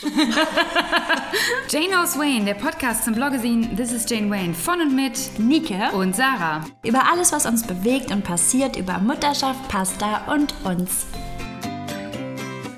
Jane 1.68 1.88
Knows 1.88 2.18
Wayne, 2.18 2.46
der 2.46 2.54
Podcast 2.54 3.04
zum 3.04 3.14
Bloggesin 3.14 3.76
This 3.76 3.92
is 3.92 4.08
Jane 4.08 4.30
Wayne 4.30 4.54
von 4.54 4.80
und 4.80 4.96
mit 4.96 5.38
Nike 5.38 5.76
und 5.92 6.16
Sarah. 6.16 6.64
über 6.84 7.02
alles, 7.12 7.32
was 7.32 7.44
uns 7.44 7.66
bewegt 7.66 8.10
und 8.10 8.24
passiert, 8.24 8.76
über 8.76 8.98
Mutterschaft, 8.98 9.68
Pasta 9.68 10.32
und 10.32 10.54
uns. 10.64 11.06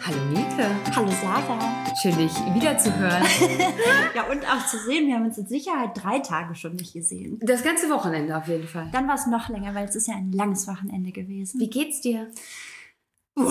Hallo 0.04 0.19
Nike. 0.32 0.66
Hallo 0.96 1.12
Sarah. 1.22 1.85
Schön, 2.00 2.16
dich 2.16 2.32
wiederzuhören. 2.54 3.23
Ja, 4.15 4.25
und 4.25 4.45
auch 4.45 4.67
zu 4.67 4.77
sehen, 4.79 5.07
wir 5.07 5.15
haben 5.15 5.25
uns 5.25 5.39
mit 5.39 5.49
Sicherheit 5.49 5.91
drei 5.95 6.19
Tage 6.19 6.54
schon 6.54 6.75
nicht 6.75 6.93
gesehen. 6.93 7.39
Das 7.41 7.63
ganze 7.63 7.89
Wochenende 7.89 8.37
auf 8.37 8.47
jeden 8.49 8.67
Fall. 8.69 8.89
Dann 8.93 9.07
war 9.09 9.15
es 9.15 9.27
noch 9.27 9.49
länger, 9.49 9.75
weil 9.75 9.87
es 9.87 9.95
ist 9.97 10.07
ja 10.09 10.15
ein 10.17 10.33
langes 10.33 10.67
Wochenende 10.67 11.13
gewesen. 11.13 11.59
Wie 11.61 11.71
geht's 11.71 12.01
dir? 12.03 12.27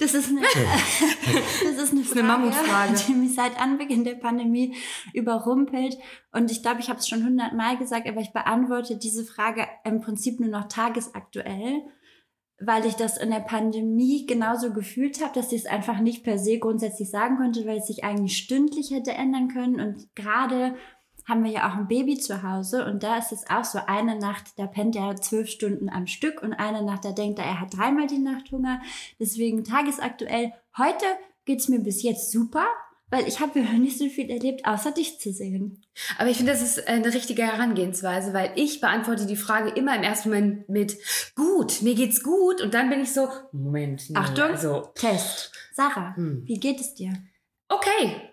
Das 0.00 0.12
ist 0.12 0.28
eine, 0.28 0.40
das 0.40 1.82
ist 1.82 1.92
eine, 1.92 2.02
Frage, 2.02 2.20
eine 2.20 2.28
Mammutfrage. 2.28 2.94
die 3.06 3.14
mich 3.14 3.34
seit 3.34 3.58
Anbeginn 3.60 4.04
der 4.04 4.16
Pandemie 4.16 4.76
überrumpelt. 5.12 5.96
Und 6.32 6.50
ich 6.50 6.62
glaube, 6.62 6.80
ich 6.80 6.88
habe 6.88 6.98
es 6.98 7.08
schon 7.08 7.24
hundertmal 7.24 7.78
gesagt, 7.78 8.08
aber 8.08 8.20
ich 8.20 8.32
beantworte 8.32 8.96
diese 8.96 9.24
Frage 9.24 9.66
im 9.84 10.00
Prinzip 10.00 10.40
nur 10.40 10.50
noch 10.50 10.68
tagesaktuell, 10.68 11.82
weil 12.58 12.84
ich 12.86 12.94
das 12.94 13.16
in 13.16 13.30
der 13.30 13.40
Pandemie 13.40 14.26
genauso 14.26 14.72
gefühlt 14.72 15.22
habe, 15.22 15.34
dass 15.34 15.52
ich 15.52 15.62
es 15.62 15.66
einfach 15.66 16.00
nicht 16.00 16.24
per 16.24 16.38
se 16.38 16.58
grundsätzlich 16.58 17.10
sagen 17.10 17.36
konnte, 17.36 17.64
weil 17.66 17.78
es 17.78 17.86
sich 17.86 18.04
eigentlich 18.04 18.36
stündlich 18.36 18.90
hätte 18.90 19.12
ändern 19.12 19.48
können. 19.48 19.80
Und 19.80 20.14
gerade 20.16 20.74
haben 21.26 21.44
wir 21.44 21.50
ja 21.50 21.68
auch 21.70 21.76
ein 21.76 21.88
Baby 21.88 22.18
zu 22.18 22.42
Hause 22.42 22.84
und 22.86 23.02
da 23.02 23.18
ist 23.18 23.32
es 23.32 23.48
auch 23.48 23.64
so, 23.64 23.78
eine 23.86 24.18
Nacht, 24.18 24.58
da 24.58 24.66
pennt 24.66 24.96
er 24.96 25.16
zwölf 25.16 25.48
Stunden 25.48 25.88
am 25.88 26.06
Stück 26.06 26.42
und 26.42 26.52
eine 26.52 26.82
Nacht, 26.82 27.04
da 27.04 27.12
denkt 27.12 27.38
er, 27.38 27.46
er 27.46 27.60
hat 27.60 27.76
dreimal 27.76 28.06
die 28.06 28.18
Nacht 28.18 28.50
Hunger. 28.52 28.80
Deswegen 29.18 29.64
tagesaktuell, 29.64 30.52
heute 30.76 31.04
geht's 31.44 31.68
mir 31.68 31.80
bis 31.80 32.02
jetzt 32.02 32.30
super, 32.30 32.66
weil 33.10 33.28
ich 33.28 33.40
habe 33.40 33.60
nicht 33.60 33.98
so 33.98 34.08
viel 34.08 34.28
erlebt, 34.30 34.66
außer 34.66 34.90
dich 34.90 35.20
zu 35.20 35.32
sehen. 35.32 35.82
Aber 36.18 36.28
ich 36.30 36.36
finde, 36.38 36.52
das 36.52 36.62
ist 36.62 36.88
eine 36.88 37.12
richtige 37.12 37.42
Herangehensweise, 37.42 38.32
weil 38.32 38.52
ich 38.56 38.80
beantworte 38.80 39.26
die 39.26 39.36
Frage 39.36 39.70
immer 39.70 39.94
im 39.94 40.02
ersten 40.02 40.30
Moment 40.30 40.68
mit 40.68 40.96
gut, 41.36 41.82
mir 41.82 41.94
geht's 41.94 42.22
gut 42.22 42.60
und 42.60 42.74
dann 42.74 42.90
bin 42.90 43.00
ich 43.02 43.12
so, 43.12 43.28
Moment, 43.52 44.10
nee, 44.10 44.16
Achtung, 44.16 44.44
also 44.50 44.88
Test. 44.94 45.52
Sarah, 45.72 46.16
Hm. 46.16 46.42
wie 46.46 46.58
geht 46.58 46.80
es 46.80 46.94
dir? 46.94 47.12
Okay. 47.68 48.30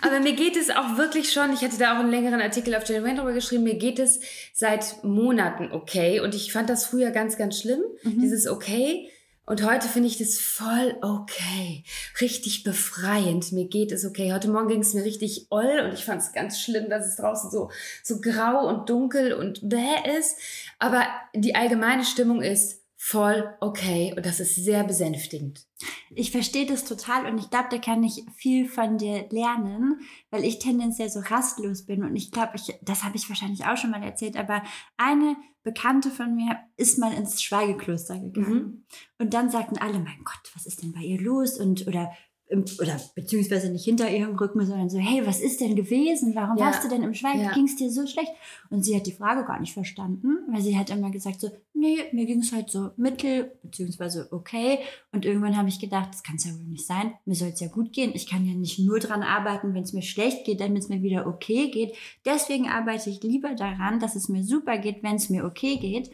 Aber 0.00 0.20
mir 0.20 0.34
geht 0.34 0.56
es 0.56 0.70
auch 0.70 0.96
wirklich 0.96 1.32
schon, 1.32 1.52
ich 1.52 1.62
hatte 1.62 1.78
da 1.78 1.94
auch 1.94 2.00
einen 2.00 2.10
längeren 2.10 2.40
Artikel 2.40 2.74
auf 2.74 2.88
Jane 2.88 3.04
Wayne 3.04 3.18
drüber 3.18 3.32
geschrieben, 3.32 3.64
mir 3.64 3.76
geht 3.76 3.98
es 3.98 4.20
seit 4.52 5.04
Monaten 5.04 5.70
okay. 5.72 6.20
Und 6.20 6.34
ich 6.34 6.52
fand 6.52 6.68
das 6.70 6.86
früher 6.86 7.10
ganz, 7.10 7.36
ganz 7.36 7.58
schlimm, 7.58 7.82
dieses 8.02 8.48
okay. 8.48 9.08
Und 9.44 9.64
heute 9.68 9.88
finde 9.88 10.08
ich 10.08 10.18
das 10.18 10.38
voll 10.38 10.96
okay. 11.02 11.84
Richtig 12.20 12.62
befreiend. 12.62 13.50
Mir 13.50 13.66
geht 13.66 13.90
es 13.90 14.06
okay. 14.06 14.32
Heute 14.32 14.48
Morgen 14.48 14.68
ging 14.68 14.80
es 14.80 14.94
mir 14.94 15.04
richtig 15.04 15.48
oll 15.50 15.82
und 15.84 15.92
ich 15.92 16.04
fand 16.04 16.22
es 16.22 16.32
ganz 16.32 16.60
schlimm, 16.60 16.88
dass 16.88 17.06
es 17.06 17.16
draußen 17.16 17.50
so, 17.50 17.70
so 18.04 18.20
grau 18.20 18.68
und 18.68 18.88
dunkel 18.88 19.32
und 19.32 19.68
bäh 19.68 20.16
ist. 20.18 20.36
Aber 20.78 21.04
die 21.34 21.56
allgemeine 21.56 22.04
Stimmung 22.04 22.40
ist 22.40 22.81
voll 23.04 23.52
okay 23.60 24.14
und 24.16 24.24
das 24.24 24.38
ist 24.38 24.54
sehr 24.54 24.84
besänftigend. 24.84 25.66
Ich 26.14 26.30
verstehe 26.30 26.66
das 26.66 26.84
total 26.84 27.26
und 27.26 27.36
ich 27.36 27.50
glaube, 27.50 27.66
da 27.68 27.78
kann 27.78 28.04
ich 28.04 28.24
viel 28.36 28.68
von 28.68 28.96
dir 28.96 29.26
lernen, 29.30 30.00
weil 30.30 30.44
ich 30.44 30.60
tendenziell 30.60 31.10
so 31.10 31.18
rastlos 31.18 31.84
bin 31.84 32.04
und 32.04 32.14
ich 32.14 32.30
glaube, 32.30 32.52
ich, 32.54 32.78
das 32.80 33.02
habe 33.02 33.16
ich 33.16 33.28
wahrscheinlich 33.28 33.64
auch 33.66 33.76
schon 33.76 33.90
mal 33.90 34.04
erzählt, 34.04 34.36
aber 34.36 34.62
eine 34.98 35.34
Bekannte 35.64 36.10
von 36.10 36.36
mir 36.36 36.56
ist 36.76 36.96
mal 36.98 37.12
ins 37.12 37.42
Schweigekloster 37.42 38.20
gegangen 38.20 38.54
Mhm. 38.54 38.84
und 39.18 39.34
dann 39.34 39.50
sagten 39.50 39.78
alle, 39.78 39.98
mein 39.98 40.22
Gott, 40.22 40.52
was 40.54 40.66
ist 40.66 40.82
denn 40.84 40.92
bei 40.92 41.00
ihr 41.00 41.20
los 41.20 41.58
und 41.58 41.88
oder 41.88 42.12
oder 42.52 43.00
beziehungsweise 43.14 43.70
nicht 43.70 43.84
hinter 43.84 44.10
ihrem 44.10 44.36
Rücken, 44.36 44.64
sondern 44.66 44.90
so, 44.90 44.98
hey, 44.98 45.26
was 45.26 45.40
ist 45.40 45.60
denn 45.60 45.74
gewesen? 45.74 46.34
Warum 46.34 46.58
Ja. 46.58 46.66
warst 46.66 46.84
du 46.84 46.88
denn 46.88 47.02
im 47.02 47.14
Schweigen? 47.14 47.40
Ja. 47.42 47.52
Ging 47.52 47.64
es 47.64 47.76
dir 47.76 47.90
so 47.90 48.06
schlecht? 48.06 48.30
Und 48.70 48.84
sie 48.84 48.94
hat 48.94 49.06
die 49.06 49.12
Frage 49.12 49.44
gar 49.44 49.58
nicht 49.60 49.72
verstanden, 49.72 50.38
weil 50.50 50.60
sie 50.60 50.76
hat 50.76 50.90
immer 50.90 51.10
gesagt 51.10 51.40
so, 51.40 51.50
nee, 51.74 51.98
mir 52.12 52.26
ging 52.26 52.40
es 52.40 52.52
halt 52.52 52.70
so 52.70 52.90
mittel, 52.96 53.52
beziehungsweise 53.62 54.28
okay. 54.30 54.78
Und 55.12 55.24
irgendwann 55.24 55.56
habe 55.56 55.68
ich 55.68 55.80
gedacht, 55.80 56.10
das 56.12 56.22
kann 56.22 56.36
es 56.36 56.44
ja 56.44 56.52
wohl 56.52 56.64
nicht 56.64 56.86
sein. 56.86 57.12
Mir 57.24 57.34
soll 57.34 57.48
es 57.48 57.60
ja 57.60 57.68
gut 57.68 57.92
gehen. 57.92 58.12
Ich 58.14 58.26
kann 58.28 58.44
ja 58.46 58.54
nicht 58.54 58.78
nur 58.78 58.98
dran 58.98 59.22
arbeiten, 59.22 59.74
wenn 59.74 59.82
es 59.82 59.92
mir 59.92 60.02
schlecht 60.02 60.44
geht, 60.44 60.60
damit 60.60 60.82
es 60.82 60.88
mir 60.88 61.02
wieder 61.02 61.26
okay 61.26 61.70
geht. 61.70 61.94
Deswegen 62.24 62.68
arbeite 62.68 63.10
ich 63.10 63.22
lieber 63.22 63.54
daran, 63.54 63.98
dass 64.00 64.14
es 64.16 64.28
mir 64.28 64.44
super 64.44 64.78
geht, 64.78 65.02
wenn 65.02 65.16
es 65.16 65.30
mir 65.30 65.44
okay 65.44 65.76
geht. 65.76 66.10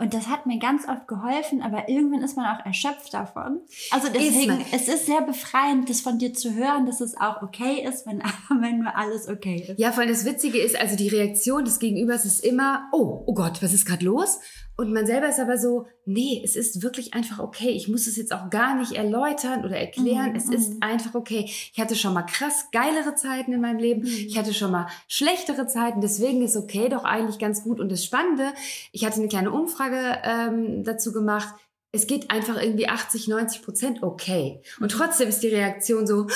Und 0.00 0.14
das 0.14 0.28
hat 0.28 0.46
mir 0.46 0.60
ganz 0.60 0.86
oft 0.88 1.08
geholfen, 1.08 1.60
aber 1.60 1.88
irgendwann 1.88 2.22
ist 2.22 2.36
man 2.36 2.46
auch 2.46 2.64
erschöpft 2.64 3.12
davon. 3.12 3.60
Also 3.90 4.06
deswegen, 4.08 4.58
man. 4.58 4.64
es 4.70 4.86
ist 4.86 5.06
sehr 5.06 5.22
befreiend, 5.22 5.90
das 5.90 6.00
von 6.00 6.20
dir 6.20 6.32
zu 6.32 6.54
hören, 6.54 6.86
dass 6.86 7.00
es 7.00 7.16
auch 7.16 7.42
okay 7.42 7.84
ist, 7.84 8.06
wenn, 8.06 8.22
wenn 8.60 8.78
nur 8.78 8.96
alles 8.96 9.28
okay 9.28 9.66
ist. 9.68 9.78
Ja, 9.80 9.90
vor 9.90 10.02
allem 10.02 10.12
das 10.12 10.24
Witzige 10.24 10.58
ist, 10.58 10.80
also 10.80 10.94
die 10.94 11.08
Reaktion 11.08 11.64
des 11.64 11.80
Gegenübers 11.80 12.24
ist 12.24 12.44
immer, 12.44 12.88
oh, 12.92 13.24
oh 13.26 13.34
Gott, 13.34 13.60
was 13.60 13.72
ist 13.72 13.86
gerade 13.86 14.04
los? 14.04 14.38
Und 14.80 14.92
man 14.92 15.06
selber 15.06 15.28
ist 15.28 15.40
aber 15.40 15.58
so, 15.58 15.86
nee, 16.04 16.40
es 16.44 16.54
ist 16.54 16.84
wirklich 16.84 17.12
einfach 17.12 17.40
okay. 17.40 17.70
Ich 17.70 17.88
muss 17.88 18.06
es 18.06 18.14
jetzt 18.16 18.32
auch 18.32 18.48
gar 18.48 18.76
nicht 18.76 18.92
erläutern 18.92 19.64
oder 19.64 19.76
erklären. 19.76 20.30
Mhm, 20.30 20.36
Es 20.36 20.48
ist 20.48 20.74
mhm. 20.74 20.78
einfach 20.82 21.16
okay. 21.16 21.46
Ich 21.46 21.80
hatte 21.80 21.96
schon 21.96 22.14
mal 22.14 22.22
krass 22.22 22.66
geilere 22.70 23.16
Zeiten 23.16 23.52
in 23.52 23.60
meinem 23.60 23.80
Leben. 23.80 24.02
Mhm. 24.02 24.06
Ich 24.06 24.38
hatte 24.38 24.54
schon 24.54 24.70
mal 24.70 24.86
schlechtere 25.08 25.66
Zeiten. 25.66 26.00
Deswegen 26.00 26.42
ist 26.42 26.56
okay 26.56 26.88
doch 26.88 27.02
eigentlich 27.02 27.40
ganz 27.40 27.64
gut. 27.64 27.80
Und 27.80 27.90
das 27.90 28.04
Spannende, 28.04 28.52
ich 28.92 29.04
hatte 29.04 29.16
eine 29.18 29.26
kleine 29.26 29.50
Umfrage 29.50 30.20
ähm, 30.22 30.84
dazu 30.84 31.10
gemacht. 31.12 31.52
Es 31.90 32.06
geht 32.06 32.30
einfach 32.30 32.62
irgendwie 32.62 32.88
80, 32.88 33.26
90 33.26 33.62
Prozent 33.62 34.02
okay. 34.04 34.60
Und 34.78 34.94
Mhm. 34.94 34.96
trotzdem 34.96 35.28
ist 35.28 35.40
die 35.42 35.48
Reaktion 35.48 36.06
so, 36.06 36.28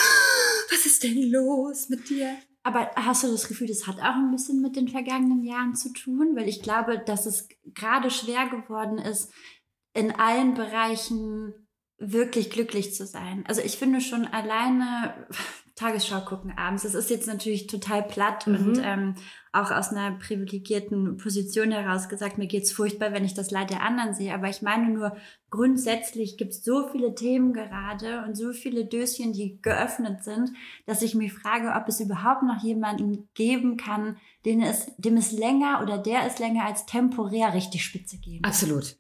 was 0.71 0.85
ist 0.85 1.05
denn 1.05 1.31
los 1.31 1.89
mit 1.89 2.09
dir? 2.11 2.35
Aber 2.65 2.91
hast 2.95 3.25
du 3.25 3.29
das 3.29 3.49
Gefühl, 3.49 3.67
das 3.67 3.87
hat 3.87 3.99
auch 3.99 4.15
ein 4.15 4.31
bisschen 4.31 4.61
mit 4.61 4.77
den 4.77 4.89
vergangenen 4.89 5.43
Jahren 5.43 5.75
zu 5.75 5.93
tun? 5.93 6.37
Weil 6.37 6.49
ich 6.49 6.63
glaube, 6.63 6.99
dass 6.99 7.27
es 7.27 7.49
gerade 7.75 8.11
schwer 8.11 8.49
geworden 8.49 8.99
ist, 8.99 9.33
in 9.95 10.13
allen 10.13 10.55
Bereichen 10.55 11.55
wirklich 11.99 12.51
glücklich 12.51 12.95
zu 12.95 13.07
sein. 13.07 13.45
Also 13.47 13.63
ich 13.63 13.77
finde 13.77 14.01
schon 14.01 14.27
alleine 14.27 15.27
Tagesschau 15.75 16.21
gucken 16.21 16.53
abends, 16.57 16.83
das 16.83 16.95
ist 16.95 17.11
jetzt 17.11 17.27
natürlich 17.27 17.67
total 17.67 18.03
platt 18.03 18.47
Mhm. 18.47 18.55
und 18.55 18.81
ähm, 18.85 19.15
auch 19.53 19.71
aus 19.71 19.91
einer 19.91 20.13
privilegierten 20.13 21.17
Position 21.19 21.73
heraus 21.73 22.09
gesagt, 22.09 22.39
mir 22.39 22.47
geht's 22.47 22.73
furchtbar, 22.73 23.13
wenn 23.13 23.25
ich 23.25 23.35
das 23.35 23.51
Leid 23.51 23.71
der 23.71 23.83
anderen 23.83 24.15
sehe. 24.15 24.33
Aber 24.33 24.49
ich 24.49 24.63
meine 24.63 24.89
nur, 24.91 25.17
grundsätzlich 25.51 26.37
gibt's 26.39 26.65
so 26.65 26.89
viele 26.89 27.15
Themen 27.15 27.53
gerade 27.53 28.25
und 28.27 28.35
so 28.37 28.53
viele 28.53 28.87
Döschen, 28.87 29.33
die 29.33 29.61
geöffnet 29.61 30.25
sind, 30.25 30.51
dass 30.87 31.03
ich 31.03 31.15
mich 31.15 31.33
frage, 31.33 31.73
ob 31.77 31.87
es 31.89 32.01
überhaupt 32.01 32.43
noch 32.43 32.63
jemanden 32.63 33.29
geben 33.35 33.77
kann, 33.77 34.17
den 34.45 34.63
es, 34.63 34.91
dem 34.97 35.17
es 35.17 35.33
länger 35.33 35.81
oder 35.83 35.99
der 35.99 36.27
es 36.27 36.39
länger 36.39 36.65
als 36.65 36.87
temporär 36.87 37.53
richtig 37.55 37.85
spitze 37.85 38.19
gehen. 38.19 38.43
Absolut. 38.45 38.97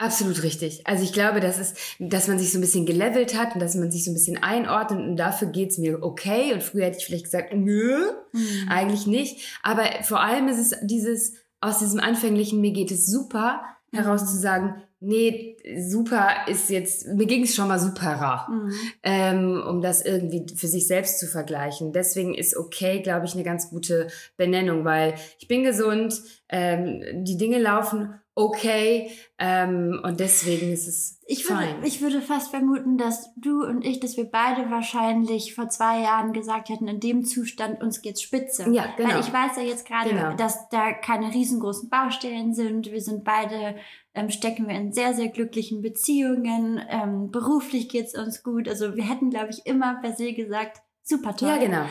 Absolut 0.00 0.42
richtig. 0.42 0.86
Also 0.86 1.04
ich 1.04 1.12
glaube, 1.12 1.40
das 1.40 1.58
ist, 1.58 1.76
dass 1.98 2.26
man 2.26 2.38
sich 2.38 2.50
so 2.52 2.58
ein 2.58 2.62
bisschen 2.62 2.86
gelevelt 2.86 3.36
hat 3.38 3.52
und 3.54 3.60
dass 3.60 3.74
man 3.74 3.90
sich 3.90 4.02
so 4.04 4.10
ein 4.10 4.14
bisschen 4.14 4.42
einordnet 4.42 4.98
und 5.06 5.16
dafür 5.16 5.48
geht's 5.48 5.76
mir 5.76 6.02
okay. 6.02 6.54
Und 6.54 6.62
früher 6.62 6.86
hätte 6.86 6.96
ich 6.98 7.04
vielleicht 7.04 7.24
gesagt, 7.26 7.52
nö, 7.54 8.06
Mhm. 8.32 8.68
eigentlich 8.70 9.06
nicht. 9.06 9.58
Aber 9.62 9.82
vor 10.02 10.20
allem 10.20 10.48
ist 10.48 10.58
es 10.58 10.74
dieses, 10.82 11.34
aus 11.60 11.80
diesem 11.80 12.00
anfänglichen, 12.00 12.62
mir 12.62 12.72
geht 12.72 12.90
es 12.90 13.06
super, 13.06 13.60
heraus 13.92 14.24
zu 14.30 14.38
sagen, 14.38 14.82
nee, 15.00 15.56
super 15.86 16.28
ist 16.46 16.70
jetzt, 16.70 17.06
mir 17.08 17.26
ging 17.26 17.42
es 17.42 17.54
schon 17.54 17.68
mal 17.68 17.78
superer 17.78 18.46
Mhm. 18.50 18.72
ähm, 19.02 19.62
um 19.68 19.82
das 19.82 20.02
irgendwie 20.02 20.46
für 20.56 20.68
sich 20.68 20.86
selbst 20.86 21.18
zu 21.18 21.26
vergleichen. 21.26 21.92
Deswegen 21.92 22.34
ist 22.34 22.56
okay, 22.56 23.00
glaube 23.02 23.26
ich, 23.26 23.34
eine 23.34 23.42
ganz 23.44 23.68
gute 23.68 24.06
Benennung, 24.38 24.84
weil 24.86 25.14
ich 25.38 25.48
bin 25.48 25.62
gesund, 25.62 26.22
ähm, 26.48 27.02
die 27.24 27.36
Dinge 27.36 27.58
laufen 27.58 28.14
okay 28.40 29.10
ähm, 29.38 30.00
und 30.02 30.20
deswegen 30.20 30.72
ist 30.72 30.86
es 30.86 31.18
Ich 31.26 31.48
würde, 31.48 31.62
fein. 31.62 31.82
ich 31.84 32.00
würde 32.02 32.20
fast 32.20 32.50
vermuten, 32.50 32.98
dass 32.98 33.30
du 33.36 33.64
und 33.64 33.84
ich, 33.84 34.00
dass 34.00 34.16
wir 34.16 34.24
beide 34.30 34.70
wahrscheinlich 34.70 35.54
vor 35.54 35.68
zwei 35.68 36.00
Jahren 36.02 36.32
gesagt 36.32 36.68
hätten, 36.68 36.88
in 36.88 37.00
dem 37.00 37.24
Zustand 37.24 37.82
uns 37.82 38.02
geht's 38.02 38.20
spitze. 38.22 38.68
Ja, 38.70 38.86
genau. 38.96 39.10
Weil 39.10 39.20
ich 39.20 39.32
weiß 39.32 39.56
ja 39.56 39.62
jetzt 39.62 39.86
gerade, 39.86 40.10
Genau. 40.10 40.34
dass 40.36 40.68
da 40.70 40.92
keine 40.92 41.32
riesengroßen 41.32 41.88
Baustellen 41.88 42.52
sind. 42.54 42.90
Wir 42.90 43.00
sind 43.00 43.24
beide, 43.24 43.76
ähm, 44.14 44.28
stecken 44.30 44.68
wir 44.68 44.74
in 44.74 44.92
sehr, 44.92 45.14
sehr 45.14 45.28
glücklichen 45.28 45.80
Beziehungen. 45.82 46.80
Ähm, 46.90 47.30
beruflich 47.30 47.88
geht's 47.88 48.18
uns 48.18 48.42
gut. 48.42 48.68
Also 48.68 48.94
wir 48.96 49.04
hätten, 49.08 49.30
glaube 49.30 49.48
ich, 49.50 49.64
immer 49.66 50.00
per 50.02 50.14
se 50.16 50.32
gesagt, 50.34 50.82
super 51.02 51.34
toll. 51.36 51.48
ja, 51.48 51.56
genau. 51.56 51.84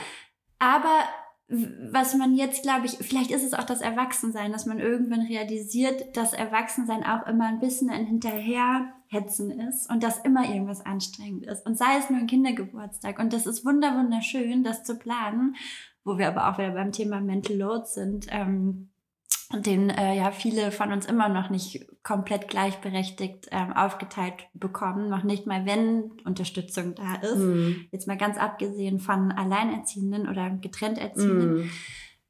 Aber 0.60 1.04
was 1.50 2.16
man 2.16 2.36
jetzt, 2.36 2.62
glaube 2.62 2.86
ich, 2.86 2.98
vielleicht 3.00 3.31
ist 3.31 3.44
es 3.44 3.56
auch 3.56 3.63
das 3.63 3.81
Erwachsensein, 3.81 4.51
dass 4.51 4.68
man 4.68 4.80
irgendwann 4.80 5.22
realisiert, 5.22 6.16
dass 6.16 6.34
Erwachsensein 6.34 7.04
auch 7.04 7.25
immer 7.25 7.48
ein 7.48 7.60
bisschen 7.60 7.90
ein 7.90 8.06
Hinterherhetzen 8.06 9.50
ist 9.68 9.90
und 9.90 10.04
dass 10.04 10.19
immer 10.19 10.48
irgendwas 10.48 10.86
anstrengend 10.86 11.48
ist. 11.48 11.66
Und 11.66 11.75
sei 11.75 11.98
es 11.98 12.12
nur 12.12 12.19
ein 12.19 12.28
Kindergeburtstag. 12.28 13.18
Und 13.18 13.34
das 13.34 13.48
ist 13.48 13.66
wunder 13.66 13.98
wunderschön, 13.98 14.63
das 14.63 14.84
zu 14.84 15.00
planen, 15.00 15.56
wo 16.04 16.19
wir 16.19 16.28
aber 16.28 16.50
auch 16.50 16.60
wieder 16.60 16.72
beim 16.72 16.92
Thema 16.92 17.19
Mental 17.19 17.57
Load 17.57 17.86
sind. 17.88 18.28
Ähm, 18.30 18.88
den 19.51 19.90
äh, 19.90 20.16
ja 20.16 20.31
viele 20.31 20.72
von 20.72 20.92
uns 20.92 21.07
immer 21.07 21.28
noch 21.28 21.50
nicht 21.50 21.88
komplett 22.04 22.48
gleichberechtigt 22.48 23.48
ähm, 23.51 23.74
aufgeteilt 23.74 24.48
bekommen, 24.54 25.10
noch 25.10 25.24
nicht 25.24 25.48
mal 25.48 25.66
wenn 25.66 26.12
Unterstützung 26.24 26.94
da 26.96 27.16
ist. 27.16 27.38
Mhm. 27.38 27.88
Jetzt 27.92 28.07
mal 28.07 28.18
ganz 28.18 28.38
abgesehen 28.38 29.00
von 29.00 29.31
Alleinerziehenden 29.31 30.30
oder 30.30 30.50
getrennt 30.51 31.00
Erziehenden. 31.00 31.72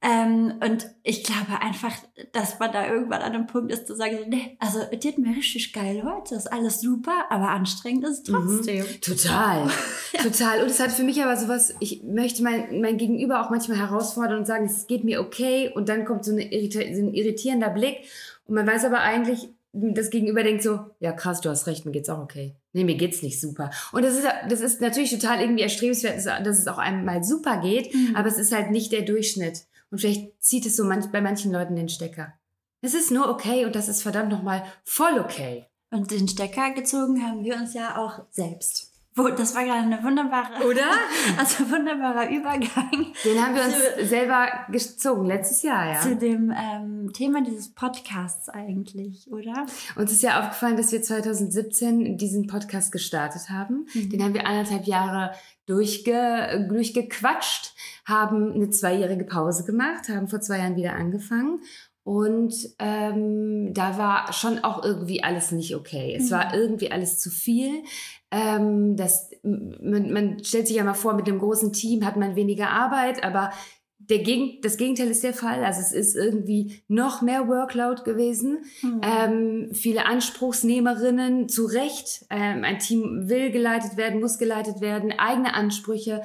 Mhm. 0.02 0.10
Ähm, 0.10 0.54
und 0.62 0.90
ich 1.04 1.24
glaube 1.24 1.62
einfach, 1.62 1.94
dass 2.32 2.60
man 2.60 2.72
da 2.72 2.88
irgendwann 2.88 3.22
an 3.22 3.34
einem 3.34 3.48
Punkt 3.48 3.72
ist, 3.72 3.88
zu 3.88 3.96
sagen, 3.96 4.18
nee, 4.28 4.58
also 4.60 4.80
es 4.92 5.00
geht 5.00 5.18
mir 5.18 5.36
richtig 5.36 5.74
geil 5.74 6.04
heute, 6.04 6.36
ist 6.36 6.52
alles 6.52 6.82
super, 6.82 7.26
aber 7.30 7.50
anstrengend 7.50 8.06
ist 8.06 8.28
trotzdem. 8.28 8.86
Mhm. 8.86 9.02
Total, 9.02 9.70
ja. 10.14 10.24
total. 10.24 10.62
Und 10.62 10.72
es 10.72 10.80
hat 10.80 10.92
für 10.92 11.04
mich 11.04 11.22
aber 11.22 11.36
sowas, 11.36 11.74
ich 11.80 12.04
möchte 12.04 12.44
mein, 12.44 12.82
mein 12.82 12.98
Gegenüber 12.98 13.46
auch 13.46 13.50
manchmal 13.50 13.78
herausfordern 13.78 14.40
und 14.40 14.46
sagen, 14.46 14.66
es 14.66 14.88
geht 14.88 15.04
mir 15.04 15.22
okay 15.22 15.72
und 15.74 15.90
dann 15.90 16.06
kommt 16.06 16.24
so, 16.24 16.32
eine 16.32 16.44
so 16.44 16.80
ein 16.80 17.14
irritierender 17.14 17.70
Blick 17.70 17.98
und 18.46 18.56
man 18.56 18.66
weiß 18.66 18.86
aber 18.86 19.02
eigentlich, 19.02 19.50
das 19.72 20.10
Gegenüber 20.10 20.44
denkt 20.44 20.64
so, 20.64 20.80
ja 21.00 21.12
krass, 21.12 21.42
du 21.42 21.50
hast 21.50 21.68
recht, 21.68 21.86
mir 21.86 21.92
geht's 21.92 22.10
auch 22.10 22.20
okay. 22.20 22.56
Nee, 22.74 22.84
mir 22.84 22.96
geht's 22.96 23.22
nicht 23.22 23.40
super. 23.40 23.70
Und 23.92 24.04
das 24.04 24.16
ist, 24.16 24.28
das 24.50 24.62
ist 24.62 24.82
natürlich 24.82 25.12
total 25.12 25.42
irgendwie 25.42 25.62
erstrebenswert, 25.62 26.26
dass 26.26 26.60
es 26.60 26.68
auch 26.68 26.80
einem 26.80 27.06
mal 27.06 27.24
super 27.24 27.62
geht, 27.62 27.94
mhm. 27.94 28.16
aber 28.16 28.28
es 28.28 28.38
ist 28.38 28.52
halt 28.52 28.72
nicht 28.72 28.92
der 28.92 29.04
Durchschnitt. 29.04 29.66
Und 29.92 30.00
vielleicht 30.00 30.42
zieht 30.42 30.66
es 30.66 30.76
so 30.76 30.84
manch, 30.84 31.12
bei 31.12 31.22
manchen 31.22 31.52
Leuten 31.52 31.76
den 31.76 31.90
Stecker. 31.90 32.34
Es 32.82 32.94
ist 32.94 33.12
nur 33.12 33.30
okay 33.30 33.66
und 33.66 33.76
das 33.76 33.90
ist 33.90 34.02
verdammt 34.02 34.30
nochmal 34.30 34.64
voll 34.84 35.20
okay. 35.20 35.68
Und 35.92 36.12
den 36.12 36.28
Stecker 36.28 36.72
gezogen 36.72 37.24
haben 37.24 37.44
wir 37.44 37.56
uns 37.56 37.74
ja 37.74 37.98
auch 37.98 38.26
selbst. 38.30 38.89
Das 39.28 39.56
war 39.56 39.64
gerade 39.64 39.82
eine 39.82 40.04
wunderbare, 40.04 40.66
oder? 40.66 40.92
Also 41.38 41.70
wunderbarer 41.70 42.30
Übergang. 42.30 43.14
Den 43.24 43.46
haben 43.46 43.56
wir 43.56 43.64
uns 43.64 43.76
zu, 43.76 44.06
selber 44.06 44.48
gezogen 44.72 45.26
letztes 45.26 45.62
Jahr, 45.62 45.94
ja. 45.94 46.00
Zu 46.00 46.16
dem 46.16 46.52
ähm, 46.56 47.12
Thema 47.14 47.42
dieses 47.42 47.74
Podcasts 47.74 48.50
eigentlich, 48.50 49.32
oder? 49.32 49.66
Uns 49.96 50.12
ist 50.12 50.24
ja 50.24 50.40
aufgefallen, 50.40 50.78
dass 50.78 50.92
wir 50.92 51.02
2017 51.02 52.18
diesen 52.18 52.48
Podcast 52.48 52.92
gestartet 52.92 53.50
haben. 53.50 53.88
Mhm. 53.94 54.10
Den 54.10 54.24
haben 54.24 54.34
wir 54.34 54.46
anderthalb 54.46 54.86
Jahre 54.86 55.32
durchge, 55.66 56.66
durchgequatscht, 56.68 57.74
haben 58.06 58.54
eine 58.54 58.70
zweijährige 58.70 59.24
Pause 59.24 59.66
gemacht, 59.66 60.10
haben 60.10 60.28
vor 60.28 60.42
zwei 60.42 60.58
Jahren 60.58 60.76
wieder 60.76 60.94
angefangen. 60.94 61.62
Und 62.04 62.56
ähm, 62.80 63.72
da 63.74 64.00
war 64.00 64.34
schon 64.34 64.64
auch 64.64 64.84
irgendwie 64.84 65.22
alles 65.24 65.52
nicht 65.52 65.76
okay. 65.76 66.16
Es 66.18 66.32
mhm. 66.32 66.36
war 66.36 66.56
irgendwie 66.56 66.92
alles 66.92 67.20
zu 67.20 67.30
viel. 67.30 67.84
Ähm, 68.32 68.96
das, 68.96 69.32
man, 69.44 70.12
man 70.12 70.44
stellt 70.44 70.68
sich 70.68 70.78
ja 70.78 70.84
mal 70.84 70.94
vor, 70.94 71.14
mit 71.14 71.28
dem 71.28 71.40
großen 71.40 71.74
Team 71.74 72.06
hat 72.06 72.16
man 72.16 72.36
weniger 72.36 72.70
Arbeit, 72.70 73.24
aber 73.24 73.52
der 73.98 74.20
Geg 74.20 74.62
das 74.62 74.78
Gegenteil 74.78 75.10
ist 75.10 75.24
der 75.24 75.34
Fall. 75.34 75.64
Also 75.64 75.82
es 75.82 75.92
ist 75.92 76.16
irgendwie 76.16 76.82
noch 76.88 77.22
mehr 77.22 77.48
Workload 77.48 78.04
gewesen. 78.04 78.64
Mhm. 78.82 79.02
Ähm, 79.04 79.70
viele 79.74 80.06
Anspruchsnehmerinnen, 80.06 81.50
zu 81.50 81.66
Recht. 81.66 82.26
Ähm, 82.30 82.64
ein 82.64 82.80
Team 82.80 83.30
will 83.30 83.52
geleitet 83.52 83.98
werden, 83.98 84.20
muss 84.20 84.38
geleitet 84.38 84.82
werden, 84.82 85.14
eigene 85.18 85.54
Ansprüche. 85.54 86.22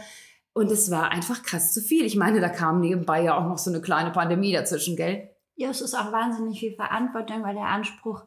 Und 0.54 0.70
es 0.70 0.90
war 0.90 1.10
einfach 1.10 1.42
krass 1.42 1.72
zu 1.72 1.80
viel. 1.80 2.04
Ich 2.04 2.16
meine, 2.16 2.40
da 2.40 2.48
kam 2.48 2.80
nebenbei 2.80 3.22
ja 3.22 3.36
auch 3.36 3.48
noch 3.48 3.58
so 3.58 3.70
eine 3.70 3.80
kleine 3.80 4.12
Pandemie 4.12 4.52
dazwischen, 4.52 4.96
gell? 4.96 5.30
Ja, 5.56 5.70
es 5.70 5.80
ist 5.80 5.94
auch 5.94 6.12
wahnsinnig 6.12 6.60
viel 6.60 6.74
Verantwortung, 6.74 7.42
weil 7.42 7.54
der 7.54 7.66
Anspruch 7.66 8.24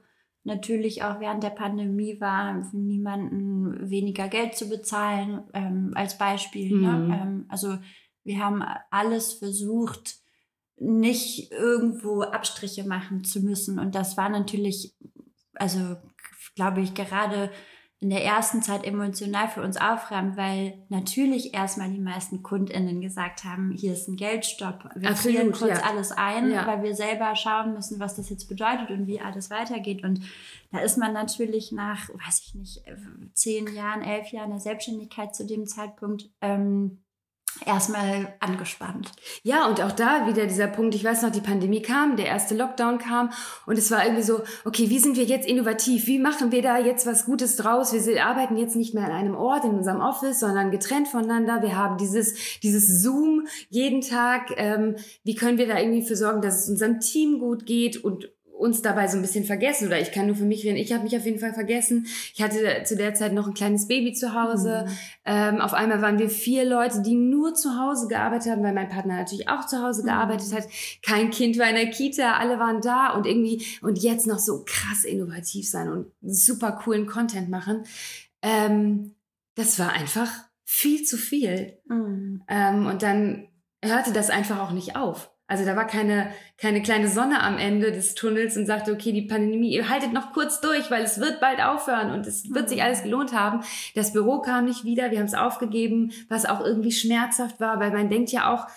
natürlich 0.48 1.04
auch 1.04 1.20
während 1.20 1.44
der 1.44 1.52
Pandemie 1.52 2.20
war, 2.20 2.64
niemanden 2.72 3.90
weniger 3.90 4.28
Geld 4.30 4.56
zu 4.56 4.68
bezahlen, 4.68 5.44
ähm, 5.54 5.92
als 5.94 6.18
Beispiel. 6.18 6.72
Ne? 6.72 6.92
Mhm. 6.92 7.08
Ne? 7.08 7.20
Ähm, 7.22 7.46
also 7.50 7.78
wir 8.24 8.40
haben 8.40 8.64
alles 8.90 9.34
versucht, 9.34 10.16
nicht 10.78 11.52
irgendwo 11.52 12.22
Abstriche 12.22 12.86
machen 12.86 13.24
zu 13.24 13.42
müssen. 13.42 13.78
Und 13.78 13.94
das 13.94 14.18
war 14.18 14.30
natürlich, 14.30 14.96
also 15.54 15.98
glaube 16.56 16.82
ich, 16.82 16.94
gerade 16.94 17.52
in 18.00 18.12
der 18.12 18.24
ersten 18.24 18.62
Zeit 18.62 18.84
emotional 18.84 19.48
für 19.48 19.64
uns 19.64 19.76
aufräumen, 19.76 20.38
weil 20.38 20.86
natürlich 20.90 21.56
erstmal 21.56 21.90
die 21.90 22.00
meisten 22.00 22.44
KundInnen 22.44 23.02
gesagt 23.02 23.44
haben, 23.44 23.72
hier 23.72 23.94
ist 23.94 24.08
ein 24.08 24.18
Geldstopp, 24.18 24.90
wir 24.96 25.16
frieren 25.16 25.52
kurz 25.52 25.80
ja. 25.80 25.84
alles 25.84 26.12
ein, 26.12 26.52
ja. 26.52 26.68
weil 26.68 26.84
wir 26.84 26.94
selber 26.94 27.36
schauen 27.36 27.74
müssen, 27.74 28.00
was 28.00 28.16
das 28.16 28.30
jetzt 28.30 28.48
bedeutet 28.48 28.92
und 28.92 29.08
wie 29.08 29.20
alles 29.20 29.50
weitergeht. 29.50 30.04
Und 30.04 30.22
da 30.72 30.80
ist 30.80 30.98
man 30.98 31.12
natürlich 31.12 31.72
nach, 31.72 32.10
weiß 32.10 32.42
ich 32.46 32.54
nicht, 32.54 32.84
zehn 33.34 33.74
Jahren, 33.74 34.04
elf 34.04 34.32
Jahren 34.32 34.52
der 34.52 34.60
Selbstständigkeit 34.60 35.36
zu 35.36 35.48
dem 35.48 35.66
Zeitpunkt 35.66 36.30
ähm, 36.42 37.00
erstmal 37.66 38.36
angespannt. 38.40 39.12
Ja, 39.44 39.68
und 39.68 39.82
auch 39.82 39.92
da 39.92 40.28
wieder 40.28 40.46
dieser 40.46 40.68
Punkt, 40.68 40.96
ich 40.96 41.04
weiß 41.04 41.22
noch, 41.22 41.32
die 41.32 41.42
Pandemie 41.42 41.82
kam, 41.82 42.16
der 42.16 42.28
erste 42.28 42.56
Lockdown 42.56 42.98
kam 42.98 43.32
und 43.66 43.78
es 43.78 43.92
war 43.92 44.04
irgendwie 44.04 44.24
so, 44.24 44.42
okay, 44.66 44.90
wie 44.90 45.00
sind 45.00 45.18
wir 45.18 45.24
jetzt 45.24 45.48
innovativ? 45.48 46.08
Wie 46.08 46.20
machen 46.20 46.52
wir 46.52 46.62
da 46.62 46.78
jetzt 46.78 47.06
was 47.06 47.26
Gutes 47.26 47.56
draus? 47.56 47.94
Wir 47.94 48.26
arbeiten 48.26 48.58
jetzt 48.58 48.76
nicht 48.76 48.94
mehr 48.94 49.06
an 49.06 49.12
einem 49.12 49.36
Ort 49.36 49.66
in 49.66 49.72
unserem 49.72 50.02
Office, 50.02 50.40
sondern 50.40 50.72
getrennt 50.72 51.08
voneinander. 51.08 51.62
Wir 51.62 51.76
haben 51.76 51.98
dieses, 51.98 52.60
dieses 52.60 53.02
Zoom 53.02 53.48
jeden 53.70 54.02
Tag. 54.02 54.54
Ähm, 54.58 54.96
wie 55.24 55.36
können 55.36 55.58
wir 55.58 55.68
da 55.68 55.80
irgendwie 55.80 56.06
für 56.06 56.16
sorgen, 56.16 56.42
dass 56.42 56.64
es 56.64 56.70
unserem 56.70 57.00
Team 57.00 57.40
gut 57.40 57.66
geht 57.66 58.04
und 58.04 58.30
uns 58.58 58.82
dabei 58.82 59.08
so 59.08 59.18
ein 59.18 59.22
bisschen 59.22 59.46
vergessen 59.46 59.88
oder 59.88 60.00
ich 60.00 60.12
kann 60.12 60.28
nur 60.28 60.36
für 60.36 60.46
mich 60.46 60.66
reden. 60.66 60.78
Ich 60.78 60.92
habe 60.92 61.04
mich 61.04 61.16
auf 61.16 61.26
jeden 61.26 61.40
Fall 61.40 61.54
vergessen. 61.54 62.08
Ich 62.34 62.42
hatte 62.42 62.84
zu 62.84 62.96
der 62.96 63.14
Zeit 63.14 63.34
noch 63.34 63.48
ein 63.48 63.54
kleines 63.54 63.88
Baby 63.88 64.14
zu 64.14 64.34
Hause. 64.34 64.86
Mhm. 64.86 64.92
Ähm, 65.26 65.62
auf 65.62 65.74
einmal 65.74 66.02
waren 66.02 66.20
wir 66.20 66.30
vier 66.30 66.66
Leute, 66.66 67.02
die 67.02 67.16
nur 67.16 67.54
zu 67.54 67.80
Hause 67.80 68.08
gearbeitet 68.08 68.52
haben, 68.52 68.64
weil 68.64 68.74
mein 68.74 68.90
Partner 68.90 69.16
natürlich 69.16 69.48
auch 69.50 69.66
zu 69.68 69.82
Hause 69.82 70.02
mhm. 70.02 70.08
gearbeitet 70.08 70.54
hat. 70.54 70.68
Kein 71.04 71.30
Kind 71.30 71.58
war 71.60 71.70
in 71.70 71.76
der 71.76 71.90
Kita, 71.90 72.34
alle 72.34 72.60
waren 72.60 72.82
da 72.82 73.14
und 73.14 73.26
irgendwie 73.26 73.66
und 73.82 74.00
jetzt 74.00 74.28
noch 74.28 74.40
so 74.40 74.64
krass 74.66 75.04
innovativ 75.04 75.70
sein 75.70 75.90
und 75.90 76.12
super 76.22 76.72
coolen 76.72 77.06
Content 77.06 77.50
machen. 77.50 77.84
Ähm, 78.42 79.16
das 79.56 79.80
war 79.80 79.94
einfach 79.94 80.32
viel 80.64 81.04
zu 81.04 81.18
viel. 81.18 81.78
Mhm. 81.88 82.44
Ähm, 82.48 82.86
und 82.88 83.02
dann 83.04 83.48
hörte 83.84 84.12
das 84.14 84.30
einfach 84.30 84.60
auch 84.60 84.72
nicht 84.72 84.96
auf. 84.96 85.32
Also 85.48 85.64
da 85.64 85.78
war 85.78 85.88
keine, 85.88 86.30
keine 86.58 86.82
kleine 86.82 87.08
Sonne 87.08 87.42
am 87.42 87.58
Ende 87.58 87.94
des 87.94 88.16
Tunnels 88.16 88.58
und 88.58 88.66
sagte, 88.66 88.92
okay, 88.92 89.14
die 89.14 89.22
Pandemie, 89.22 89.74
ihr 89.74 89.90
haltet 89.90 90.12
noch 90.12 90.34
kurz 90.34 90.60
durch, 90.60 90.92
weil 90.92 91.04
es 91.04 91.20
wird 91.22 91.40
bald 91.40 91.62
aufhören 91.62 92.12
und 92.12 92.28
es 92.28 92.54
wird 92.54 92.68
sich 92.68 92.84
alles 92.84 93.04
gelohnt 93.04 93.34
haben. 93.34 93.62
Das 93.96 94.12
Büro 94.12 94.40
kam 94.42 94.66
nicht 94.66 94.84
wieder, 94.84 95.10
wir 95.10 95.20
haben 95.20 95.26
es 95.26 95.34
aufgegeben, 95.34 96.12
was 96.28 96.46
auch 96.46 96.60
irgendwie 96.60 96.92
schmerzhaft 96.92 97.62
war, 97.62 97.80
weil 97.80 97.92
man 97.92 98.10
denkt 98.10 98.32
ja 98.32 98.54
auch, 98.54 98.68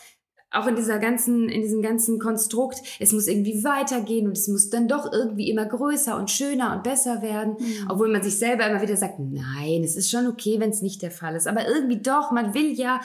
auch 0.52 0.66
in 0.66 0.74
dieser 0.74 0.98
ganzen, 0.98 1.48
in 1.48 1.62
diesem 1.62 1.80
ganzen 1.80 2.18
Konstrukt, 2.18 2.82
es 2.98 3.12
muss 3.12 3.28
irgendwie 3.28 3.62
weitergehen 3.62 4.26
und 4.26 4.36
es 4.36 4.48
muss 4.48 4.68
dann 4.68 4.88
doch 4.88 5.12
irgendwie 5.12 5.48
immer 5.48 5.64
größer 5.64 6.16
und 6.16 6.30
schöner 6.30 6.74
und 6.74 6.82
besser 6.82 7.22
werden, 7.22 7.56
mhm. 7.58 7.86
obwohl 7.88 8.10
man 8.10 8.22
sich 8.22 8.36
selber 8.36 8.66
immer 8.66 8.82
wieder 8.82 8.96
sagt, 8.96 9.20
nein, 9.20 9.82
es 9.84 9.96
ist 9.96 10.10
schon 10.10 10.26
okay, 10.26 10.58
wenn 10.58 10.70
es 10.70 10.82
nicht 10.82 11.02
der 11.02 11.12
Fall 11.12 11.36
ist, 11.36 11.46
aber 11.46 11.68
irgendwie 11.68 12.02
doch, 12.02 12.32
man 12.32 12.52
will 12.52 12.72
ja 12.72 13.00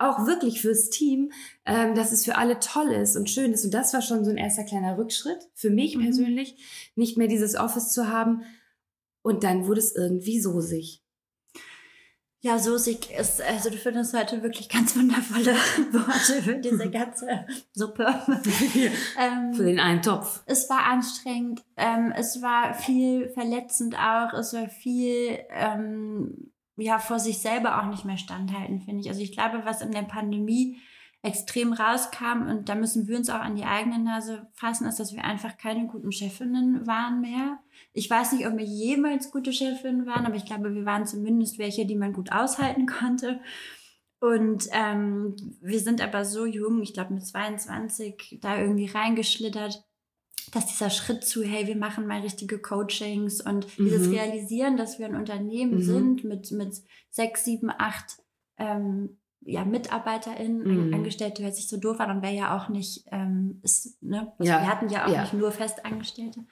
auch 0.00 0.26
wirklich 0.26 0.60
fürs 0.60 0.90
Team, 0.90 1.32
ähm, 1.66 1.94
dass 1.94 2.12
es 2.12 2.24
für 2.24 2.36
alle 2.36 2.58
toll 2.58 2.90
ist 2.90 3.16
und 3.16 3.28
schön 3.28 3.52
ist. 3.52 3.64
Und 3.64 3.74
das 3.74 3.92
war 3.92 4.02
schon 4.02 4.24
so 4.24 4.30
ein 4.30 4.38
erster 4.38 4.64
kleiner 4.64 4.98
Rückschritt 4.98 5.48
für 5.54 5.70
mich 5.70 5.96
mhm. 5.96 6.02
persönlich, 6.02 6.56
nicht 6.96 7.16
mehr 7.16 7.28
dieses 7.28 7.54
Office 7.56 7.92
zu 7.92 8.08
haben. 8.08 8.42
Und 9.22 9.44
dann 9.44 9.66
wurde 9.66 9.80
es 9.80 9.94
irgendwie 9.94 10.40
sosig. 10.40 11.02
Ja, 12.42 12.58
sosig 12.58 13.10
ist, 13.10 13.42
also 13.42 13.68
du 13.68 13.76
findest 13.76 14.16
heute 14.16 14.42
wirklich 14.42 14.70
ganz 14.70 14.96
wundervolle 14.96 15.52
Worte 15.92 16.42
für 16.42 16.54
diese 16.54 16.90
ganze 16.90 17.44
Suppe. 17.74 18.06
ähm, 19.18 19.52
für 19.52 19.64
den 19.64 19.78
einen 19.78 20.00
Topf. 20.00 20.42
Es 20.46 20.70
war 20.70 20.86
anstrengend, 20.86 21.62
ähm, 21.76 22.14
es 22.16 22.40
war 22.40 22.72
viel 22.72 23.28
verletzend 23.28 23.94
auch, 23.94 24.32
es 24.32 24.54
war 24.54 24.70
viel 24.70 25.38
ähm, 25.50 26.50
ja 26.80 26.98
vor 26.98 27.18
sich 27.18 27.38
selber 27.38 27.80
auch 27.80 27.86
nicht 27.86 28.04
mehr 28.04 28.18
standhalten, 28.18 28.80
finde 28.80 29.00
ich. 29.00 29.08
Also 29.08 29.20
ich 29.20 29.32
glaube, 29.32 29.62
was 29.64 29.82
in 29.82 29.92
der 29.92 30.02
Pandemie 30.02 30.78
extrem 31.22 31.72
rauskam 31.74 32.48
und 32.48 32.68
da 32.68 32.74
müssen 32.74 33.06
wir 33.06 33.18
uns 33.18 33.28
auch 33.28 33.40
an 33.40 33.54
die 33.54 33.64
eigene 33.64 33.98
Nase 33.98 34.48
fassen, 34.54 34.86
ist, 34.86 34.98
dass 35.00 35.14
wir 35.14 35.24
einfach 35.24 35.58
keine 35.58 35.86
guten 35.86 36.12
Chefinnen 36.12 36.86
waren 36.86 37.20
mehr. 37.20 37.58
Ich 37.92 38.08
weiß 38.08 38.32
nicht, 38.32 38.46
ob 38.46 38.56
wir 38.56 38.64
jemals 38.64 39.30
gute 39.30 39.52
Chefinnen 39.52 40.06
waren, 40.06 40.24
aber 40.24 40.36
ich 40.36 40.46
glaube, 40.46 40.74
wir 40.74 40.86
waren 40.86 41.06
zumindest 41.06 41.58
welche, 41.58 41.84
die 41.84 41.96
man 41.96 42.14
gut 42.14 42.32
aushalten 42.32 42.86
konnte. 42.86 43.40
Und 44.18 44.68
ähm, 44.72 45.34
wir 45.60 45.80
sind 45.80 46.00
aber 46.00 46.24
so 46.24 46.46
jung, 46.46 46.82
ich 46.82 46.94
glaube 46.94 47.14
mit 47.14 47.26
22, 47.26 48.38
da 48.40 48.58
irgendwie 48.58 48.86
reingeschlittert 48.86 49.82
dass 50.52 50.66
dieser 50.66 50.90
Schritt 50.90 51.24
zu, 51.24 51.42
hey, 51.42 51.66
wir 51.66 51.76
machen 51.76 52.06
mal 52.06 52.20
richtige 52.20 52.58
Coachings 52.58 53.40
und 53.40 53.66
mhm. 53.78 53.84
dieses 53.84 54.10
Realisieren, 54.10 54.76
dass 54.76 54.98
wir 54.98 55.06
ein 55.06 55.16
Unternehmen 55.16 55.76
mhm. 55.76 55.82
sind 55.82 56.24
mit, 56.24 56.50
mit 56.50 56.82
sechs, 57.10 57.44
sieben, 57.44 57.70
acht 57.76 58.22
ähm, 58.58 59.16
ja, 59.42 59.64
MitarbeiterInnen, 59.64 60.88
mhm. 60.88 60.94
Angestellte 60.94 61.42
hört 61.42 61.54
sich 61.54 61.68
so 61.68 61.78
doof 61.78 61.98
an 62.00 62.16
und 62.16 62.22
wäre 62.22 62.34
ja 62.34 62.56
auch 62.56 62.68
nicht, 62.68 63.04
ähm, 63.10 63.60
ist, 63.62 64.02
ne? 64.02 64.32
Also 64.38 64.52
ja. 64.52 64.60
wir 64.60 64.68
hatten 64.68 64.88
ja 64.90 65.06
auch 65.06 65.12
ja. 65.12 65.22
nicht 65.22 65.32
nur 65.32 65.50
Festangestellte. 65.50 66.44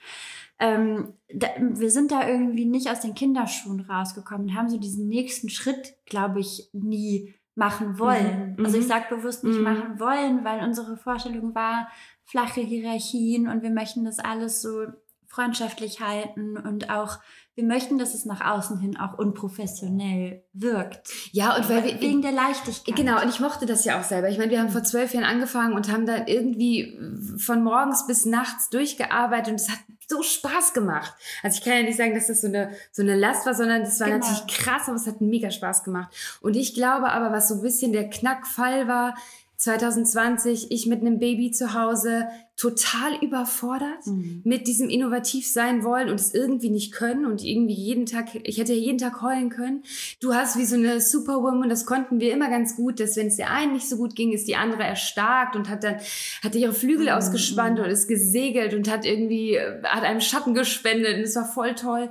Ähm, 0.59 1.13
da, 1.33 1.49
wir 1.59 1.91
sind 1.91 2.11
da 2.11 2.27
irgendwie 2.27 2.65
nicht 2.65 2.91
aus 2.91 3.01
den 3.01 3.15
Kinderschuhen 3.15 3.81
rausgekommen, 3.81 4.55
haben 4.55 4.71
so 4.71 4.79
diesen 4.79 5.07
nächsten 5.07 5.51
Schritt, 5.51 5.97
glaube 6.07 6.41
ich, 6.41 6.71
nie 6.73 7.35
machen 7.55 7.99
wollen. 7.99 8.55
Mhm. 8.57 8.65
Also 8.65 8.79
ich 8.79 8.85
Mhm. 8.85 8.89
sage 8.89 9.15
bewusst 9.17 9.45
nicht 9.45 9.59
Mhm. 9.59 9.65
machen 9.65 10.01
wollen, 10.01 10.45
weil 10.45 10.65
unsere 10.65 10.97
Vorstellung 10.97 11.55
war 11.55 11.89
flache 12.29 12.61
Hierarchien 12.61 13.49
und 13.49 13.63
wir 13.63 13.71
möchten 13.71 14.05
das 14.05 14.19
alles 14.19 14.61
so 14.63 14.87
freundschaftlich 15.27 16.01
halten 16.01 16.57
und 16.57 16.91
auch 16.91 17.19
wir 17.55 17.65
möchten, 17.65 17.99
dass 17.99 18.15
es 18.15 18.25
nach 18.25 18.41
außen 18.41 18.79
hin 18.79 18.97
auch 18.97 19.19
unprofessionell 19.19 20.45
wirkt. 20.53 21.09
Ja, 21.33 21.57
und 21.57 21.69
weil 21.69 21.83
wir, 21.85 22.01
wegen 22.01 22.23
der 22.23 22.31
Leichtigkeit. 22.31 22.95
Genau, 22.95 23.21
und 23.21 23.29
ich 23.29 23.41
mochte 23.41 23.67
das 23.67 23.85
ja 23.85 23.99
auch 23.99 24.05
selber. 24.05 24.29
Ich 24.29 24.39
meine, 24.39 24.53
wir 24.53 24.61
haben 24.61 24.69
vor 24.69 24.85
zwölf 24.85 25.13
Jahren 25.13 25.25
angefangen 25.25 25.73
und 25.75 25.91
haben 25.91 26.07
dann 26.07 26.29
irgendwie 26.29 26.97
von 27.37 27.65
morgens 27.65 28.07
bis 28.07 28.27
nachts 28.27 28.71
durchgearbeitet 28.71 29.49
und 29.49 29.61
es 29.61 29.69
hat 29.69 29.81
so 30.07 30.23
Spaß 30.23 30.73
gemacht. 30.73 31.13
Also 31.43 31.59
ich 31.59 31.65
kann 31.65 31.75
ja 31.79 31.83
nicht 31.83 31.99
sagen, 31.99 32.15
dass 32.15 32.29
das 32.29 32.41
so 32.41 32.47
eine, 32.47 32.71
so 32.93 33.03
eine 33.03 33.17
Last 33.17 33.45
war, 33.45 33.55
sondern 33.55 33.81
das 33.83 33.99
war 34.01 34.07
Genau. 34.07 34.21
natürlich 34.21 34.47
krass, 34.47 34.83
aber 34.87 34.97
es 34.97 35.07
hat 35.07 35.21
mega 35.21 35.51
Spaß 35.51 35.83
gemacht. 35.83 36.15
Und 36.41 36.55
ich 36.57 36.75
glaube 36.75 37.11
aber, 37.11 37.33
was 37.33 37.49
so 37.49 37.57
ein 37.57 37.63
bisschen 37.63 37.93
der 37.93 38.09
Knackfall 38.09 38.87
war, 38.89 39.17
2020, 39.59 40.71
ich 40.71 40.87
mit 40.87 41.01
einem 41.01 41.19
Baby 41.19 41.51
zu 41.51 41.75
Hause, 41.75 42.29
total 42.57 43.15
überfordert 43.21 44.07
Mhm. 44.07 44.41
mit 44.45 44.67
diesem 44.67 44.89
innovativ 44.89 45.47
sein 45.47 45.85
wollen 45.85 46.09
und 46.09 46.19
es 46.21 46.33
irgendwie 46.35 46.71
nicht 46.71 46.93
können 46.93 47.27
und 47.27 47.45
irgendwie 47.45 47.75
jeden 47.75 48.07
Tag, 48.07 48.29
ich 48.45 48.59
hätte 48.59 48.73
jeden 48.73 48.99
Tag 48.99 49.21
heulen 49.23 49.49
können. 49.51 49.83
Du 50.21 50.35
hast 50.35 50.57
wie 50.59 50.65
so 50.65 50.75
eine 50.77 51.01
Superwoman, 51.01 51.69
das 51.69 51.87
konnten 51.87 52.19
wir 52.21 52.33
immer 52.33 52.49
ganz 52.51 52.77
gut, 52.77 52.99
dass 53.01 53.17
wenn 53.17 53.29
es 53.29 53.37
der 53.37 53.51
einen 53.53 53.73
nicht 53.75 53.89
so 53.89 53.97
gut 53.97 54.17
ging, 54.17 54.33
ist 54.33 54.49
die 54.49 54.57
andere 54.57 54.83
erstarkt 54.85 55.55
und 55.55 55.69
hat 55.69 55.85
dann, 55.85 55.97
hatte 56.43 56.59
ihre 56.59 56.73
Flügel 56.73 57.07
Mhm. 57.07 57.13
ausgespannt 57.13 57.79
und 57.79 57.87
ist 57.87 58.09
gesegelt 58.09 58.75
und 58.75 58.91
hat 58.91 59.05
irgendwie, 59.05 59.55
äh, 59.55 59.83
hat 59.85 60.03
einem 60.05 60.21
Schatten 60.21 60.55
gespendet 60.55 61.17
und 61.17 61.23
es 61.23 61.37
war 61.37 61.45
voll 61.47 61.75
toll. 61.75 62.11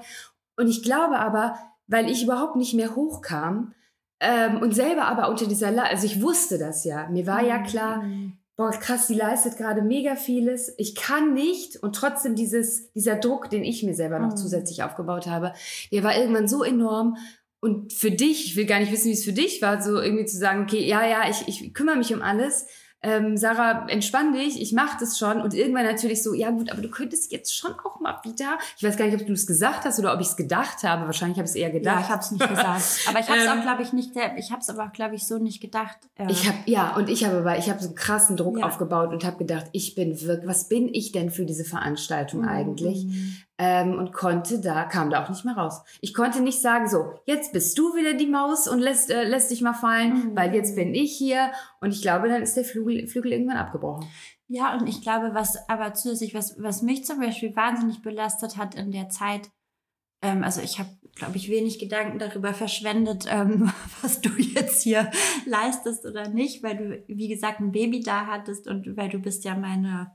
Und 0.58 0.68
ich 0.68 0.84
glaube 0.84 1.18
aber, 1.20 1.58
weil 1.88 2.10
ich 2.10 2.24
überhaupt 2.24 2.56
nicht 2.58 2.74
mehr 2.74 2.96
hochkam, 2.96 3.74
ähm, 4.20 4.58
und 4.62 4.74
selber 4.74 5.06
aber 5.06 5.30
unter 5.30 5.48
dieser, 5.48 5.72
La 5.72 5.84
also 5.84 6.06
ich 6.06 6.22
wusste 6.22 6.58
das 6.58 6.84
ja, 6.84 7.08
mir 7.10 7.28
war 7.28 7.44
ja 7.44 7.60
klar, 7.60 8.04
Mhm. 8.04 8.34
boah, 8.56 8.72
krass, 8.72 9.08
die 9.08 9.14
leistet 9.14 9.58
gerade 9.58 9.82
mega 9.84 10.16
vieles. 10.16 10.74
Ich 10.78 10.96
kann 10.96 11.34
nicht 11.34 11.78
und 11.84 11.96
trotzdem 11.96 12.36
dieses, 12.36 12.92
dieser 12.94 13.16
Druck, 13.18 13.50
den 13.50 13.64
ich 13.64 13.84
mir 13.84 13.94
selber 13.94 14.20
noch 14.20 14.32
Mhm. 14.32 14.38
zusätzlich 14.38 14.82
aufgebaut 14.84 15.28
habe, 15.28 15.54
der 15.92 16.04
war 16.04 16.18
irgendwann 16.18 16.48
so 16.48 16.64
enorm. 16.64 17.18
Und 17.60 17.92
für 17.94 18.12
dich, 18.12 18.46
ich 18.46 18.56
will 18.56 18.66
gar 18.66 18.80
nicht 18.80 18.92
wissen, 18.92 19.08
wie 19.08 19.14
es 19.14 19.24
für 19.26 19.34
dich 19.34 19.62
war, 19.62 19.82
so 19.82 20.00
irgendwie 20.00 20.26
zu 20.26 20.38
sagen, 20.38 20.64
okay, 20.64 20.84
ja, 20.88 21.06
ja, 21.08 21.30
ich, 21.30 21.48
ich 21.48 21.74
kümmere 21.74 21.98
mich 21.98 22.14
um 22.14 22.22
alles. 22.22 22.68
Ähm, 23.08 23.38
Sarah, 23.38 23.88
entspann 23.88 24.34
dich, 24.34 24.62
ich 24.62 24.74
mache 24.74 24.98
das 25.00 25.18
schon. 25.18 25.42
Und 25.42 25.54
irgendwann 25.54 25.86
natürlich 25.86 26.22
so, 26.22 26.34
ja 26.34 26.50
gut, 26.52 26.70
aber 26.72 26.82
du 26.82 26.90
könntest 26.90 27.32
jetzt 27.32 27.56
schon 27.56 27.72
auch 27.86 28.00
mal 28.02 28.20
wieder. 28.24 28.58
Ich 28.78 28.84
weiß 28.84 28.98
gar 28.98 29.06
nicht, 29.06 29.20
ob 29.20 29.26
du 29.26 29.34
es 29.34 29.48
gesagt 29.48 29.86
hast 29.86 29.98
oder 30.00 30.14
ob 30.14 30.20
ich 30.20 30.28
es 30.28 30.36
gedacht 30.36 30.84
habe. 30.84 31.06
Wahrscheinlich 31.06 31.38
habe 31.38 31.46
ich 31.46 31.52
es 31.52 31.56
eher 31.56 31.68
Ja, 31.70 31.74
gedacht. 31.74 32.02
ich 32.04 32.10
habe 32.10 32.22
es 32.22 32.32
nicht 32.32 32.48
gesagt. 32.50 32.84
Aber 33.08 33.20
ich 33.20 33.28
habe 33.30 33.40
es 33.40 33.46
Ähm, 33.46 33.60
auch, 33.60 33.62
glaube 33.64 33.82
ich, 33.84 33.94
nicht. 33.94 34.12
Ich 34.38 34.52
habe 34.52 34.62
es 34.62 34.70
aber 34.70 34.88
glaube 34.94 35.16
ich, 35.16 35.26
so 35.26 35.38
nicht 35.38 35.62
gedacht. 35.62 35.98
Äh, 36.16 36.30
Ich 36.32 36.48
habe 36.48 36.58
ja 36.66 36.96
und 36.96 37.10
ich 37.10 37.24
habe 37.26 37.38
aber 37.38 37.58
ich 37.58 37.70
habe 37.70 37.80
so 37.80 37.88
einen 37.88 37.96
krassen 37.96 38.36
Druck 38.38 38.60
Ja. 38.60 38.66
aufgebaut 38.66 39.12
und 39.14 39.24
habe 39.24 39.38
gedacht, 39.38 39.68
ich 39.72 39.96
bin 39.96 40.20
wirklich, 40.22 40.48
was 40.50 40.68
bin 40.68 40.90
ich 40.94 41.12
denn 41.14 41.30
für 41.32 41.46
diese 41.46 41.64
Veranstaltung 41.66 42.42
Mhm. 42.42 42.48
eigentlich? 42.50 43.06
Ähm, 43.60 43.98
und 43.98 44.14
konnte 44.14 44.62
da 44.62 44.84
kam 44.84 45.10
da 45.10 45.24
auch 45.24 45.30
nicht 45.30 45.44
mehr 45.44 45.56
raus. 45.58 45.82
Ich 46.02 46.14
konnte 46.14 46.42
nicht 46.42 46.62
sagen 46.62 46.88
so, 46.88 47.14
jetzt 47.26 47.54
bist 47.54 47.76
du 47.80 47.96
wieder 47.96 48.14
die 48.14 48.28
Maus 48.28 48.68
und 48.68 48.78
lässt 48.80 49.10
äh, 49.10 49.24
lässt 49.24 49.50
dich 49.50 49.62
mal 49.64 49.74
fallen, 49.74 50.14
Mhm. 50.32 50.36
weil 50.36 50.54
jetzt 50.54 50.76
bin 50.76 50.94
ich 50.94 51.18
hier 51.18 51.52
und 51.82 51.92
ich 51.92 52.04
glaube, 52.04 52.30
dann 52.30 52.44
ist 52.44 52.56
der 52.56 52.64
Flügel, 52.66 53.08
Flügel 53.08 53.32
irgendwann 53.32 53.58
abgebrochen. 53.58 54.06
Ja, 54.48 54.78
und 54.78 54.88
ich 54.88 55.02
glaube, 55.02 55.32
was 55.34 55.58
aber 55.68 55.94
zusätzlich, 55.96 56.36
was, 56.36 56.56
was 56.62 56.84
mich 56.84 57.04
zum 57.04 57.20
Beispiel 57.20 57.56
wahnsinnig 57.56 58.02
belastet 58.04 58.58
hat 58.58 58.76
in 58.76 58.92
der 58.92 59.10
Zeit, 59.10 59.50
ähm, 60.22 60.44
also 60.44 60.62
ich 60.62 60.78
habe, 60.80 60.90
glaube 61.16 61.36
ich, 61.38 61.50
wenig 61.50 61.80
Gedanken 61.80 62.20
darüber 62.20 62.54
verschwendet, 62.54 63.26
ähm, 63.28 63.72
was 64.04 64.22
du 64.22 64.30
jetzt 64.38 64.84
hier 64.84 65.10
leistest 65.48 66.06
oder 66.06 66.30
nicht, 66.30 66.62
weil 66.64 66.78
du, 66.78 67.04
wie 67.08 67.28
gesagt, 67.28 67.60
ein 67.60 67.72
Baby 67.72 68.02
da 68.02 68.28
hattest 68.28 68.68
und 68.68 68.96
weil 68.96 69.10
du 69.10 69.18
bist 69.20 69.44
ja 69.46 69.56
meine, 69.56 70.12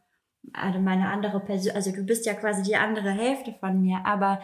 also 0.52 0.78
meine 0.80 1.08
andere 1.08 1.40
Person, 1.40 1.74
also 1.74 1.92
du 1.92 2.04
bist 2.04 2.26
ja 2.26 2.34
quasi 2.34 2.62
die 2.62 2.76
andere 2.76 3.10
Hälfte 3.10 3.54
von 3.60 3.80
mir, 3.80 4.00
aber 4.04 4.40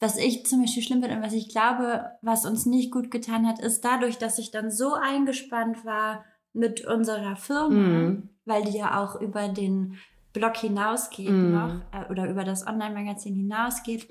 was 0.00 0.16
ich 0.16 0.44
zum 0.46 0.60
Beispiel 0.60 0.82
schlimm 0.82 1.00
finde 1.02 1.16
und 1.16 1.22
was 1.22 1.32
ich 1.32 1.48
glaube, 1.48 2.10
was 2.20 2.44
uns 2.44 2.66
nicht 2.66 2.90
gut 2.92 3.10
getan 3.10 3.46
hat, 3.46 3.60
ist 3.60 3.84
dadurch, 3.84 4.18
dass 4.18 4.38
ich 4.38 4.50
dann 4.50 4.70
so 4.70 4.94
eingespannt 4.94 5.84
war 5.84 6.24
mit 6.52 6.84
unserer 6.84 7.36
Firma, 7.36 7.74
Mhm. 7.74 8.28
weil 8.44 8.64
die 8.64 8.76
ja 8.78 9.02
auch 9.02 9.20
über 9.20 9.48
den 9.48 9.96
Blog 10.32 10.56
hinausgeht 10.56 11.30
Mhm. 11.30 11.50
noch 11.52 11.74
äh, 11.92 12.10
oder 12.10 12.28
über 12.28 12.44
das 12.44 12.66
Online-Magazin 12.66 13.34
hinausgeht. 13.34 14.08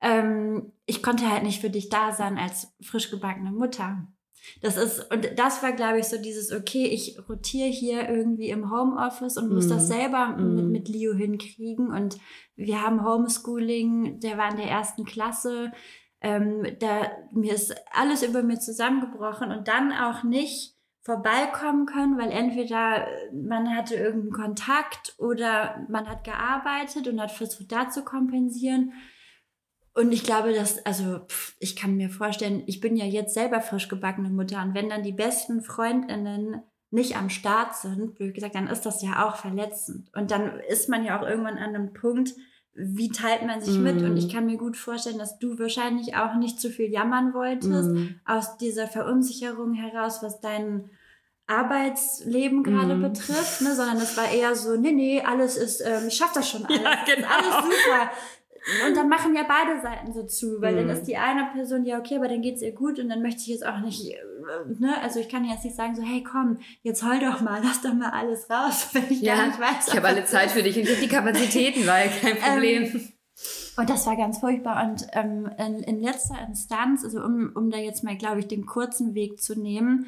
Ähm, 0.00 0.72
ich 0.86 1.02
konnte 1.02 1.30
halt 1.30 1.44
nicht 1.44 1.60
für 1.60 1.70
dich 1.70 1.88
da 1.88 2.12
sein 2.12 2.38
als 2.38 2.72
frisch 2.82 3.10
gebackene 3.10 3.52
Mutter. 3.52 4.06
Das 4.60 4.76
ist, 4.76 5.10
und 5.12 5.38
das 5.38 5.62
war, 5.62 5.72
glaube 5.72 5.98
ich, 6.00 6.06
so 6.06 6.16
dieses, 6.20 6.52
okay, 6.52 6.86
ich 6.86 7.18
rotiere 7.28 7.68
hier 7.68 8.08
irgendwie 8.08 8.50
im 8.50 8.70
Homeoffice 8.70 9.36
und 9.36 9.52
muss 9.52 9.66
Mhm. 9.66 9.70
das 9.70 9.88
selber 9.88 10.26
Mhm. 10.36 10.54
mit, 10.56 10.68
mit 10.68 10.88
Leo 10.88 11.14
hinkriegen. 11.14 11.88
Und 11.92 12.18
wir 12.56 12.82
haben 12.82 13.04
Homeschooling, 13.04 14.20
der 14.20 14.38
war 14.38 14.50
in 14.50 14.56
der 14.56 14.70
ersten 14.70 15.04
Klasse. 15.04 15.72
Ähm, 16.20 16.66
da, 16.78 17.10
mir 17.32 17.54
ist 17.54 17.74
alles 17.92 18.22
über 18.22 18.42
mir 18.42 18.58
zusammengebrochen 18.60 19.50
und 19.50 19.66
dann 19.68 19.92
auch 19.92 20.22
nicht 20.22 20.76
vorbeikommen 21.00 21.86
können, 21.86 22.16
weil 22.16 22.30
entweder 22.30 23.06
man 23.32 23.76
hatte 23.76 23.96
irgendeinen 23.96 24.30
Kontakt 24.32 25.14
oder 25.18 25.84
man 25.88 26.08
hat 26.08 26.22
gearbeitet 26.22 27.08
und 27.08 27.20
hat 27.20 27.32
versucht, 27.32 27.72
da 27.72 27.88
zu 27.90 28.04
kompensieren. 28.04 28.92
Und 29.94 30.10
ich 30.12 30.24
glaube, 30.24 30.52
dass, 30.54 30.84
also 30.86 31.18
pff, 31.28 31.54
ich 31.58 31.76
kann 31.76 31.96
mir 31.96 32.08
vorstellen, 32.08 32.62
ich 32.66 32.80
bin 32.80 32.96
ja 32.96 33.04
jetzt 33.04 33.34
selber 33.34 33.60
frisch 33.60 33.88
gebackene 33.88 34.30
Mutter 34.30 34.62
und 34.62 34.74
wenn 34.74 34.88
dann 34.88 35.02
die 35.02 35.12
besten 35.12 35.62
Freundinnen 35.62 36.62
nicht 36.90 37.16
am 37.16 37.28
Start 37.30 37.74
sind, 37.76 38.14
blöd 38.14 38.34
gesagt, 38.34 38.54
dann 38.54 38.68
ist 38.68 38.82
das 38.86 39.02
ja 39.02 39.26
auch 39.26 39.36
verletzend. 39.36 40.10
Und 40.14 40.30
dann 40.30 40.60
ist 40.68 40.88
man 40.88 41.04
ja 41.04 41.18
auch 41.18 41.26
irgendwann 41.26 41.58
an 41.58 41.74
einem 41.74 41.92
Punkt, 41.92 42.32
wie 42.74 43.10
teilt 43.10 43.46
man 43.46 43.60
sich 43.60 43.78
mit? 43.78 43.96
Mhm. 44.00 44.04
Und 44.10 44.16
ich 44.16 44.30
kann 44.32 44.46
mir 44.46 44.56
gut 44.56 44.78
vorstellen, 44.78 45.18
dass 45.18 45.38
du 45.38 45.58
wahrscheinlich 45.58 46.16
auch 46.16 46.34
nicht 46.36 46.58
zu 46.60 46.70
viel 46.70 46.90
jammern 46.90 47.34
wolltest, 47.34 47.90
Mhm. 47.90 48.20
aus 48.24 48.56
dieser 48.56 48.86
Verunsicherung 48.88 49.74
heraus, 49.74 50.22
was 50.22 50.40
dein 50.40 50.88
Arbeitsleben 51.46 52.62
gerade 52.62 52.94
Mhm. 52.94 53.02
betrifft, 53.02 53.60
ne? 53.60 53.74
sondern 53.74 53.98
es 53.98 54.16
war 54.16 54.30
eher 54.30 54.54
so, 54.54 54.76
nee, 54.76 54.92
nee, 54.92 55.20
alles 55.22 55.56
ist, 55.56 55.80
ähm, 55.80 56.08
ich 56.08 56.14
schaff 56.16 56.32
das 56.32 56.48
schon 56.48 56.64
alles, 56.66 56.80
Ja, 56.82 57.04
genau. 57.04 57.28
alles 57.28 57.54
super. 57.56 58.10
Und 58.86 58.96
dann 58.96 59.08
machen 59.08 59.34
ja 59.34 59.42
beide 59.46 59.80
Seiten 59.80 60.12
so 60.12 60.22
zu, 60.24 60.60
weil 60.60 60.74
Mhm. 60.74 60.88
dann 60.88 60.96
ist 60.96 61.04
die 61.04 61.16
eine 61.16 61.46
Person, 61.52 61.84
ja, 61.84 61.98
okay, 61.98 62.16
aber 62.16 62.28
dann 62.28 62.42
geht's 62.42 62.62
ihr 62.62 62.72
gut 62.72 62.98
und 63.00 63.08
dann 63.08 63.20
möchte 63.22 63.40
ich 63.40 63.48
jetzt 63.48 63.66
auch 63.66 63.80
nicht, 63.80 64.06
äh, 64.08 64.16
ne, 64.78 65.00
also 65.02 65.18
ich 65.18 65.28
kann 65.28 65.44
jetzt 65.44 65.64
nicht 65.64 65.74
sagen 65.74 65.96
so, 65.96 66.02
hey, 66.02 66.22
komm, 66.22 66.58
jetzt 66.82 67.02
heul 67.04 67.18
doch 67.18 67.40
mal, 67.40 67.60
lass 67.64 67.80
doch 67.82 67.92
mal 67.94 68.10
alles 68.10 68.48
raus, 68.48 68.88
wenn 68.92 69.10
ich 69.10 69.20
Ja, 69.20 69.34
gar 69.36 69.46
nicht 69.48 69.60
weiß. 69.60 69.88
ich 69.88 69.96
habe 69.96 70.06
alle 70.06 70.24
Zeit 70.26 70.50
für 70.52 70.62
dich 70.62 70.76
und 70.76 70.82
ich 70.84 70.90
habe 70.90 71.00
die 71.00 71.08
Kapazitäten, 71.08 71.86
weil 71.86 72.08
kein 72.20 72.36
Problem. 72.38 73.10
Und 73.76 73.88
das 73.90 74.06
war 74.06 74.16
ganz 74.16 74.38
furchtbar. 74.38 74.84
Und 74.86 75.06
ähm, 75.12 75.50
in, 75.58 75.80
in 75.82 76.00
letzter 76.00 76.36
Instanz, 76.46 77.02
also 77.04 77.20
um, 77.24 77.50
um 77.54 77.70
da 77.70 77.78
jetzt 77.78 78.04
mal, 78.04 78.16
glaube 78.16 78.40
ich, 78.40 78.46
den 78.46 78.66
kurzen 78.66 79.14
Weg 79.14 79.40
zu 79.40 79.58
nehmen, 79.58 80.06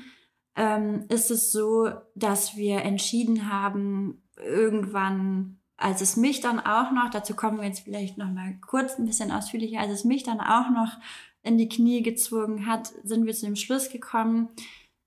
ähm, 0.54 1.06
ist 1.08 1.30
es 1.32 1.50
so, 1.50 1.90
dass 2.14 2.56
wir 2.56 2.82
entschieden 2.82 3.50
haben, 3.50 4.22
irgendwann, 4.36 5.58
als 5.76 6.00
es 6.00 6.16
mich 6.16 6.40
dann 6.40 6.60
auch 6.60 6.92
noch, 6.92 7.10
dazu 7.10 7.34
kommen 7.34 7.58
wir 7.58 7.66
jetzt 7.66 7.80
vielleicht 7.84 8.16
noch 8.18 8.30
mal 8.30 8.56
kurz 8.66 8.98
ein 8.98 9.06
bisschen 9.06 9.30
ausführlicher, 9.32 9.80
als 9.80 9.90
es 9.90 10.04
mich 10.04 10.22
dann 10.22 10.40
auch 10.40 10.70
noch 10.70 10.98
in 11.42 11.58
die 11.58 11.68
Knie 11.68 12.02
gezwungen 12.02 12.66
hat, 12.66 12.92
sind 13.02 13.26
wir 13.26 13.34
zu 13.34 13.46
dem 13.46 13.56
Schluss 13.56 13.90
gekommen, 13.90 14.48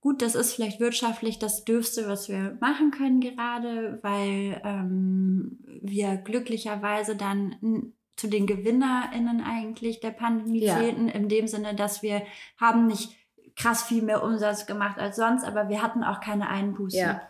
gut, 0.01 0.21
das 0.21 0.35
ist 0.35 0.53
vielleicht 0.53 0.79
wirtschaftlich 0.79 1.39
das 1.39 1.65
Dürfste, 1.65 2.07
was 2.07 2.29
wir 2.29 2.57
machen 2.61 2.91
können 2.91 3.19
gerade, 3.19 3.99
weil 4.03 4.61
ähm, 4.63 5.59
wir 5.81 6.17
glücklicherweise 6.17 7.15
dann 7.15 7.91
zu 8.15 8.27
den 8.27 8.47
GewinnerInnen 8.47 9.41
eigentlich 9.41 9.99
der 9.99 10.11
Pandemie 10.11 10.63
Ja. 10.63 10.77
zählten, 10.77 11.07
in 11.07 11.29
dem 11.29 11.47
Sinne, 11.47 11.75
dass 11.75 12.03
wir 12.03 12.23
haben 12.59 12.87
nicht 12.87 13.15
krass 13.55 13.83
viel 13.83 14.03
mehr 14.03 14.23
Umsatz 14.23 14.65
gemacht 14.65 14.99
als 14.99 15.15
sonst, 15.15 15.43
aber 15.43 15.67
wir 15.69 15.81
hatten 15.81 16.03
auch 16.03 16.19
keine 16.19 16.47
Einbußen. 16.47 16.99
Ja. 16.99 17.21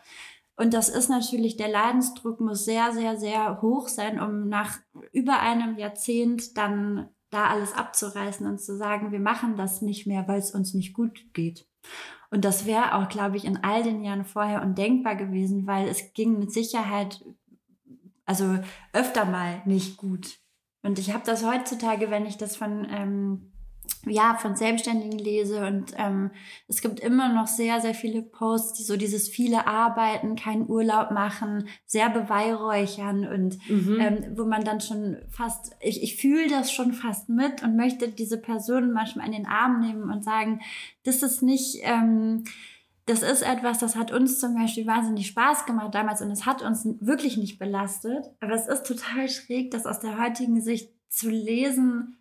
Und 0.57 0.73
das 0.73 0.89
ist 0.89 1.07
natürlich, 1.07 1.55
der 1.55 1.69
Leidensdruck 1.69 2.41
muss 2.41 2.65
sehr, 2.65 2.91
sehr, 2.91 3.15
sehr 3.17 3.61
hoch 3.61 3.87
sein, 3.87 4.19
um 4.19 4.49
nach 4.49 4.79
über 5.13 5.39
einem 5.39 5.77
Jahrzehnt 5.77 6.57
dann 6.57 7.09
da 7.29 7.47
alles 7.47 7.73
abzureißen 7.73 8.45
und 8.47 8.59
zu 8.59 8.75
sagen, 8.75 9.11
wir 9.11 9.19
machen 9.19 9.55
das 9.55 9.83
nicht 9.83 10.07
mehr, 10.07 10.27
weil 10.27 10.39
es 10.39 10.51
uns 10.51 10.73
nicht 10.73 10.93
gut 10.93 11.31
geht. 11.33 11.67
Und 12.31 12.43
das 12.43 12.65
wäre 12.65 12.95
auch, 12.95 13.07
glaube 13.07 13.37
ich, 13.37 13.45
in 13.45 13.63
all 13.63 13.83
den 13.83 14.03
Jahren 14.03 14.25
vorher 14.25 14.63
undenkbar 14.63 15.15
gewesen, 15.15 15.67
weil 15.67 15.87
es 15.87 16.13
ging 16.13 16.39
mit 16.39 16.51
Sicherheit, 16.51 17.23
also 18.25 18.57
öfter 18.93 19.25
mal 19.25 19.61
nicht 19.65 19.97
gut. 19.97 20.39
Und 20.81 20.97
ich 20.97 21.13
habe 21.13 21.23
das 21.25 21.45
heutzutage, 21.45 22.09
wenn 22.09 22.25
ich 22.25 22.37
das 22.37 22.55
von, 22.55 22.87
ähm, 22.89 23.51
ja, 24.05 24.35
von 24.35 24.55
Selbstständigen 24.55 25.17
lese 25.19 25.65
und 25.65 25.93
ähm, 25.97 26.31
es 26.67 26.81
gibt 26.81 26.99
immer 26.99 27.33
noch 27.33 27.47
sehr, 27.47 27.81
sehr 27.81 27.93
viele 27.93 28.21
Posts, 28.21 28.73
die 28.73 28.83
so 28.83 28.97
dieses 28.97 29.27
viele 29.29 29.67
Arbeiten, 29.67 30.35
keinen 30.35 30.67
Urlaub 30.69 31.11
machen, 31.11 31.67
sehr 31.85 32.09
beweihräuchern 32.09 33.27
und 33.27 33.57
Mhm. 33.69 33.99
ähm, 33.99 34.37
wo 34.37 34.45
man 34.45 34.63
dann 34.63 34.81
schon 34.81 35.17
fast, 35.29 35.75
ich, 35.81 36.01
ich 36.03 36.15
fühle 36.15 36.47
das 36.49 36.71
schon 36.71 36.93
fast 36.93 37.29
mit 37.29 37.63
und 37.63 37.75
möchte 37.75 38.09
diese 38.09 38.37
Person 38.37 38.91
manchmal 38.91 39.25
in 39.27 39.33
den 39.33 39.45
Arm 39.45 39.79
nehmen 39.79 40.09
und 40.11 40.23
sagen, 40.23 40.61
das 41.03 41.23
ist 41.23 41.41
nicht, 41.41 41.79
ähm, 41.83 42.43
das 43.05 43.21
ist 43.23 43.41
etwas, 43.41 43.79
das 43.79 43.95
hat 43.95 44.11
uns 44.11 44.39
zum 44.39 44.53
Beispiel 44.55 44.85
wahnsinnig 44.85 45.27
Spaß 45.27 45.65
gemacht 45.65 45.95
damals 45.95 46.21
und 46.21 46.29
es 46.31 46.45
hat 46.45 46.61
uns 46.61 46.85
wirklich 46.99 47.37
nicht 47.37 47.57
belastet. 47.57 48.25
Aber 48.41 48.53
es 48.53 48.67
ist 48.67 48.85
total 48.85 49.29
schräg, 49.29 49.71
das 49.71 49.85
aus 49.85 49.99
der 49.99 50.21
heutigen 50.21 50.59
Sicht 50.61 50.91
zu 51.09 51.29
lesen. 51.29 52.16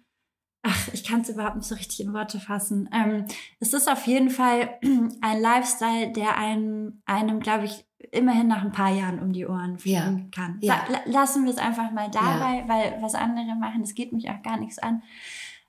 Ach, 0.69 0.89
ich 0.93 1.05
kann 1.05 1.21
es 1.21 1.29
überhaupt 1.29 1.55
nicht 1.55 1.69
so 1.69 1.77
richtig 1.77 2.01
in 2.01 2.13
Worte 2.13 2.41
fassen. 2.41 2.91
Ähm, 2.93 3.25
es 3.61 3.73
ist 3.73 3.89
auf 3.89 4.05
jeden 4.09 4.31
Fall 4.31 4.81
ein 5.21 5.41
Lifestyle, 5.41 6.11
der 6.11 6.37
einem, 6.37 7.03
einem 7.07 7.39
glaube 7.39 7.67
ich, 7.67 7.87
immerhin 8.11 8.49
nach 8.49 8.65
ein 8.65 8.73
paar 8.73 8.91
Jahren 8.91 9.21
um 9.21 9.33
die 9.33 9.47
Ohren 9.47 9.79
fliegen 9.79 10.19
ja. 10.19 10.25
kann. 10.35 10.59
Ja. 10.61 10.85
Lassen 11.05 11.45
wir 11.45 11.53
es 11.53 11.59
einfach 11.59 11.93
mal 11.93 12.11
dabei, 12.11 12.59
ja. 12.59 12.69
weil 12.69 12.99
was 13.01 13.15
andere 13.15 13.55
machen, 13.55 13.83
das 13.83 13.95
geht 13.95 14.13
mich 14.13 14.29
auch 14.29 14.43
gar 14.43 14.59
nichts 14.59 14.81
an. 14.81 15.05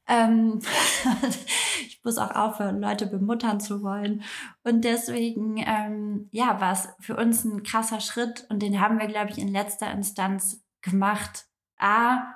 Ähm, 0.08 0.62
ich 1.86 2.01
muss 2.04 2.18
auch 2.18 2.32
aufhören, 2.32 2.82
Leute 2.82 3.06
bemuttern 3.06 3.60
zu 3.60 3.84
wollen. 3.84 4.24
Und 4.63 4.84
deswegen, 4.84 5.58
ähm, 5.58 6.27
ja, 6.32 6.60
war 6.60 6.72
es 6.72 6.89
für 7.00 7.16
uns 7.16 7.46
ein 7.46 7.62
krasser 7.62 8.00
Schritt 8.00 8.48
und 8.50 8.63
den 8.63 8.82
haben 8.82 8.98
wir, 8.98 9.08
glaube 9.08 9.30
ich, 9.30 9.38
in 9.38 9.50
letzter 9.50 9.92
Instanz 9.92 10.66
gemacht. 10.82 11.46
A, 11.77 12.34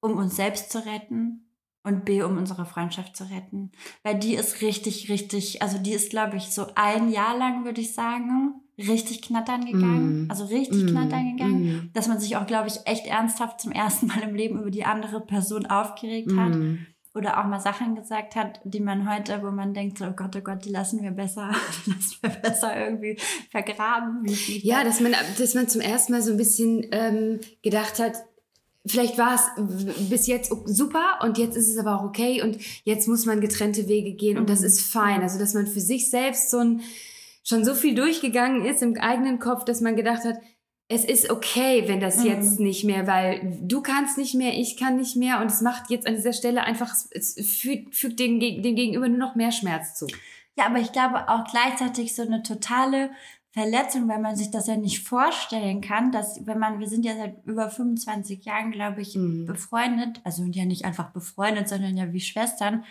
um 0.00 0.16
uns 0.16 0.34
selbst 0.34 0.72
zu 0.72 0.84
retten 0.84 1.49
und 1.82 2.04
B, 2.04 2.22
um 2.22 2.36
unsere 2.36 2.66
Freundschaft 2.66 3.16
zu 3.16 3.24
retten. 3.24 3.72
Weil 4.02 4.18
die 4.18 4.34
ist 4.34 4.60
richtig, 4.60 5.10
richtig, 5.10 5.62
also 5.62 5.78
die 5.78 5.92
ist, 5.92 6.10
glaube 6.10 6.36
ich, 6.36 6.50
so 6.50 6.66
ein 6.74 7.10
Jahr 7.10 7.36
lang, 7.38 7.64
würde 7.64 7.80
ich 7.80 7.94
sagen, 7.94 8.54
richtig 8.78 9.22
knattern 9.22 9.64
gegangen. 9.64 10.26
Mm. 10.26 10.30
Also 10.30 10.44
richtig 10.44 10.84
mm. 10.84 10.86
knattern 10.88 11.36
gegangen. 11.36 11.62
Mm. 11.62 11.90
Dass 11.94 12.08
man 12.08 12.20
sich 12.20 12.36
auch, 12.36 12.46
glaube 12.46 12.68
ich, 12.68 12.80
echt 12.84 13.06
ernsthaft 13.06 13.60
zum 13.60 13.72
ersten 13.72 14.08
Mal 14.08 14.22
im 14.22 14.34
Leben 14.34 14.60
über 14.60 14.70
die 14.70 14.84
andere 14.84 15.20
Person 15.20 15.66
aufgeregt 15.66 16.32
hat. 16.36 16.54
Mm 16.54 16.86
oder 17.14 17.40
auch 17.40 17.46
mal 17.46 17.60
Sachen 17.60 17.96
gesagt 17.96 18.36
hat, 18.36 18.60
die 18.64 18.80
man 18.80 19.10
heute, 19.10 19.42
wo 19.42 19.50
man 19.50 19.74
denkt, 19.74 20.00
oh 20.00 20.12
Gott, 20.12 20.36
oh 20.36 20.40
Gott, 20.40 20.64
die 20.64 20.70
lassen 20.70 21.02
wir 21.02 21.10
besser, 21.10 21.50
die 21.86 21.90
lassen 21.90 22.16
wir 22.20 22.30
besser 22.30 22.86
irgendwie 22.86 23.18
vergraben. 23.50 24.24
ja, 24.26 24.84
dass 24.84 25.00
man, 25.00 25.14
dass 25.38 25.54
man 25.54 25.68
zum 25.68 25.80
ersten 25.80 26.12
Mal 26.12 26.22
so 26.22 26.30
ein 26.30 26.36
bisschen 26.36 26.86
ähm, 26.92 27.40
gedacht 27.62 27.98
hat, 27.98 28.14
vielleicht 28.86 29.18
war 29.18 29.34
es 29.34 30.08
bis 30.08 30.26
jetzt 30.26 30.52
super 30.66 31.18
und 31.22 31.38
jetzt 31.38 31.56
ist 31.56 31.68
es 31.68 31.78
aber 31.78 31.98
auch 31.98 32.04
okay 32.04 32.42
und 32.42 32.58
jetzt 32.84 33.08
muss 33.08 33.26
man 33.26 33.40
getrennte 33.40 33.88
Wege 33.88 34.12
gehen 34.12 34.38
und 34.38 34.48
das 34.48 34.60
mhm. 34.60 34.66
ist 34.66 34.80
fein. 34.80 35.22
Also, 35.22 35.38
dass 35.38 35.54
man 35.54 35.66
für 35.66 35.80
sich 35.80 36.10
selbst 36.10 36.50
so 36.50 36.58
ein, 36.58 36.80
schon 37.44 37.64
so 37.64 37.74
viel 37.74 37.94
durchgegangen 37.94 38.64
ist 38.64 38.82
im 38.82 38.96
eigenen 38.96 39.38
Kopf, 39.38 39.64
dass 39.64 39.80
man 39.80 39.96
gedacht 39.96 40.24
hat, 40.24 40.36
es 40.92 41.04
ist 41.04 41.30
okay, 41.30 41.84
wenn 41.86 42.00
das 42.00 42.18
mhm. 42.18 42.26
jetzt 42.26 42.58
nicht 42.58 42.84
mehr, 42.84 43.06
weil 43.06 43.58
du 43.62 43.80
kannst 43.80 44.18
nicht 44.18 44.34
mehr, 44.34 44.54
ich 44.54 44.76
kann 44.76 44.96
nicht 44.96 45.14
mehr 45.14 45.40
und 45.40 45.46
es 45.46 45.60
macht 45.60 45.88
jetzt 45.90 46.06
an 46.06 46.16
dieser 46.16 46.32
Stelle 46.32 46.64
einfach, 46.64 46.92
es 47.10 47.34
fügt, 47.34 47.94
fügt 47.94 48.18
dem, 48.18 48.40
dem 48.40 48.74
Gegenüber 48.74 49.08
nur 49.08 49.18
noch 49.18 49.36
mehr 49.36 49.52
Schmerz 49.52 49.94
zu. 49.94 50.06
Ja, 50.56 50.66
aber 50.66 50.80
ich 50.80 50.90
glaube 50.90 51.28
auch 51.28 51.44
gleichzeitig 51.44 52.14
so 52.14 52.22
eine 52.22 52.42
totale 52.42 53.10
Verletzung, 53.52 54.08
weil 54.08 54.20
man 54.20 54.36
sich 54.36 54.50
das 54.52 54.68
ja 54.68 54.76
nicht 54.76 55.06
vorstellen 55.06 55.80
kann, 55.80 56.12
dass 56.12 56.46
wenn 56.46 56.58
man, 56.58 56.78
wir 56.78 56.88
sind 56.88 57.04
ja 57.04 57.16
seit 57.16 57.44
über 57.44 57.68
25 57.68 58.44
Jahren, 58.44 58.70
glaube 58.70 59.00
ich, 59.00 59.16
mhm. 59.16 59.44
befreundet, 59.46 60.20
also 60.22 60.44
ja 60.44 60.64
nicht 60.64 60.84
einfach 60.84 61.10
befreundet, 61.10 61.68
sondern 61.68 61.96
ja 61.96 62.12
wie 62.12 62.20
Schwestern. 62.20 62.84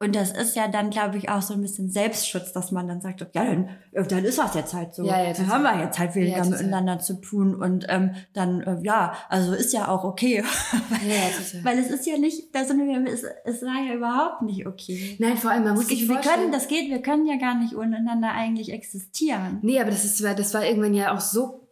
Und 0.00 0.16
das 0.16 0.32
ist 0.32 0.56
ja 0.56 0.66
dann, 0.68 0.90
glaube 0.90 1.16
ich, 1.16 1.28
auch 1.28 1.40
so 1.40 1.54
ein 1.54 1.62
bisschen 1.62 1.88
Selbstschutz, 1.88 2.52
dass 2.52 2.72
man 2.72 2.88
dann 2.88 3.00
sagt, 3.00 3.20
ja, 3.20 3.44
dann, 3.44 3.68
dann 3.92 4.24
ist 4.24 4.38
das 4.38 4.54
jetzt 4.54 4.74
halt 4.74 4.94
so. 4.94 5.04
Ja, 5.04 5.22
ja, 5.22 5.32
dann 5.32 5.48
haben 5.48 5.62
wir 5.62 5.80
jetzt 5.80 5.98
halt 5.98 6.14
weniger 6.16 6.38
ja, 6.38 6.44
miteinander 6.44 6.98
zu 6.98 7.20
tun. 7.20 7.54
Und 7.54 7.86
ähm, 7.88 8.10
dann, 8.32 8.60
äh, 8.62 8.80
ja, 8.82 9.14
also 9.28 9.54
ist 9.54 9.72
ja 9.72 9.88
auch 9.88 10.04
okay. 10.04 10.42
ja, 10.72 11.62
Weil 11.62 11.78
es 11.78 11.90
ist 11.90 12.06
ja 12.06 12.18
nicht, 12.18 12.54
da 12.54 12.64
sind 12.64 12.86
wir, 12.86 13.12
es, 13.12 13.22
es 13.44 13.62
war 13.62 13.86
ja 13.86 13.94
überhaupt 13.94 14.42
nicht 14.42 14.66
okay. 14.66 15.16
Nein, 15.20 15.36
vor 15.36 15.52
allem, 15.52 15.64
man 15.64 15.74
muss 15.74 15.88
sich 15.88 16.08
wir 16.08 16.16
können, 16.16 16.50
Das 16.50 16.66
geht, 16.66 16.90
wir 16.90 17.00
können 17.00 17.26
ja 17.26 17.36
gar 17.36 17.54
nicht 17.54 17.74
untereinander 17.74 18.32
eigentlich 18.32 18.72
existieren. 18.72 19.60
Nee, 19.62 19.80
aber 19.80 19.90
das 19.90 20.04
ist, 20.04 20.22
das 20.22 20.54
war 20.54 20.64
irgendwann 20.64 20.94
ja 20.94 21.14
auch 21.14 21.20
so 21.20 21.64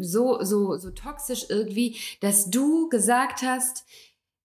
so, 0.00 0.42
so, 0.42 0.76
so 0.76 0.90
toxisch 0.90 1.46
irgendwie, 1.48 1.96
dass 2.20 2.50
du 2.50 2.88
gesagt 2.88 3.42
hast, 3.42 3.84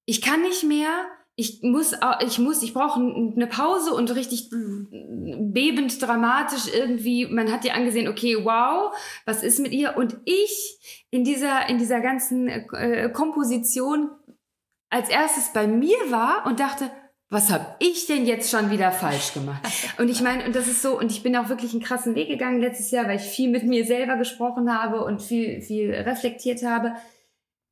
ich 0.06 0.22
kann 0.22 0.42
nicht 0.42 0.64
mehr, 0.64 1.06
ich 1.40 1.62
muss, 1.62 1.96
ich 2.26 2.38
muss, 2.38 2.62
ich 2.64 2.74
brauche 2.74 3.00
eine 3.00 3.48
Pause 3.48 3.94
und 3.94 4.14
richtig 4.14 4.50
bebend 4.50 6.02
dramatisch 6.02 6.74
irgendwie. 6.74 7.28
Man 7.28 7.50
hat 7.50 7.64
dir 7.64 7.76
angesehen, 7.76 8.10
okay, 8.10 8.36
wow, 8.44 8.94
was 9.26 9.42
ist 9.42 9.60
mit 9.60 9.72
ihr? 9.72 9.96
Und 9.96 10.18
ich 10.26 11.06
in 11.12 11.24
dieser, 11.24 11.70
in 11.70 11.78
dieser 11.78 12.02
ganzen 12.02 12.50
äh, 12.50 13.10
Komposition 13.14 14.10
als 14.90 15.08
erstes 15.08 15.54
bei 15.54 15.66
mir 15.66 15.98
war 16.10 16.46
und 16.46 16.60
dachte, 16.60 16.92
was 17.30 17.52
habe 17.52 17.68
ich 17.80 18.06
denn 18.08 18.26
jetzt 18.26 18.52
schon 18.52 18.70
wieder 18.70 18.92
falsch 18.92 19.34
gemacht? 19.34 19.62
Und 19.98 20.10
ich 20.10 20.22
meine, 20.22 20.46
und 20.46 20.56
das 20.56 20.68
ist 20.68 20.82
so, 20.82 20.98
und 20.98 21.12
ich 21.12 21.22
bin 21.22 21.36
auch 21.36 21.48
wirklich 21.48 21.74
einen 21.74 21.84
krassen 21.84 22.16
Weg 22.16 22.28
gegangen 22.28 22.60
letztes 22.60 22.90
Jahr, 22.90 23.06
weil 23.06 23.18
ich 23.18 23.22
viel 23.22 23.52
mit 23.52 23.64
mir 23.64 23.86
selber 23.86 24.18
gesprochen 24.18 24.74
habe 24.74 25.04
und 25.04 25.22
viel, 25.22 25.62
viel 25.62 25.94
reflektiert 25.94 26.64
habe. 26.64 26.94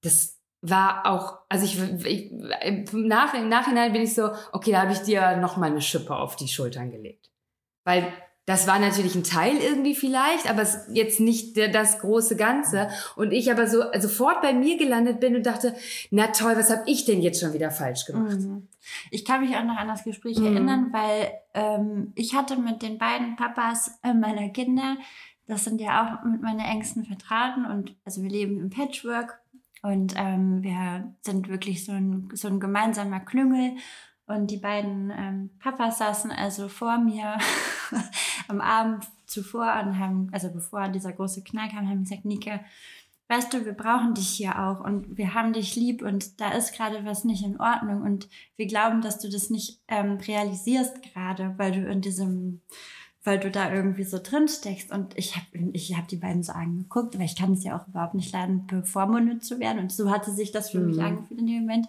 Das, 0.04 0.37
war 0.70 1.06
auch, 1.06 1.40
also 1.50 1.66
ich, 1.66 1.80
ich 2.06 2.32
im, 2.32 3.08
Nach, 3.08 3.34
im 3.34 3.50
Nachhinein 3.50 3.94
bin 3.94 4.02
ich 4.02 4.14
so, 4.14 4.30
okay, 4.52 4.72
da 4.72 4.82
habe 4.82 4.94
ich 4.94 5.00
dir 5.00 5.38
noch 5.38 5.58
mal 5.58 5.72
eine 5.72 5.82
Schippe 5.82 6.16
auf 6.16 6.36
die 6.36 6.48
Schultern 6.48 6.92
gelegt. 6.92 7.30
Weil 7.84 8.12
das 8.48 8.66
war 8.66 8.80
natürlich 8.80 9.14
ein 9.14 9.26
Teil 9.26 9.58
irgendwie 9.58 9.94
vielleicht, 9.94 10.50
aber 10.50 10.66
jetzt 10.90 11.20
nicht 11.20 11.58
der, 11.58 11.68
das 11.68 12.00
große 12.00 12.38
Ganze. 12.38 12.88
Und 13.18 13.34
ich 13.34 13.52
aber 13.52 13.68
so 13.68 13.84
sofort 14.00 14.42
bei 14.42 14.54
mir 14.54 14.78
gelandet 14.78 15.20
bin 15.20 15.36
und 15.36 15.46
dachte, 15.46 15.76
na 16.12 16.28
toll, 16.28 16.54
was 16.56 16.70
habe 16.70 16.84
ich 16.86 17.04
denn 17.04 17.22
jetzt 17.22 17.42
schon 17.42 17.52
wieder 17.52 17.72
falsch 17.72 18.06
gemacht? 18.06 18.40
Mhm. 18.40 18.70
Ich 19.12 19.26
kann 19.26 19.42
mich 19.42 19.54
auch 19.58 19.66
noch 19.66 19.76
an 19.76 19.90
das 19.90 20.06
Gespräch 20.06 20.40
mhm. 20.40 20.46
erinnern, 20.46 20.90
weil 20.94 21.30
ähm, 21.54 22.14
ich 22.16 22.36
hatte 22.36 22.56
mit 22.56 22.82
den 22.82 22.98
beiden 22.98 23.36
Papas 23.36 24.00
äh, 24.02 24.14
meiner 24.14 24.48
Kinder, 24.48 24.96
das 25.46 25.66
sind 25.66 25.82
ja 25.82 26.22
auch 26.22 26.26
mit 26.26 26.42
meinen 26.42 26.62
engsten 26.62 27.04
Vertrauten 27.04 27.66
und 27.66 27.96
also 28.06 28.22
wir 28.22 28.30
leben 28.30 28.62
im 28.62 28.70
Patchwork 28.70 29.42
und 29.82 30.14
ähm, 30.18 30.64
wir 30.64 31.14
sind 31.22 31.50
wirklich 31.50 31.86
so 31.86 31.92
ein, 31.92 32.30
so 32.34 32.48
ein 32.48 32.60
gemeinsamer 32.60 33.20
Klüngel. 33.20 33.76
Und 34.26 34.52
die 34.52 34.58
beiden 34.58 35.12
ähm, 35.16 35.52
Papas 35.60 36.00
saßen 36.00 36.32
also 36.32 36.68
vor 36.68 36.98
mir 36.98 37.38
am 38.50 38.60
Abend 38.60 39.06
zuvor 39.26 39.82
und 39.84 40.00
haben, 40.00 40.30
also 40.34 40.52
bevor 40.52 40.90
dieser 40.90 41.14
große 41.14 41.44
Knall 41.44 41.70
kam, 41.70 41.88
haben 41.88 42.04
gesagt, 42.04 42.26
Nike, 42.26 42.60
weißt 43.30 43.54
du, 43.54 43.66
wir 43.66 43.74
brauchen 43.74 44.14
dich 44.14 44.28
hier 44.28 44.60
auch 44.60 44.82
und 44.82 45.18
wir 45.18 45.34
haben 45.34 45.54
dich 45.54 45.76
lieb 45.76 46.02
und 46.02 46.42
da 46.42 46.52
ist 46.52 46.76
gerade 46.76 47.06
was 47.06 47.24
nicht 47.24 47.44
in 47.46 47.60
Ordnung 47.60 48.02
und 48.02 48.28
wir 48.56 48.68
glauben, 48.68 49.02
dass 49.02 49.20
du 49.20 49.30
das 49.30 49.50
nicht 49.50 49.82
ähm, 49.88 50.18
realisierst 50.18 51.02
gerade, 51.04 51.54
weil 51.58 51.72
du 51.72 51.88
in 51.90 52.02
diesem 52.02 52.62
weil 53.28 53.40
du 53.40 53.52
da 53.52 53.74
irgendwie 53.74 54.06
so 54.06 54.20
drin 54.24 54.48
steckst. 54.48 54.90
Und 54.94 55.18
ich 55.18 55.36
habe 55.36 55.46
ich 55.74 55.98
hab 55.98 56.08
die 56.08 56.16
beiden 56.16 56.44
so 56.44 56.54
angeguckt, 56.54 57.20
weil 57.20 57.26
ich 57.26 57.36
kann 57.36 57.52
es 57.52 57.64
ja 57.66 57.78
auch 57.78 57.86
überhaupt 57.86 58.14
nicht 58.14 58.32
lernen, 58.32 58.66
bevormundet 58.68 59.44
zu 59.44 59.60
werden. 59.60 59.80
Und 59.80 59.92
so 59.92 60.10
hatte 60.10 60.32
sich 60.32 60.54
das 60.54 60.70
für 60.70 60.80
mhm. 60.80 60.88
mich 60.88 61.02
angefühlt 61.02 61.42
in 61.42 61.48
dem 61.48 61.60
Moment. 61.60 61.88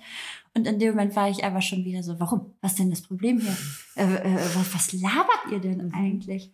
Und 0.55 0.67
in 0.67 0.81
dem 0.81 0.91
Moment 0.91 1.15
war 1.15 1.31
ich 1.31 1.45
einfach 1.45 1.63
schon 1.63 1.85
wieder 1.85 2.03
so, 2.03 2.19
warum? 2.19 2.55
Was 2.61 2.73
ist 2.73 2.81
denn 2.81 2.91
das 2.91 3.03
Problem 3.03 3.39
hier? 3.39 3.57
Äh, 3.95 4.15
äh, 4.17 4.35
was, 4.35 4.75
was 4.75 4.93
labert 4.93 5.53
ihr 5.53 5.61
denn 5.61 5.87
mhm. 5.87 5.95
eigentlich? 5.95 6.53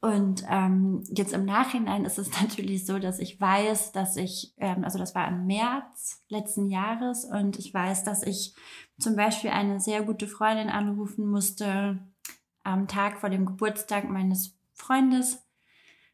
Und 0.00 0.42
ähm, 0.50 1.04
jetzt 1.16 1.32
im 1.32 1.44
Nachhinein 1.44 2.04
ist 2.04 2.18
es 2.18 2.28
natürlich 2.42 2.84
so, 2.84 2.98
dass 2.98 3.20
ich 3.20 3.40
weiß, 3.40 3.92
dass 3.92 4.16
ich, 4.16 4.52
ähm, 4.58 4.82
also 4.82 4.98
das 4.98 5.14
war 5.14 5.28
im 5.28 5.46
März 5.46 6.24
letzten 6.28 6.66
Jahres 6.66 7.24
und 7.24 7.56
ich 7.60 7.72
weiß, 7.72 8.02
dass 8.02 8.24
ich 8.24 8.56
zum 8.98 9.14
Beispiel 9.14 9.50
eine 9.50 9.78
sehr 9.78 10.02
gute 10.02 10.26
Freundin 10.26 10.70
anrufen 10.70 11.30
musste, 11.30 12.00
am 12.64 12.88
Tag 12.88 13.18
vor 13.18 13.30
dem 13.30 13.46
Geburtstag 13.46 14.08
meines 14.08 14.56
Freundes, 14.72 15.44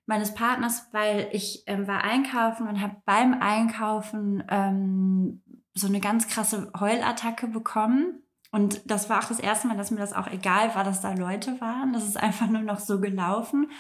meines 0.06 0.34
Partners, 0.34 0.88
weil 0.92 1.28
ich 1.32 1.64
ähm, 1.66 1.86
war 1.86 2.02
einkaufen 2.02 2.66
und 2.66 2.80
habe 2.80 2.96
beim 3.04 3.34
Einkaufen 3.34 4.42
ähm, 4.48 5.42
so 5.74 5.86
eine 5.86 6.00
ganz 6.00 6.28
krasse 6.28 6.70
Heulattacke 6.78 7.46
bekommen. 7.46 8.22
Und 8.50 8.90
das 8.90 9.10
war 9.10 9.18
auch 9.22 9.28
das 9.28 9.40
erste 9.40 9.68
Mal, 9.68 9.76
dass 9.76 9.90
mir 9.90 10.00
das 10.00 10.14
auch 10.14 10.26
egal 10.26 10.74
war, 10.74 10.82
dass 10.82 11.02
da 11.02 11.12
Leute 11.12 11.60
waren. 11.60 11.92
Das 11.92 12.04
ist 12.04 12.16
einfach 12.16 12.48
nur 12.48 12.62
noch 12.62 12.80
so 12.80 13.00
gelaufen. 13.00 13.70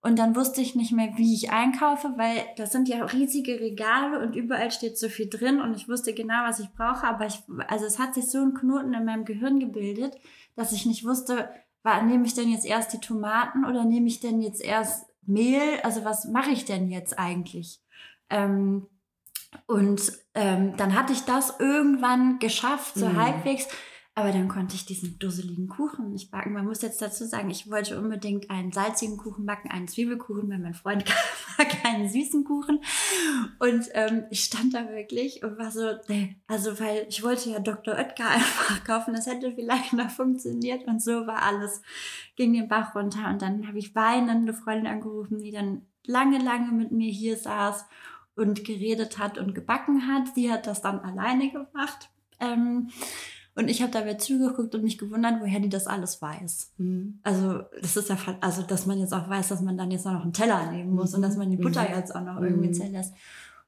Und 0.00 0.18
dann 0.18 0.36
wusste 0.36 0.60
ich 0.60 0.76
nicht 0.76 0.92
mehr, 0.92 1.12
wie 1.16 1.34
ich 1.34 1.50
einkaufe, 1.50 2.14
weil 2.16 2.44
das 2.56 2.70
sind 2.70 2.88
ja 2.88 3.04
riesige 3.04 3.60
Regale 3.60 4.20
und 4.20 4.36
überall 4.36 4.70
steht 4.70 4.96
so 4.96 5.08
viel 5.08 5.28
drin 5.28 5.60
und 5.60 5.74
ich 5.74 5.88
wusste 5.88 6.14
genau, 6.14 6.44
was 6.44 6.60
ich 6.60 6.70
brauche. 6.70 7.06
Aber 7.06 7.26
ich, 7.26 7.42
also 7.66 7.84
es 7.84 7.98
hat 7.98 8.14
sich 8.14 8.30
so 8.30 8.38
ein 8.38 8.54
Knoten 8.54 8.94
in 8.94 9.04
meinem 9.04 9.24
Gehirn 9.24 9.58
gebildet, 9.58 10.16
dass 10.54 10.72
ich 10.72 10.86
nicht 10.86 11.04
wusste, 11.04 11.50
nehme 11.84 12.26
ich 12.26 12.34
denn 12.34 12.50
jetzt 12.50 12.66
erst 12.66 12.92
die 12.92 13.00
Tomaten 13.00 13.64
oder 13.64 13.84
nehme 13.84 14.06
ich 14.06 14.20
denn 14.20 14.40
jetzt 14.40 14.62
erst 14.62 15.06
Mehl? 15.22 15.80
Also 15.82 16.04
was 16.04 16.26
mache 16.26 16.50
ich 16.50 16.64
denn 16.64 16.88
jetzt 16.90 17.18
eigentlich? 17.18 17.80
Ähm, 18.30 18.86
und 19.66 20.12
ähm, 20.34 20.76
dann 20.76 20.94
hatte 20.94 21.12
ich 21.12 21.24
das 21.24 21.58
irgendwann 21.58 22.38
geschafft, 22.38 22.94
so 22.94 23.06
mhm. 23.06 23.16
halbwegs. 23.16 23.68
Aber 24.18 24.32
dann 24.32 24.48
konnte 24.48 24.74
ich 24.74 24.84
diesen 24.84 25.16
dusseligen 25.20 25.68
Kuchen 25.68 26.10
nicht 26.10 26.32
backen. 26.32 26.52
Man 26.52 26.64
muss 26.64 26.82
jetzt 26.82 27.00
dazu 27.00 27.24
sagen, 27.24 27.50
ich 27.50 27.70
wollte 27.70 28.00
unbedingt 28.00 28.50
einen 28.50 28.72
salzigen 28.72 29.16
Kuchen 29.16 29.46
backen, 29.46 29.70
einen 29.70 29.86
Zwiebelkuchen, 29.86 30.50
weil 30.50 30.58
mein 30.58 30.74
Freund 30.74 31.04
mag 31.56 31.68
keinen 31.84 32.08
süßen 32.08 32.42
Kuchen. 32.42 32.80
Und 33.60 33.88
ähm, 33.92 34.24
ich 34.30 34.42
stand 34.42 34.74
da 34.74 34.88
wirklich 34.88 35.44
und 35.44 35.56
war 35.56 35.70
so, 35.70 35.92
also 36.48 36.80
weil 36.80 37.06
ich 37.08 37.22
wollte 37.22 37.50
ja 37.50 37.60
Dr. 37.60 37.94
Oetker 37.94 38.28
einfach 38.28 38.82
kaufen, 38.82 39.14
das 39.14 39.28
hätte 39.28 39.52
vielleicht 39.52 39.92
noch 39.92 40.10
funktioniert. 40.10 40.88
Und 40.88 41.00
so 41.00 41.28
war 41.28 41.44
alles, 41.44 41.80
ging 42.34 42.54
den 42.54 42.66
Bach 42.66 42.96
runter. 42.96 43.28
Und 43.28 43.40
dann 43.40 43.68
habe 43.68 43.78
ich 43.78 43.94
weinende 43.94 44.52
Freundin 44.52 44.88
angerufen, 44.88 45.38
die 45.38 45.52
dann 45.52 45.82
lange, 46.06 46.42
lange 46.42 46.72
mit 46.72 46.90
mir 46.90 47.12
hier 47.12 47.36
saß 47.36 47.86
und 48.34 48.64
geredet 48.64 49.18
hat 49.18 49.38
und 49.38 49.54
gebacken 49.54 50.08
hat. 50.08 50.34
Sie 50.34 50.50
hat 50.50 50.66
das 50.66 50.82
dann 50.82 50.98
alleine 50.98 51.52
gemacht. 51.52 52.10
Ähm, 52.40 52.90
und 53.58 53.68
ich 53.68 53.82
habe 53.82 53.90
dabei 53.90 54.14
zugeguckt 54.14 54.72
und 54.76 54.84
mich 54.84 54.98
gewundert, 54.98 55.40
woher 55.40 55.58
die 55.58 55.68
das 55.68 55.88
alles 55.88 56.22
weiß. 56.22 56.74
Mhm. 56.78 57.18
Also, 57.24 57.62
das 57.82 57.96
ist 57.96 58.08
ja, 58.08 58.16
also, 58.40 58.62
dass 58.62 58.86
man 58.86 59.00
jetzt 59.00 59.12
auch 59.12 59.28
weiß, 59.28 59.48
dass 59.48 59.62
man 59.62 59.76
dann 59.76 59.90
jetzt 59.90 60.06
noch 60.06 60.22
einen 60.22 60.32
Teller 60.32 60.70
nehmen 60.70 60.94
muss 60.94 61.10
mhm. 61.10 61.16
und 61.16 61.22
dass 61.22 61.36
man 61.36 61.50
die 61.50 61.56
Butter 61.56 61.82
mhm. 61.82 61.96
jetzt 61.96 62.14
auch 62.14 62.22
noch 62.22 62.40
irgendwie 62.40 62.68
mhm. 62.68 62.74
zerlässt. 62.74 63.14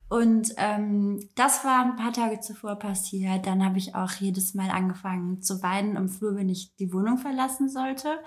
Und 0.08 0.54
ähm, 0.58 1.28
das 1.34 1.64
war 1.64 1.84
ein 1.84 1.96
paar 1.96 2.12
Tage 2.12 2.38
zuvor 2.38 2.76
passiert. 2.76 3.46
Dann 3.46 3.64
habe 3.64 3.78
ich 3.78 3.96
auch 3.96 4.12
jedes 4.12 4.54
Mal 4.54 4.70
angefangen 4.70 5.42
zu 5.42 5.60
weinen 5.62 5.96
im 5.96 6.08
Flur, 6.08 6.36
wenn 6.36 6.48
ich 6.48 6.74
die 6.76 6.92
Wohnung 6.92 7.18
verlassen 7.18 7.68
sollte. 7.68 8.18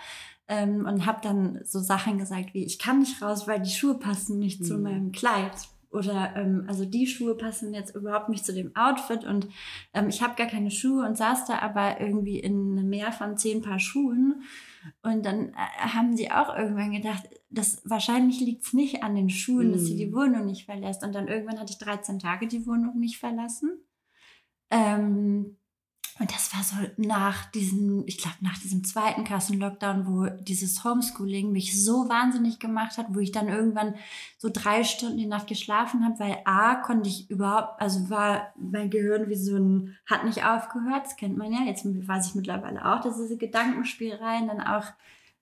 Ähm, 0.49 0.85
und 0.85 1.05
habe 1.05 1.19
dann 1.21 1.61
so 1.63 1.79
Sachen 1.79 2.17
gesagt 2.17 2.53
wie, 2.53 2.65
ich 2.65 2.77
kann 2.77 2.99
nicht 2.99 3.21
raus, 3.21 3.47
weil 3.47 3.61
die 3.61 3.69
Schuhe 3.69 3.95
passen 3.95 4.37
nicht 4.37 4.59
mhm. 4.59 4.65
zu 4.65 4.77
meinem 4.77 5.11
Kleid. 5.13 5.53
Oder 5.93 6.35
ähm, 6.35 6.65
also 6.67 6.85
die 6.85 7.05
Schuhe 7.07 7.35
passen 7.35 7.73
jetzt 7.73 7.95
überhaupt 7.95 8.29
nicht 8.29 8.45
zu 8.45 8.53
dem 8.53 8.75
Outfit 8.75 9.23
und 9.23 9.47
ähm, 9.93 10.09
ich 10.09 10.21
habe 10.21 10.35
gar 10.35 10.47
keine 10.47 10.71
Schuhe 10.71 11.05
und 11.05 11.17
saß 11.17 11.45
da 11.45 11.59
aber 11.59 12.01
irgendwie 12.01 12.39
in 12.39 12.77
einem 12.77 12.89
Meer 12.89 13.11
von 13.11 13.37
zehn 13.37 13.61
Paar 13.61 13.79
Schuhen. 13.79 14.43
Und 15.01 15.25
dann 15.25 15.49
äh, 15.49 15.53
haben 15.79 16.17
sie 16.17 16.31
auch 16.31 16.57
irgendwann 16.57 16.91
gedacht, 16.91 17.29
das 17.49 17.81
wahrscheinlich 17.85 18.39
liegt 18.39 18.65
es 18.65 18.73
nicht 18.73 19.03
an 19.03 19.15
den 19.15 19.29
Schuhen, 19.29 19.69
mm. 19.69 19.73
dass 19.73 19.85
sie 19.85 19.95
die 19.95 20.07
mm. 20.07 20.15
Wohnung 20.15 20.45
nicht 20.45 20.65
verlässt. 20.65 21.03
Und 21.03 21.13
dann 21.13 21.27
irgendwann 21.27 21.59
hatte 21.59 21.71
ich 21.71 21.77
13 21.77 22.19
Tage 22.19 22.47
die 22.47 22.65
Wohnung 22.65 22.99
nicht 22.99 23.17
verlassen. 23.17 23.77
Ähm, 24.71 25.57
und 26.19 26.31
das 26.31 26.53
war 26.53 26.63
so 26.63 26.75
nach 26.97 27.45
diesem, 27.51 28.03
ich 28.05 28.19
glaube, 28.19 28.37
nach 28.41 28.57
diesem 28.59 28.83
zweiten 28.83 29.23
Kassenlockdown, 29.23 30.05
wo 30.05 30.27
dieses 30.43 30.83
Homeschooling 30.83 31.51
mich 31.51 31.83
so 31.83 32.07
wahnsinnig 32.07 32.59
gemacht 32.59 32.97
hat, 32.97 33.07
wo 33.09 33.19
ich 33.19 33.31
dann 33.31 33.47
irgendwann 33.47 33.95
so 34.37 34.49
drei 34.53 34.83
Stunden 34.83 35.17
die 35.17 35.25
Nacht 35.25 35.47
geschlafen 35.47 36.05
habe, 36.05 36.19
weil 36.19 36.37
A, 36.45 36.75
konnte 36.75 37.09
ich 37.09 37.31
überhaupt, 37.31 37.81
also 37.81 38.11
war 38.11 38.53
mein 38.57 38.91
Gehirn 38.91 39.27
wie 39.27 39.35
so 39.35 39.57
ein, 39.57 39.97
hat 40.05 40.23
nicht 40.23 40.45
aufgehört, 40.45 41.05
das 41.05 41.15
kennt 41.15 41.35
man 41.35 41.51
ja, 41.51 41.63
jetzt 41.65 41.83
weiß 41.85 42.27
ich 42.27 42.35
mittlerweile 42.35 42.85
auch, 42.85 43.01
dass 43.01 43.17
diese 43.17 43.37
Gedankenspielreihen 43.37 44.47
dann 44.47 44.61
auch 44.61 44.85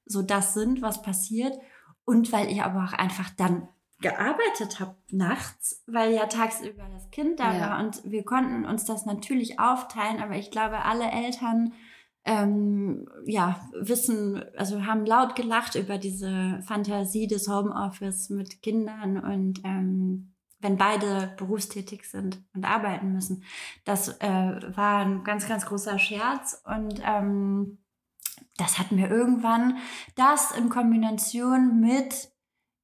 so 0.06 0.22
das 0.22 0.54
sind, 0.54 0.82
was 0.82 1.02
passiert. 1.02 1.58
Und 2.06 2.32
weil 2.32 2.50
ich 2.50 2.64
aber 2.64 2.86
auch 2.86 2.94
einfach 2.94 3.30
dann 3.30 3.68
gearbeitet 4.02 4.80
habe 4.80 4.96
nachts, 5.10 5.84
weil 5.88 6.14
ja 6.14 6.26
tagsüber 6.26 6.88
das 6.92 7.10
Kind 7.12 7.40
da 7.40 7.54
ja. 7.54 7.62
war 7.62 7.80
und 7.80 8.02
wir 8.04 8.24
konnten 8.24 8.66
uns 8.66 8.86
das 8.86 9.06
natürlich 9.06 9.60
aufteilen, 9.60 10.22
aber 10.22 10.36
ich 10.36 10.52
glaube, 10.52 10.84
alle 10.84 11.10
Eltern 11.10 11.74
ähm, 12.24 13.08
ja, 13.26 13.60
wissen, 13.74 14.44
also 14.56 14.86
haben 14.86 15.06
laut 15.06 15.36
gelacht 15.36 15.76
über 15.76 15.98
diese 15.98 16.62
Fantasie 16.66 17.28
des 17.28 17.48
Homeoffice 17.48 18.30
mit 18.30 18.62
Kindern 18.62 19.18
und 19.18 19.62
ähm, 19.64 20.34
wenn 20.60 20.78
beide 20.78 21.34
berufstätig 21.38 22.08
sind 22.08 22.44
und 22.54 22.66
arbeiten 22.66 23.14
müssen. 23.14 23.44
Das 23.84 24.10
äh, 24.20 24.28
war 24.76 25.00
ein 25.00 25.24
ganz, 25.24 25.48
ganz 25.48 25.66
großer 25.66 25.98
Scherz 25.98 26.62
und 26.66 27.02
ähm, 27.04 27.80
das 28.58 28.78
hat 28.78 28.92
mir 28.92 29.10
irgendwann 29.10 29.78
das 30.16 30.52
in 30.52 30.70
Kombination 30.70 31.80
mit 31.80 32.32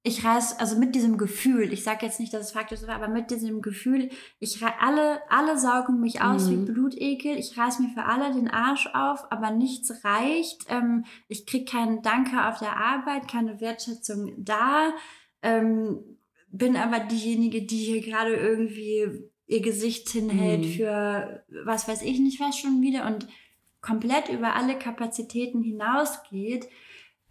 ich 0.08 0.24
reiß, 0.24 0.60
also 0.60 0.78
mit 0.78 0.96
diesem 0.96 1.18
Gefühl, 1.18 1.74
ich 1.74 1.84
sage 1.84 2.06
jetzt 2.06 2.20
nicht, 2.20 2.34
dass 2.34 2.48
es 2.48 2.52
faktisch 2.52 2.82
war, 2.84 2.96
aber 2.96 3.10
mit 3.10 3.30
diesem 3.30 3.62
Gefühl, 3.62 4.10
ich 4.40 4.64
alle, 4.80 5.20
alle 5.30 5.60
saugen 5.60 6.00
mich 6.00 6.22
aus 6.22 6.46
mhm. 6.46 6.52
wie 6.68 6.72
Blutekel, 6.72 7.38
ich 7.38 7.58
reiß 7.58 7.80
mir 7.80 7.90
für 7.90 8.06
alle 8.06 8.34
den 8.34 8.50
Arsch 8.50 8.88
auf, 8.94 9.30
aber 9.32 9.52
nichts 9.52 10.04
reicht. 10.06 10.66
Ähm, 10.70 11.04
ich 11.28 11.46
krieg 11.46 11.70
keinen 11.70 12.02
Danke 12.02 12.48
auf 12.48 12.60
der 12.60 12.78
Arbeit, 12.78 13.28
keine 13.28 13.60
Wertschätzung 13.60 14.34
da. 14.38 14.94
Ähm, 15.42 16.00
bin 16.50 16.78
aber 16.78 17.00
diejenige, 17.00 17.64
die 17.64 17.78
hier 17.78 18.02
gerade 18.02 18.34
irgendwie 18.34 19.30
ihr 19.46 19.62
Gesicht 19.62 20.10
hinhält 20.10 20.62
mhm. 20.62 20.72
für 20.72 21.44
was 21.64 21.88
weiß 21.88 22.02
ich 22.02 22.20
nicht 22.20 22.40
was 22.40 22.58
schon 22.58 22.82
wieder 22.82 23.06
und 23.08 23.28
komplett 23.82 24.30
über 24.30 24.56
alle 24.56 24.78
Kapazitäten 24.78 25.62
hinausgeht. 25.62 26.68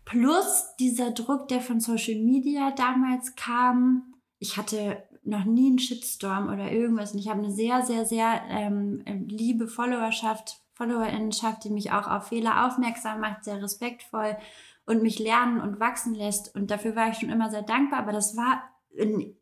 Plus 0.06 0.76
dieser 0.78 1.10
Druck, 1.10 1.48
der 1.48 1.60
von 1.60 1.80
Social 1.80 2.14
Media 2.14 2.70
damals 2.70 3.34
kam. 3.34 4.14
Ich 4.38 4.56
hatte 4.56 5.02
noch 5.24 5.44
nie 5.44 5.66
einen 5.66 5.80
Shitstorm 5.80 6.48
oder 6.48 6.70
irgendwas. 6.70 7.12
Und 7.12 7.18
ich 7.18 7.28
habe 7.28 7.40
eine 7.40 7.50
sehr, 7.50 7.82
sehr, 7.82 8.06
sehr 8.06 8.40
ähm, 8.48 9.02
liebe 9.28 9.66
Followerschaft, 9.66 10.60
Followerinnenschaft, 10.74 11.64
die 11.64 11.70
mich 11.70 11.90
auch 11.90 12.06
auf 12.06 12.28
Fehler 12.28 12.66
aufmerksam 12.66 13.20
macht, 13.20 13.44
sehr 13.44 13.60
respektvoll 13.60 14.36
und 14.84 15.02
mich 15.02 15.18
lernen 15.18 15.60
und 15.60 15.80
wachsen 15.80 16.14
lässt. 16.14 16.54
Und 16.54 16.70
dafür 16.70 16.94
war 16.94 17.10
ich 17.10 17.18
schon 17.18 17.30
immer 17.30 17.50
sehr 17.50 17.62
dankbar. 17.62 17.98
Aber 17.98 18.12
das 18.12 18.36
war 18.36 18.62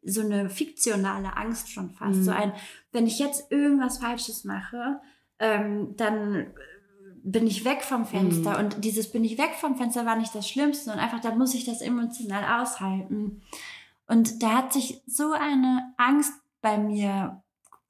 so 0.02 0.22
eine 0.22 0.48
fiktionale 0.48 1.36
Angst 1.36 1.70
schon 1.70 1.90
fast. 1.90 2.20
Mhm. 2.20 2.24
So 2.24 2.30
ein, 2.30 2.54
wenn 2.90 3.06
ich 3.06 3.18
jetzt 3.18 3.52
irgendwas 3.52 3.98
Falsches 3.98 4.44
mache, 4.44 4.98
ähm, 5.38 5.94
dann 5.96 6.46
bin 7.24 7.46
ich 7.46 7.64
weg 7.64 7.82
vom 7.82 8.04
Fenster. 8.04 8.58
Mhm. 8.58 8.64
Und 8.64 8.84
dieses 8.84 9.10
bin 9.10 9.24
ich 9.24 9.38
weg 9.38 9.54
vom 9.58 9.76
Fenster 9.76 10.06
war 10.06 10.16
nicht 10.16 10.34
das 10.34 10.48
Schlimmste, 10.48 10.84
sondern 10.84 11.04
einfach, 11.04 11.20
da 11.20 11.34
muss 11.34 11.54
ich 11.54 11.64
das 11.64 11.80
emotional 11.80 12.60
aushalten. 12.60 13.42
Und 14.06 14.42
da 14.42 14.58
hat 14.58 14.72
sich 14.72 15.02
so 15.06 15.32
eine 15.32 15.94
Angst 15.96 16.34
bei 16.60 16.76
mir 16.76 17.42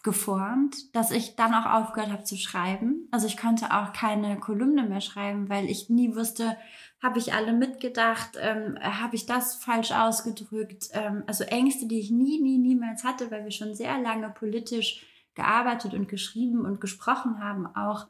geformt, 0.05 0.95
dass 0.95 1.11
ich 1.11 1.35
dann 1.35 1.55
auch 1.55 1.67
aufgehört 1.67 2.13
habe 2.13 2.25
zu 2.25 2.37
schreiben. 2.37 3.09
Also 3.11 3.27
ich 3.27 3.37
konnte 3.37 3.73
auch 3.73 3.93
keine 3.93 4.39
Kolumne 4.39 4.85
mehr 4.85 5.01
schreiben, 5.01 5.49
weil 5.49 5.69
ich 5.69 5.91
nie 5.91 6.15
wusste, 6.15 6.57
habe 7.03 7.19
ich 7.19 7.33
alle 7.33 7.53
mitgedacht, 7.53 8.39
ähm, 8.39 8.79
habe 8.81 9.17
ich 9.17 9.27
das 9.27 9.57
falsch 9.57 9.93
ausgedrückt. 9.93 10.91
Ähm, 10.93 11.25
also 11.27 11.45
Ängste, 11.45 11.87
die 11.87 11.99
ich 11.99 12.11
nie, 12.11 12.41
nie, 12.41 12.59
niemals 12.59 13.03
hatte, 13.03 13.31
weil 13.31 13.45
wir 13.45 13.51
schon 13.51 13.75
sehr 13.75 13.99
lange 13.99 14.29
politisch 14.31 15.05
gearbeitet 15.35 15.95
und 15.95 16.09
geschrieben 16.09 16.65
und 16.65 16.81
gesprochen 16.81 17.43
haben, 17.43 17.67
auch 17.67 18.07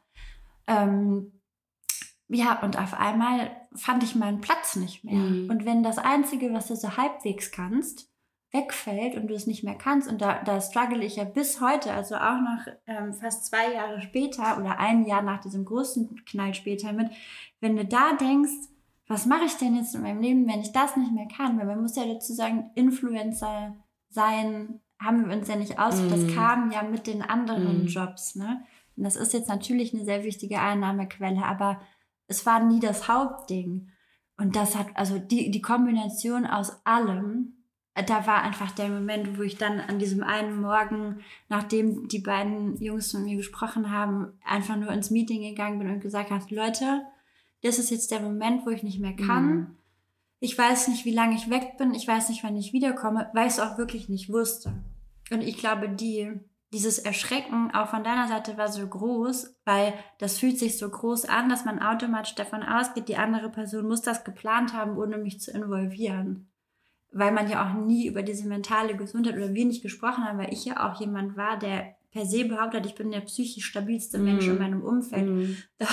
ähm, 0.67 1.31
ja, 2.27 2.59
und 2.61 2.77
auf 2.79 2.93
einmal 2.93 3.51
fand 3.75 4.03
ich 4.03 4.15
meinen 4.15 4.41
Platz 4.41 4.75
nicht 4.75 5.03
mehr. 5.03 5.15
Mhm. 5.15 5.49
Und 5.49 5.65
wenn 5.65 5.83
das 5.83 5.97
Einzige, 5.97 6.51
was 6.53 6.67
du 6.67 6.75
so 6.75 6.97
halbwegs 6.97 7.51
kannst, 7.51 8.09
wegfällt 8.51 9.15
und 9.15 9.27
du 9.27 9.35
es 9.35 9.47
nicht 9.47 9.63
mehr 9.63 9.75
kannst, 9.75 10.09
und 10.09 10.21
da, 10.21 10.41
da 10.43 10.59
struggle 10.59 11.03
ich 11.03 11.17
ja 11.17 11.23
bis 11.23 11.61
heute, 11.61 11.93
also 11.93 12.15
auch 12.15 12.39
noch 12.39 12.73
ähm, 12.87 13.13
fast 13.13 13.45
zwei 13.45 13.73
Jahre 13.73 14.01
später 14.01 14.57
oder 14.57 14.79
ein 14.79 15.05
Jahr 15.05 15.21
nach 15.21 15.41
diesem 15.41 15.65
großen 15.65 16.23
Knall 16.25 16.53
später 16.53 16.93
mit, 16.93 17.11
wenn 17.59 17.75
du 17.75 17.85
da 17.85 18.13
denkst, 18.13 18.69
was 19.07 19.27
mache 19.27 19.45
ich 19.45 19.55
denn 19.57 19.75
jetzt 19.75 19.93
in 19.93 20.01
meinem 20.01 20.21
Leben, 20.21 20.47
wenn 20.47 20.61
ich 20.61 20.71
das 20.71 20.97
nicht 20.97 21.11
mehr 21.11 21.27
kann? 21.27 21.59
Weil 21.59 21.67
man 21.67 21.81
muss 21.81 21.95
ja 21.95 22.05
dazu 22.05 22.33
sagen, 22.33 22.71
Influencer 22.73 23.75
sein, 24.09 24.81
haben 24.99 25.27
wir 25.27 25.35
uns 25.35 25.47
ja 25.47 25.55
nicht 25.57 25.77
aus. 25.77 26.01
Mm. 26.01 26.09
Das 26.09 26.21
mhm. 26.21 26.35
kam 26.35 26.71
ja 26.71 26.81
mit 26.81 27.05
den 27.05 27.21
anderen 27.21 27.83
mm. 27.83 27.87
Jobs. 27.87 28.35
Ne? 28.35 28.63
Und 28.97 29.03
das 29.03 29.15
ist 29.15 29.33
jetzt 29.33 29.49
natürlich 29.49 29.93
eine 29.93 30.05
sehr 30.05 30.23
wichtige 30.23 30.59
Einnahmequelle, 30.59 31.43
aber 31.43 31.81
es 32.27 32.45
war 32.45 32.63
nie 32.63 32.79
das 32.79 33.07
Hauptding. 33.07 33.89
Und 34.37 34.55
das 34.55 34.75
hat, 34.75 34.87
also 34.95 35.17
die, 35.17 35.51
die 35.51 35.61
Kombination 35.61 36.45
aus 36.45 36.85
allem, 36.85 37.53
da 37.93 38.27
war 38.27 38.43
einfach 38.43 38.71
der 38.71 38.89
Moment, 38.89 39.37
wo 39.37 39.43
ich 39.43 39.57
dann 39.57 39.79
an 39.79 39.99
diesem 39.99 40.21
einen 40.21 40.59
Morgen, 40.59 41.21
nachdem 41.47 42.09
die 42.09 42.19
beiden 42.19 42.77
Jungs 42.81 43.13
mit 43.13 43.23
mir 43.23 43.37
gesprochen 43.37 43.89
haben, 43.89 44.33
einfach 44.43 44.75
nur 44.75 44.91
ins 44.91 45.11
Meeting 45.11 45.41
gegangen 45.41 45.79
bin 45.79 45.89
und 45.89 46.01
gesagt 46.01 46.29
habe, 46.29 46.43
Leute, 46.53 47.03
das 47.63 47.79
ist 47.79 47.91
jetzt 47.91 48.11
der 48.11 48.19
Moment, 48.19 48.65
wo 48.65 48.69
ich 48.69 48.83
nicht 48.83 48.99
mehr 48.99 49.15
kann. 49.15 49.45
Mhm. 49.45 49.67
Ich 50.39 50.57
weiß 50.57 50.89
nicht, 50.89 51.05
wie 51.05 51.13
lange 51.13 51.35
ich 51.35 51.49
weg 51.49 51.77
bin. 51.77 51.93
Ich 51.93 52.07
weiß 52.07 52.27
nicht, 52.27 52.43
wann 52.43 52.57
ich 52.57 52.73
wiederkomme, 52.73 53.29
weil 53.33 53.47
ich 53.47 53.53
es 53.53 53.59
auch 53.59 53.77
wirklich 53.77 54.09
nicht 54.09 54.29
wusste. 54.29 54.73
Und 55.31 55.41
ich 55.41 55.57
glaube, 55.57 55.87
die 55.87 56.33
dieses 56.75 56.99
Erschrecken 56.99 57.71
auch 57.73 57.87
von 57.87 58.03
deiner 58.03 58.27
Seite 58.27 58.57
war 58.57 58.67
so 58.67 58.85
groß, 58.85 59.55
weil 59.63 59.93
das 60.19 60.39
fühlt 60.39 60.59
sich 60.59 60.77
so 60.77 60.89
groß 60.89 61.23
an, 61.23 61.47
dass 61.47 61.63
man 61.63 61.81
automatisch 61.81 62.35
davon 62.35 62.63
ausgeht, 62.63 63.07
die 63.07 63.15
andere 63.15 63.49
Person 63.49 63.87
muss 63.87 64.01
das 64.01 64.25
geplant 64.25 64.73
haben, 64.73 64.97
ohne 64.97 65.17
mich 65.17 65.39
zu 65.39 65.51
involvieren. 65.51 66.51
Weil 67.13 67.31
man 67.31 67.49
ja 67.49 67.65
auch 67.65 67.73
nie 67.75 68.07
über 68.07 68.23
diese 68.23 68.45
mentale 68.45 68.97
Gesundheit 68.97 69.37
oder 69.37 69.53
wir 69.53 69.65
nicht 69.65 69.83
gesprochen 69.83 70.25
haben, 70.25 70.37
weil 70.37 70.51
ich 70.51 70.65
ja 70.65 70.85
auch 70.85 70.99
jemand 70.99 71.37
war, 71.37 71.57
der 71.57 71.95
per 72.11 72.25
se 72.25 72.43
behauptet, 72.43 72.85
ich 72.85 72.95
bin 72.95 73.09
der 73.09 73.21
psychisch 73.21 73.65
stabilste 73.65 74.17
Mensch 74.17 74.45
mm. 74.45 74.49
in 74.49 74.55
mhm. 74.55 74.61
meinem 74.61 74.81
Umfeld. 74.83 75.57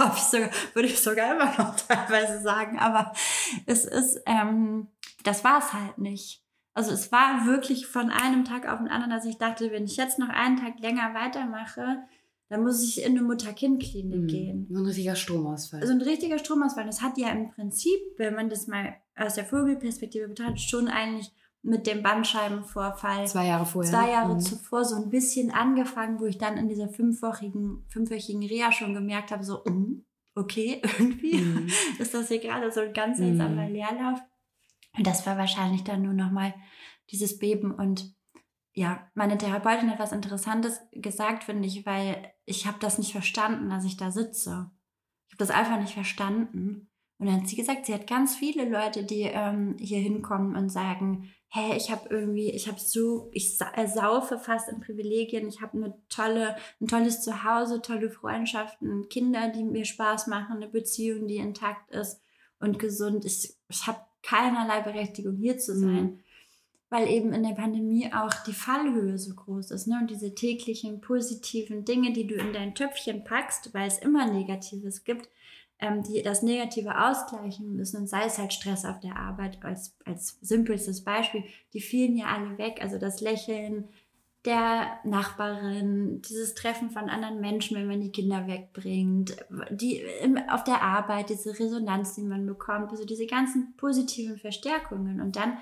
Mm. 0.00 0.12
Ich 0.14 0.22
sogar, 0.22 0.50
würde 0.72 0.88
ich 0.88 0.98
sogar 0.98 1.34
immer 1.34 1.46
noch 1.58 1.76
teilweise 1.88 2.40
sagen, 2.40 2.78
aber 2.78 3.12
es 3.66 3.84
ist, 3.84 4.22
ähm, 4.26 4.86
das 5.24 5.44
war 5.44 5.58
es 5.58 5.72
halt 5.74 5.98
nicht. 5.98 6.42
Also 6.80 6.92
es 6.92 7.12
war 7.12 7.44
wirklich 7.44 7.86
von 7.86 8.08
einem 8.10 8.44
Tag 8.46 8.66
auf 8.66 8.78
den 8.78 8.88
anderen, 8.88 9.10
dass 9.10 9.26
ich 9.26 9.36
dachte, 9.36 9.70
wenn 9.70 9.84
ich 9.84 9.98
jetzt 9.98 10.18
noch 10.18 10.30
einen 10.30 10.56
Tag 10.56 10.80
länger 10.80 11.12
weitermache, 11.12 11.98
dann 12.48 12.62
muss 12.62 12.82
ich 12.82 13.04
in 13.04 13.12
eine 13.18 13.20
Mutter-Kind-Klinik 13.22 14.22
Mhm. 14.22 14.26
gehen. 14.26 14.66
So 14.70 14.78
ein 14.80 14.86
richtiger 14.86 15.14
Stromausfall. 15.14 15.80
Also 15.82 15.92
ein 15.92 16.00
richtiger 16.00 16.38
Stromausfall. 16.38 16.86
Das 16.86 17.02
hat 17.02 17.18
ja 17.18 17.28
im 17.28 17.50
Prinzip, 17.50 18.00
wenn 18.16 18.34
man 18.34 18.48
das 18.48 18.66
mal 18.66 18.94
aus 19.14 19.34
der 19.34 19.44
Vogelperspektive 19.44 20.26
betrachtet, 20.28 20.60
schon 20.62 20.88
eigentlich 20.88 21.30
mit 21.62 21.86
dem 21.86 22.02
Bandscheibenvorfall 22.02 23.26
zwei 23.26 23.46
Jahre 23.48 23.66
vorher. 23.66 23.90
zwei 23.92 24.10
Jahre 24.12 24.34
Mhm. 24.36 24.40
zuvor 24.40 24.84
so 24.86 24.96
ein 24.96 25.10
bisschen 25.10 25.50
angefangen, 25.50 26.18
wo 26.18 26.24
ich 26.24 26.38
dann 26.38 26.56
in 26.56 26.68
dieser 26.70 26.88
fünfwöchigen, 26.88 27.84
fünfwöchigen 27.88 28.42
Reha 28.42 28.72
schon 28.72 28.94
gemerkt 28.94 29.30
habe, 29.32 29.44
so, 29.44 29.62
mm, 29.66 30.02
okay, 30.34 30.80
irgendwie 30.98 31.36
Mhm. 31.36 31.68
ist 31.98 32.14
das 32.14 32.28
hier 32.28 32.38
gerade 32.40 32.72
so 32.72 32.80
ein 32.80 32.94
ganz 32.94 33.18
Mhm. 33.18 33.24
seltsamer 33.36 33.68
Leerlauf. 33.68 34.20
Und 34.96 35.06
das 35.06 35.26
war 35.26 35.38
wahrscheinlich 35.38 35.84
dann 35.84 36.02
nur 36.02 36.12
nochmal 36.12 36.54
dieses 37.10 37.38
Beben. 37.38 37.72
Und 37.72 38.14
ja, 38.72 39.08
meine 39.14 39.38
Therapeutin 39.38 39.90
hat 39.90 39.98
was 39.98 40.12
Interessantes 40.12 40.80
gesagt, 40.92 41.44
finde 41.44 41.68
ich, 41.68 41.86
weil 41.86 42.32
ich 42.44 42.66
habe 42.66 42.78
das 42.80 42.98
nicht 42.98 43.12
verstanden, 43.12 43.70
dass 43.70 43.84
ich 43.84 43.96
da 43.96 44.10
sitze. 44.10 44.70
Ich 45.28 45.34
habe 45.34 45.38
das 45.38 45.50
einfach 45.50 45.78
nicht 45.78 45.94
verstanden. 45.94 46.90
Und 47.18 47.26
dann 47.26 47.42
hat 47.42 47.48
sie 47.48 47.56
gesagt, 47.56 47.84
sie 47.84 47.92
hat 47.92 48.06
ganz 48.06 48.34
viele 48.34 48.66
Leute, 48.66 49.04
die 49.04 49.22
ähm, 49.22 49.76
hier 49.78 49.98
hinkommen 49.98 50.56
und 50.56 50.70
sagen, 50.70 51.30
hey, 51.48 51.76
ich 51.76 51.90
habe 51.90 52.08
irgendwie, 52.08 52.50
ich 52.50 52.66
habe 52.66 52.80
so, 52.80 53.28
ich 53.32 53.58
sa 53.58 53.70
äh, 53.74 53.86
saufe 53.86 54.38
fast 54.38 54.70
in 54.70 54.80
Privilegien, 54.80 55.46
ich 55.46 55.60
habe 55.60 55.76
eine 55.76 56.02
tolle, 56.08 56.56
ein 56.80 56.86
tolles 56.86 57.20
Zuhause, 57.20 57.82
tolle 57.82 58.08
Freundschaften, 58.08 59.08
Kinder, 59.10 59.48
die 59.48 59.64
mir 59.64 59.84
Spaß 59.84 60.28
machen, 60.28 60.56
eine 60.56 60.68
Beziehung, 60.68 61.26
die 61.26 61.36
intakt 61.36 61.90
ist 61.90 62.22
und 62.58 62.78
gesund. 62.78 63.26
Ich, 63.26 63.54
ich 63.68 63.86
habe 63.86 64.00
keinerlei 64.22 64.80
Berechtigung 64.82 65.36
hier 65.36 65.58
zu 65.58 65.74
sein, 65.78 66.04
Mhm. 66.04 66.18
weil 66.88 67.08
eben 67.08 67.32
in 67.32 67.42
der 67.42 67.54
Pandemie 67.54 68.12
auch 68.12 68.34
die 68.46 68.52
Fallhöhe 68.52 69.16
so 69.18 69.34
groß 69.34 69.70
ist, 69.70 69.86
ne? 69.86 69.98
Und 70.00 70.10
diese 70.10 70.34
täglichen 70.34 71.00
positiven 71.00 71.84
Dinge, 71.84 72.12
die 72.12 72.26
du 72.26 72.34
in 72.34 72.52
dein 72.52 72.74
Töpfchen 72.74 73.24
packst, 73.24 73.72
weil 73.74 73.86
es 73.86 73.98
immer 73.98 74.26
Negatives 74.26 75.04
gibt, 75.04 75.28
ähm, 75.78 76.02
die 76.02 76.22
das 76.22 76.42
Negative 76.42 77.00
ausgleichen 77.08 77.74
müssen 77.74 77.98
und 78.02 78.06
sei 78.08 78.24
es 78.24 78.38
halt 78.38 78.52
Stress 78.52 78.84
auf 78.84 79.00
der 79.00 79.16
Arbeit 79.16 79.64
als, 79.64 79.96
als 80.04 80.36
simpelstes 80.42 81.02
Beispiel, 81.04 81.44
die 81.72 81.80
fielen 81.80 82.16
ja 82.16 82.26
alle 82.26 82.58
weg. 82.58 82.80
Also 82.82 82.98
das 82.98 83.20
Lächeln 83.20 83.88
der 84.46 84.98
Nachbarin, 85.04 86.22
dieses 86.22 86.54
Treffen 86.54 86.90
von 86.90 87.10
anderen 87.10 87.40
Menschen, 87.40 87.76
wenn 87.76 87.86
man 87.86 88.00
die 88.00 88.12
Kinder 88.12 88.46
wegbringt, 88.46 89.36
die 89.70 90.02
auf 90.48 90.64
der 90.64 90.82
Arbeit, 90.82 91.28
diese 91.28 91.58
Resonanz, 91.58 92.14
die 92.14 92.22
man 92.22 92.46
bekommt, 92.46 92.90
also 92.90 93.04
diese 93.04 93.26
ganzen 93.26 93.76
positiven 93.76 94.38
Verstärkungen 94.38 95.20
und 95.20 95.36
dann 95.36 95.58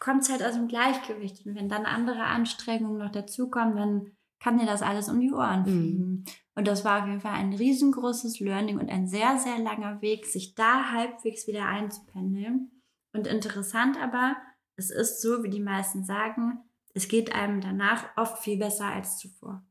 kommt 0.00 0.22
es 0.22 0.30
halt 0.30 0.42
aus 0.42 0.54
dem 0.54 0.66
Gleichgewicht 0.66 1.46
und 1.46 1.54
wenn 1.54 1.68
dann 1.68 1.84
andere 1.84 2.24
Anstrengungen 2.24 2.98
noch 2.98 3.12
dazukommen, 3.12 3.76
dann 3.76 4.06
kann 4.42 4.58
dir 4.58 4.66
das 4.66 4.82
alles 4.82 5.08
um 5.08 5.20
die 5.20 5.32
Ohren 5.32 5.60
Mhm. 5.60 5.64
fliegen. 5.66 6.24
Und 6.54 6.66
das 6.66 6.84
war 6.84 7.02
auf 7.02 7.06
jeden 7.06 7.20
Fall 7.20 7.34
ein 7.34 7.52
riesengroßes 7.52 8.40
Learning 8.40 8.78
und 8.78 8.90
ein 8.90 9.06
sehr, 9.06 9.38
sehr 9.38 9.58
langer 9.58 10.00
Weg, 10.02 10.26
sich 10.26 10.54
da 10.54 10.90
halbwegs 10.92 11.46
wieder 11.46 11.66
einzupendeln. 11.66 12.70
Und 13.12 13.26
interessant 13.26 13.98
aber, 14.02 14.36
es 14.76 14.90
ist 14.90 15.20
so, 15.20 15.44
wie 15.44 15.50
die 15.50 15.60
meisten 15.60 16.04
sagen, 16.04 16.58
es 16.94 17.08
geht 17.08 17.34
einem 17.34 17.60
danach 17.60 18.16
oft 18.16 18.42
viel 18.42 18.58
besser 18.58 18.86
als 18.86 19.18
zuvor. 19.18 19.64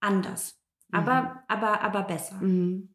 Anders. 0.00 0.58
Aber, 0.92 1.42
aber, 1.48 1.80
aber 1.82 2.02
besser. 2.02 2.36
Mhm. 2.36 2.94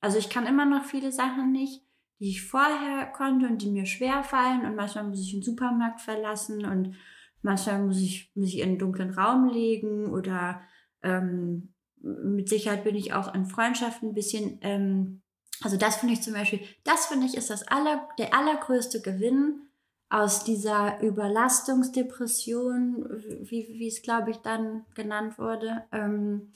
Also 0.00 0.18
ich 0.18 0.28
kann 0.28 0.46
immer 0.46 0.64
noch 0.64 0.84
viele 0.84 1.12
Sachen 1.12 1.52
nicht, 1.52 1.82
die 2.20 2.30
ich 2.30 2.42
vorher 2.42 3.06
konnte 3.06 3.46
und 3.46 3.62
die 3.62 3.70
mir 3.70 3.86
schwer 3.86 4.22
fallen. 4.22 4.64
Und 4.64 4.76
manchmal 4.76 5.04
muss 5.04 5.20
ich 5.20 5.32
den 5.32 5.42
Supermarkt 5.42 6.00
verlassen 6.00 6.64
und 6.64 6.96
manchmal 7.42 7.84
muss 7.84 8.00
ich 8.00 8.30
mich 8.34 8.58
in 8.58 8.70
einen 8.70 8.78
dunklen 8.78 9.10
Raum 9.10 9.48
legen 9.48 10.12
oder 10.12 10.60
ähm, 11.02 11.74
mit 12.00 12.48
Sicherheit 12.48 12.84
bin 12.84 12.94
ich 12.94 13.12
auch 13.12 13.34
in 13.34 13.46
Freundschaften 13.46 14.10
ein 14.10 14.14
bisschen. 14.14 14.58
Ähm, 14.62 15.22
also 15.60 15.76
das 15.76 15.96
finde 15.96 16.14
ich 16.14 16.22
zum 16.22 16.34
Beispiel, 16.34 16.60
das 16.84 17.06
finde 17.06 17.26
ich 17.26 17.36
ist 17.36 17.50
das 17.50 17.66
aller, 17.66 18.08
der 18.18 18.34
allergrößte 18.34 19.00
Gewinn 19.02 19.67
aus 20.10 20.42
dieser 20.44 21.00
Überlastungsdepression, 21.02 23.04
wie, 23.42 23.68
wie 23.78 23.88
es 23.88 24.00
glaube 24.02 24.30
ich 24.30 24.38
dann 24.38 24.84
genannt 24.94 25.38
wurde. 25.38 25.84
Ähm, 25.92 26.50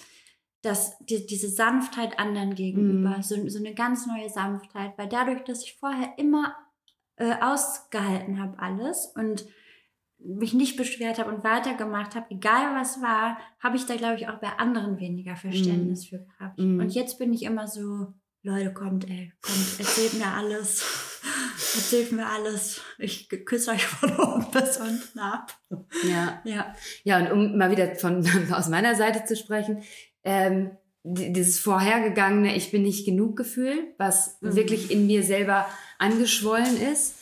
dass 0.63 0.97
die, 1.01 1.27
diese 1.27 1.49
Sanftheit 1.49 2.19
anderen 2.21 2.55
gegenüber, 2.55 3.17
Mhm. 3.19 3.23
so, 3.23 3.49
so 3.49 3.59
eine 3.59 3.75
ganz 3.75 4.07
neue 4.07 4.31
Sanftheit, 4.31 4.97
weil 4.97 5.09
dadurch, 5.09 5.43
dass 5.43 5.65
ich 5.65 5.77
vorher 5.77 6.17
immer 6.19 6.55
äh, 7.17 7.35
ausgehalten 7.41 8.41
habe 8.41 8.61
alles 8.61 9.13
und 9.17 9.45
mich 10.19 10.55
nicht 10.55 10.77
beschwert 10.77 11.19
habe 11.19 11.35
und 11.35 11.43
weitergemacht 11.43 12.15
habe, 12.15 12.27
egal 12.31 12.77
was 12.77 13.03
war, 13.03 13.39
habe 13.59 13.77
ich 13.77 13.87
da, 13.87 13.97
glaube 13.97 14.19
ich, 14.19 14.29
auch 14.29 14.39
bei 14.39 14.51
anderen 14.57 15.01
weniger 15.01 15.35
Verständnis 15.35 16.07
für 16.07 16.21
gehabt. 16.21 16.59
Mhm. 16.59 16.79
Und 16.79 16.95
jetzt 16.95 17.19
bin 17.19 17.33
ich 17.33 17.43
immer 17.43 17.67
so, 17.67 18.15
Leute, 18.43 18.73
kommt, 18.73 19.11
ey, 19.11 19.33
kommt, 19.43 19.81
erzählt 19.81 20.15
mir 20.15 20.29
alles. 20.29 21.12
erzählt 21.75 22.13
mir 22.13 22.27
alles. 22.27 22.81
Ich 22.99 23.29
küsse 23.45 23.71
euch 23.71 23.85
von 23.87 24.17
oben 24.19 24.47
bis 24.51 24.77
unten 24.79 25.19
ab. 25.19 25.53
Ja. 26.09 26.41
Ja. 26.45 26.75
Ja, 27.05 27.19
und 27.21 27.33
um 27.33 27.59
mal 27.59 27.71
wieder 27.71 27.95
von 27.97 28.27
aus 28.53 28.69
meiner 28.69 28.95
Seite 28.95 29.25
zu 29.25 29.37
sprechen, 29.37 29.83
ähm, 30.25 30.71
die- 31.05 31.33
dieses 31.33 31.59
vorhergegangene 31.59 32.55
Ich 32.57 32.71
bin 32.71 32.83
nicht 32.83 33.05
genug 33.05 33.37
Gefühl, 33.37 33.95
was 33.99 34.39
Mhm. 34.41 34.57
wirklich 34.57 34.91
in 34.91 35.07
mir 35.07 35.23
selber 35.23 35.67
angeschwollen 35.99 36.81
ist. 36.81 37.17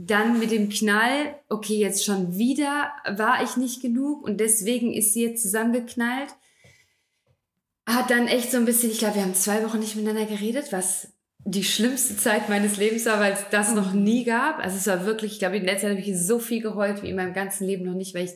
Dann 0.00 0.38
mit 0.38 0.52
dem 0.52 0.68
Knall, 0.68 1.34
okay, 1.48 1.76
jetzt 1.78 2.04
schon 2.04 2.36
wieder 2.38 2.92
war 3.16 3.42
ich 3.42 3.56
nicht 3.56 3.82
genug 3.82 4.22
und 4.22 4.38
deswegen 4.38 4.92
ist 4.92 5.12
sie 5.14 5.24
jetzt 5.24 5.42
zusammengeknallt. 5.42 6.30
Hat 7.86 8.10
dann 8.10 8.28
echt 8.28 8.50
so 8.52 8.58
ein 8.58 8.64
bisschen, 8.66 8.90
ich 8.90 8.98
glaube, 8.98 9.16
wir 9.16 9.22
haben 9.22 9.34
zwei 9.34 9.64
Wochen 9.64 9.78
nicht 9.80 9.96
miteinander 9.96 10.26
geredet, 10.26 10.72
was 10.72 11.08
die 11.44 11.64
schlimmste 11.64 12.16
Zeit 12.16 12.48
meines 12.48 12.76
Lebens 12.76 13.06
war, 13.06 13.20
weil 13.20 13.32
es 13.32 13.44
das 13.50 13.74
noch 13.74 13.92
nie 13.92 14.24
gab. 14.24 14.58
Also 14.58 14.76
es 14.76 14.86
war 14.86 15.06
wirklich, 15.06 15.32
ich 15.32 15.38
glaube, 15.38 15.56
in 15.56 15.64
letzter 15.64 15.88
Zeit 15.88 15.98
habe 15.98 16.06
ich 16.06 16.18
so 16.18 16.38
viel 16.38 16.60
geheult 16.60 17.02
wie 17.02 17.10
in 17.10 17.16
meinem 17.16 17.32
ganzen 17.32 17.66
Leben 17.66 17.84
noch 17.84 17.94
nicht, 17.94 18.14
weil 18.14 18.24
ich 18.24 18.32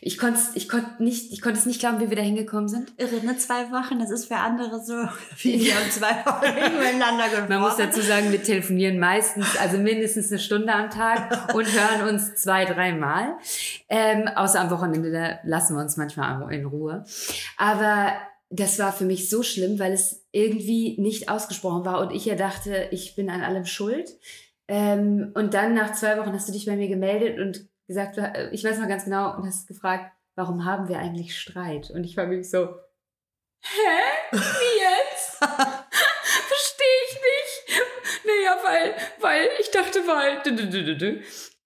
ich 0.00 0.18
konnte 0.18 0.38
ich 0.54 0.68
konnte 0.68 1.02
nicht 1.02 1.32
ich 1.32 1.42
konnte 1.42 1.58
es 1.58 1.66
nicht 1.66 1.80
glauben, 1.80 2.00
wie 2.00 2.08
wir 2.08 2.16
da 2.16 2.22
hingekommen 2.22 2.68
sind. 2.68 2.92
Irre, 2.98 3.24
ne? 3.24 3.36
Zwei 3.38 3.70
Wochen, 3.70 3.98
das 3.98 4.10
ist 4.10 4.26
für 4.26 4.36
andere 4.36 4.80
so, 4.82 4.94
wie 5.38 5.64
wir 5.64 5.74
haben 5.74 5.90
zwei 5.90 6.24
Wochen 6.24 6.78
miteinander 6.78 7.24
gesprochen. 7.24 7.48
Man 7.48 7.60
muss 7.60 7.76
dazu 7.76 8.00
sagen, 8.00 8.30
wir 8.32 8.42
telefonieren 8.42 8.98
meistens, 8.98 9.56
also 9.56 9.78
mindestens 9.78 10.30
eine 10.30 10.40
Stunde 10.40 10.72
am 10.72 10.90
Tag 10.90 11.54
und 11.54 11.66
hören 11.66 12.08
uns 12.08 12.34
zwei, 12.36 12.64
dreimal. 12.64 13.36
Ähm, 13.88 14.28
außer 14.28 14.60
am 14.60 14.70
Wochenende, 14.70 15.10
da 15.10 15.38
lassen 15.44 15.76
wir 15.76 15.82
uns 15.82 15.96
manchmal 15.96 16.52
in 16.52 16.66
Ruhe. 16.66 17.04
Aber 17.56 18.12
das 18.50 18.78
war 18.78 18.92
für 18.92 19.04
mich 19.04 19.28
so 19.28 19.42
schlimm, 19.42 19.78
weil 19.78 19.92
es 19.92 20.26
irgendwie 20.32 21.00
nicht 21.00 21.28
ausgesprochen 21.28 21.84
war 21.84 22.00
und 22.00 22.12
ich 22.12 22.24
ja 22.24 22.36
dachte, 22.36 22.88
ich 22.92 23.16
bin 23.16 23.28
an 23.28 23.42
allem 23.42 23.64
schuld. 23.64 24.18
Ähm, 24.68 25.32
und 25.34 25.54
dann 25.54 25.74
nach 25.74 25.92
zwei 25.92 26.18
Wochen 26.18 26.32
hast 26.32 26.48
du 26.48 26.52
dich 26.52 26.66
bei 26.66 26.76
mir 26.76 26.88
gemeldet 26.88 27.38
und 27.38 27.68
gesagt, 27.86 28.18
äh, 28.18 28.50
ich 28.50 28.64
weiß 28.64 28.78
noch 28.78 28.88
ganz 28.88 29.04
genau, 29.04 29.36
und 29.36 29.46
hast 29.46 29.68
gefragt, 29.68 30.12
warum 30.34 30.64
haben 30.64 30.88
wir 30.88 30.98
eigentlich 30.98 31.38
Streit? 31.38 31.90
Und 31.90 32.04
ich 32.04 32.16
war 32.16 32.28
wirklich 32.28 32.50
so, 32.50 32.68
hä? 33.60 34.32
Wie 34.32 34.80
jetzt? 34.80 35.36
Verstehe 35.38 37.00
ich 37.08 37.14
nicht. 37.14 37.84
Naja, 38.24 38.56
weil, 38.64 38.94
weil 39.20 39.48
ich 39.60 39.70
dachte, 39.70 40.00
weil. 40.00 40.42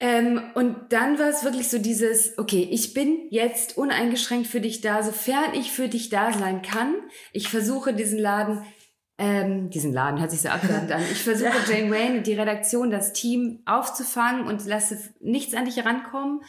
Ähm, 0.03 0.41
und 0.55 0.77
dann 0.89 1.19
war 1.19 1.29
es 1.29 1.45
wirklich 1.45 1.69
so 1.69 1.77
dieses, 1.77 2.39
okay, 2.39 2.67
ich 2.71 2.95
bin 2.95 3.27
jetzt 3.29 3.77
uneingeschränkt 3.77 4.47
für 4.47 4.61
dich 4.61 4.81
da, 4.81 5.03
sofern 5.03 5.53
ich 5.53 5.71
für 5.73 5.89
dich 5.89 6.09
da 6.09 6.33
sein 6.33 6.63
kann. 6.63 6.95
Ich 7.35 7.49
versuche 7.49 7.93
diesen 7.93 8.19
Laden, 8.19 8.65
ähm, 9.19 9.69
diesen 9.69 9.93
Laden 9.93 10.19
hört 10.19 10.31
sich 10.31 10.41
so 10.41 10.49
abwertend 10.49 10.91
an. 10.91 11.03
Ich 11.13 11.23
versuche 11.23 11.53
Jane 11.71 11.91
Wayne, 11.91 12.23
die 12.23 12.33
Redaktion, 12.33 12.91
das 12.91 13.13
Team 13.13 13.61
aufzufangen 13.67 14.47
und 14.47 14.65
lasse 14.65 14.97
nichts 15.21 15.55
an 15.55 15.67
dich 15.67 15.77
herankommen. 15.77 16.41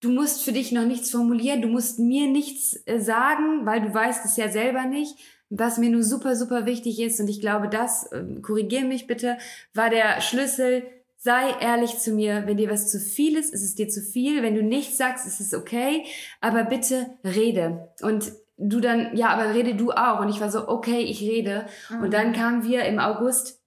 Du 0.00 0.10
musst 0.10 0.44
für 0.44 0.52
dich 0.52 0.70
noch 0.70 0.84
nichts 0.84 1.10
formulieren, 1.10 1.62
du 1.62 1.68
musst 1.68 1.98
mir 1.98 2.28
nichts 2.28 2.80
äh, 2.86 3.00
sagen, 3.00 3.66
weil 3.66 3.80
du 3.80 3.92
weißt 3.92 4.24
es 4.24 4.36
ja 4.36 4.48
selber 4.48 4.84
nicht. 4.84 5.16
Was 5.48 5.78
mir 5.78 5.90
nur 5.90 6.04
super, 6.04 6.36
super 6.36 6.66
wichtig 6.66 7.00
ist, 7.00 7.18
und 7.18 7.28
ich 7.28 7.40
glaube, 7.40 7.68
das, 7.68 8.08
ähm, 8.12 8.42
korrigier 8.42 8.84
mich 8.84 9.08
bitte, 9.08 9.38
war 9.74 9.90
der 9.90 10.20
Schlüssel, 10.20 10.84
sei 11.26 11.50
ehrlich 11.60 11.98
zu 11.98 12.12
mir. 12.12 12.44
Wenn 12.46 12.56
dir 12.56 12.70
was 12.70 12.88
zu 12.88 13.00
viel 13.00 13.36
ist, 13.36 13.52
ist 13.52 13.64
es 13.64 13.74
dir 13.74 13.88
zu 13.88 14.00
viel. 14.00 14.42
Wenn 14.44 14.54
du 14.54 14.62
nichts 14.62 14.96
sagst, 14.96 15.26
ist 15.26 15.40
es 15.40 15.52
okay. 15.52 16.04
Aber 16.40 16.62
bitte 16.64 17.18
rede. 17.24 17.90
Und 18.00 18.30
du 18.56 18.78
dann, 18.80 19.14
ja, 19.16 19.30
aber 19.30 19.52
rede 19.52 19.74
du 19.74 19.90
auch. 19.90 20.20
Und 20.20 20.28
ich 20.28 20.40
war 20.40 20.50
so, 20.52 20.68
okay, 20.68 21.00
ich 21.00 21.20
rede. 21.20 21.66
Und 21.90 22.14
dann 22.14 22.32
kamen 22.32 22.62
wir 22.62 22.84
im 22.84 23.00
August, 23.00 23.60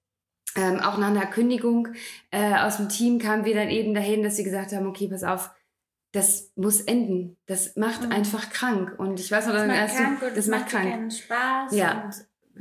ähm, 0.56 0.80
auch 0.80 0.98
nach 0.98 1.10
einer 1.10 1.28
Kündigung 1.28 1.90
äh, 2.32 2.56
aus 2.56 2.78
dem 2.78 2.88
Team, 2.88 3.20
kamen 3.20 3.44
wir 3.44 3.54
dann 3.54 3.70
eben 3.70 3.94
dahin, 3.94 4.24
dass 4.24 4.38
wir 4.38 4.46
gesagt 4.46 4.72
haben, 4.72 4.88
okay, 4.88 5.10
pass 5.10 5.24
auf, 5.24 5.52
das 6.14 6.52
muss 6.56 6.80
enden. 6.82 7.38
Das 7.46 7.76
macht 7.76 8.06
Mhm. 8.06 8.12
einfach 8.14 8.50
krank. 8.50 8.98
Und 8.98 9.20
ich 9.20 9.30
weiß 9.32 9.48
noch, 9.48 9.54
das 9.54 9.68
macht 9.68 9.78
erst 9.78 9.98
krank 9.98 10.22
und 10.24 10.38
das 10.38 10.48
macht 10.48 10.68
krank. 10.70 10.90
keinen 10.90 11.12
Spaß. 11.12 11.76
Ja. 11.76 12.06
Und, 12.06 12.16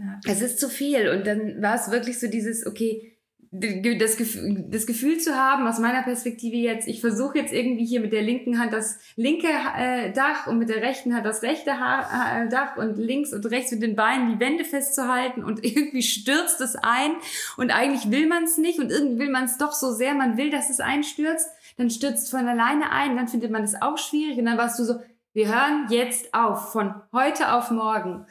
ja. 0.04 0.20
Es 0.32 0.42
ist 0.42 0.58
zu 0.58 0.68
viel. 0.68 1.08
Und 1.08 1.24
dann 1.24 1.62
war 1.62 1.76
es 1.76 1.90
wirklich 1.90 2.18
so 2.18 2.26
dieses, 2.26 2.66
okay, 2.66 3.17
das 3.50 4.16
Gefühl, 4.16 4.66
das 4.68 4.87
Gefühl 4.87 5.18
zu 5.18 5.34
haben, 5.34 5.66
aus 5.66 5.78
meiner 5.78 6.02
Perspektive 6.02 6.56
jetzt, 6.56 6.87
ich 6.87 7.00
versuche 7.00 7.38
jetzt 7.38 7.52
irgendwie 7.52 7.87
hier 7.87 8.00
mit 8.00 8.12
der 8.12 8.22
linken 8.22 8.58
Hand 8.58 8.72
das 8.74 8.98
linke 9.16 9.48
äh, 9.76 10.12
Dach 10.12 10.46
und 10.46 10.58
mit 10.58 10.68
der 10.68 10.82
rechten 10.82 11.14
Hand 11.14 11.24
das 11.24 11.42
rechte 11.42 11.80
ha 11.80 12.42
äh, 12.42 12.48
Dach 12.48 12.76
und 12.76 12.98
links 12.98 13.32
und 13.32 13.46
rechts 13.46 13.70
mit 13.72 13.82
den 13.82 13.96
Beinen 13.96 14.34
die 14.34 14.40
Wände 14.40 14.64
festzuhalten 14.64 15.44
und 15.44 15.64
irgendwie 15.64 16.02
stürzt 16.02 16.61
es 16.61 16.76
ein 16.76 17.12
und 17.56 17.70
eigentlich 17.70 18.11
will 18.11 18.26
man 18.26 18.44
es 18.44 18.58
nicht 18.58 18.78
und 18.78 18.90
irgendwie 18.90 19.20
will 19.20 19.30
man 19.30 19.44
es 19.44 19.56
doch 19.56 19.72
so 19.72 19.92
sehr, 19.92 20.14
man 20.14 20.37
will, 20.37 20.50
dass 20.50 20.68
es 20.68 20.80
einstürzt, 20.80 21.48
dann 21.78 21.88
stürzt 21.88 22.24
es 22.24 22.30
von 22.30 22.46
alleine 22.46 22.92
ein, 22.92 23.16
dann 23.16 23.28
findet 23.28 23.50
man 23.50 23.64
es 23.64 23.80
auch 23.80 23.96
schwierig 23.96 24.38
und 24.38 24.44
dann 24.44 24.58
warst 24.58 24.78
du 24.78 24.84
so, 24.84 25.00
wir 25.32 25.48
hören 25.48 25.87
jetzt 25.90 26.34
auf, 26.34 26.72
von 26.72 26.94
heute 27.12 27.52
auf 27.52 27.70
morgen. 27.70 28.26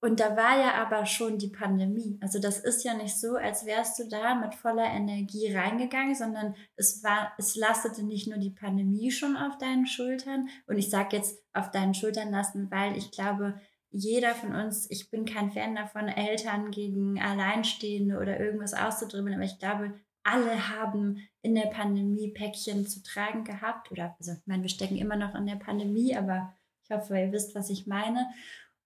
Und 0.00 0.20
da 0.20 0.36
war 0.36 0.58
ja 0.58 0.74
aber 0.74 1.04
schon 1.04 1.38
die 1.38 1.48
Pandemie. 1.48 2.18
Also 2.20 2.38
das 2.38 2.58
ist 2.60 2.84
ja 2.84 2.94
nicht 2.94 3.20
so, 3.20 3.36
als 3.36 3.66
wärst 3.66 3.98
du 3.98 4.08
da 4.08 4.34
mit 4.36 4.54
voller 4.54 4.86
Energie 4.86 5.52
reingegangen, 5.52 6.14
sondern 6.14 6.54
es 6.76 7.02
war, 7.04 7.32
es 7.38 7.56
lastete 7.56 8.04
nicht 8.04 8.28
nur 8.28 8.38
die 8.38 8.50
Pandemie 8.50 9.10
schon 9.10 9.36
auf 9.36 9.58
deinen 9.58 9.86
Schultern. 9.86 10.48
Und 10.66 10.78
ich 10.78 10.90
sage 10.90 11.16
jetzt 11.16 11.40
auf 11.52 11.70
deinen 11.70 11.94
Schultern 11.94 12.30
lassen, 12.30 12.70
weil 12.70 12.96
ich 12.96 13.10
glaube, 13.10 13.60
jeder 13.90 14.34
von 14.34 14.54
uns, 14.54 14.88
ich 14.90 15.10
bin 15.10 15.24
kein 15.24 15.50
Fan 15.50 15.74
davon, 15.74 16.08
Eltern 16.08 16.70
gegen 16.70 17.20
Alleinstehende 17.20 18.18
oder 18.18 18.40
irgendwas 18.40 18.74
auszudribbeln, 18.74 19.34
aber 19.34 19.44
ich 19.44 19.58
glaube, 19.58 19.94
alle 20.22 20.68
haben 20.68 21.18
in 21.42 21.54
der 21.54 21.66
Pandemie 21.66 22.32
Päckchen 22.32 22.86
zu 22.86 23.02
tragen 23.02 23.44
gehabt. 23.44 23.90
Oder, 23.90 24.14
also, 24.18 24.32
ich 24.32 24.46
meine, 24.46 24.62
wir 24.62 24.68
stecken 24.68 24.96
immer 24.96 25.16
noch 25.16 25.34
in 25.34 25.46
der 25.46 25.56
Pandemie, 25.56 26.16
aber 26.16 26.54
ich 26.84 26.90
hoffe, 26.90 27.18
ihr 27.18 27.32
wisst, 27.32 27.54
was 27.54 27.70
ich 27.70 27.86
meine. 27.86 28.28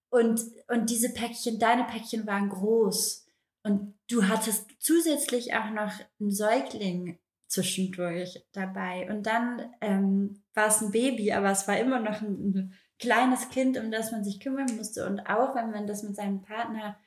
Und, 0.09 0.40
und 0.68 0.90
diese 0.90 1.12
Päckchen, 1.12 1.59
deine 1.59 1.85
Päckchen 1.85 2.27
waren 2.27 2.49
groß. 2.49 3.27
Und 3.62 3.94
du 4.09 4.29
hattest 4.29 4.70
zusätzlich 4.79 5.55
auch 5.55 5.70
noch 5.70 5.92
einen 6.20 6.31
Säugling 6.31 7.18
zwischendurch 7.49 8.44
dabei. 8.53 9.11
Und 9.11 9.27
dann 9.27 9.75
ähm, 9.81 10.42
war 10.55 10.68
es 10.68 10.81
ein 10.81 10.92
Baby, 10.92 11.33
aber 11.33 11.51
es 11.51 11.66
war 11.68 11.79
immer 11.79 12.01
noch 12.01 12.22
ein, 12.22 12.51
ein 12.51 12.75
kleines 12.99 13.49
Kind, 13.51 13.79
um 13.79 13.90
das 13.90 14.12
man 14.12 14.25
sich 14.25 14.40
kümmern 14.40 14.75
musste. 14.77 15.07
Und 15.07 15.20
auch 15.29 15.55
wenn 15.55 15.70
man 15.70 15.87
das 15.87 16.03
mit 16.03 16.16
seinem 16.16 16.42
Partner 16.42 16.99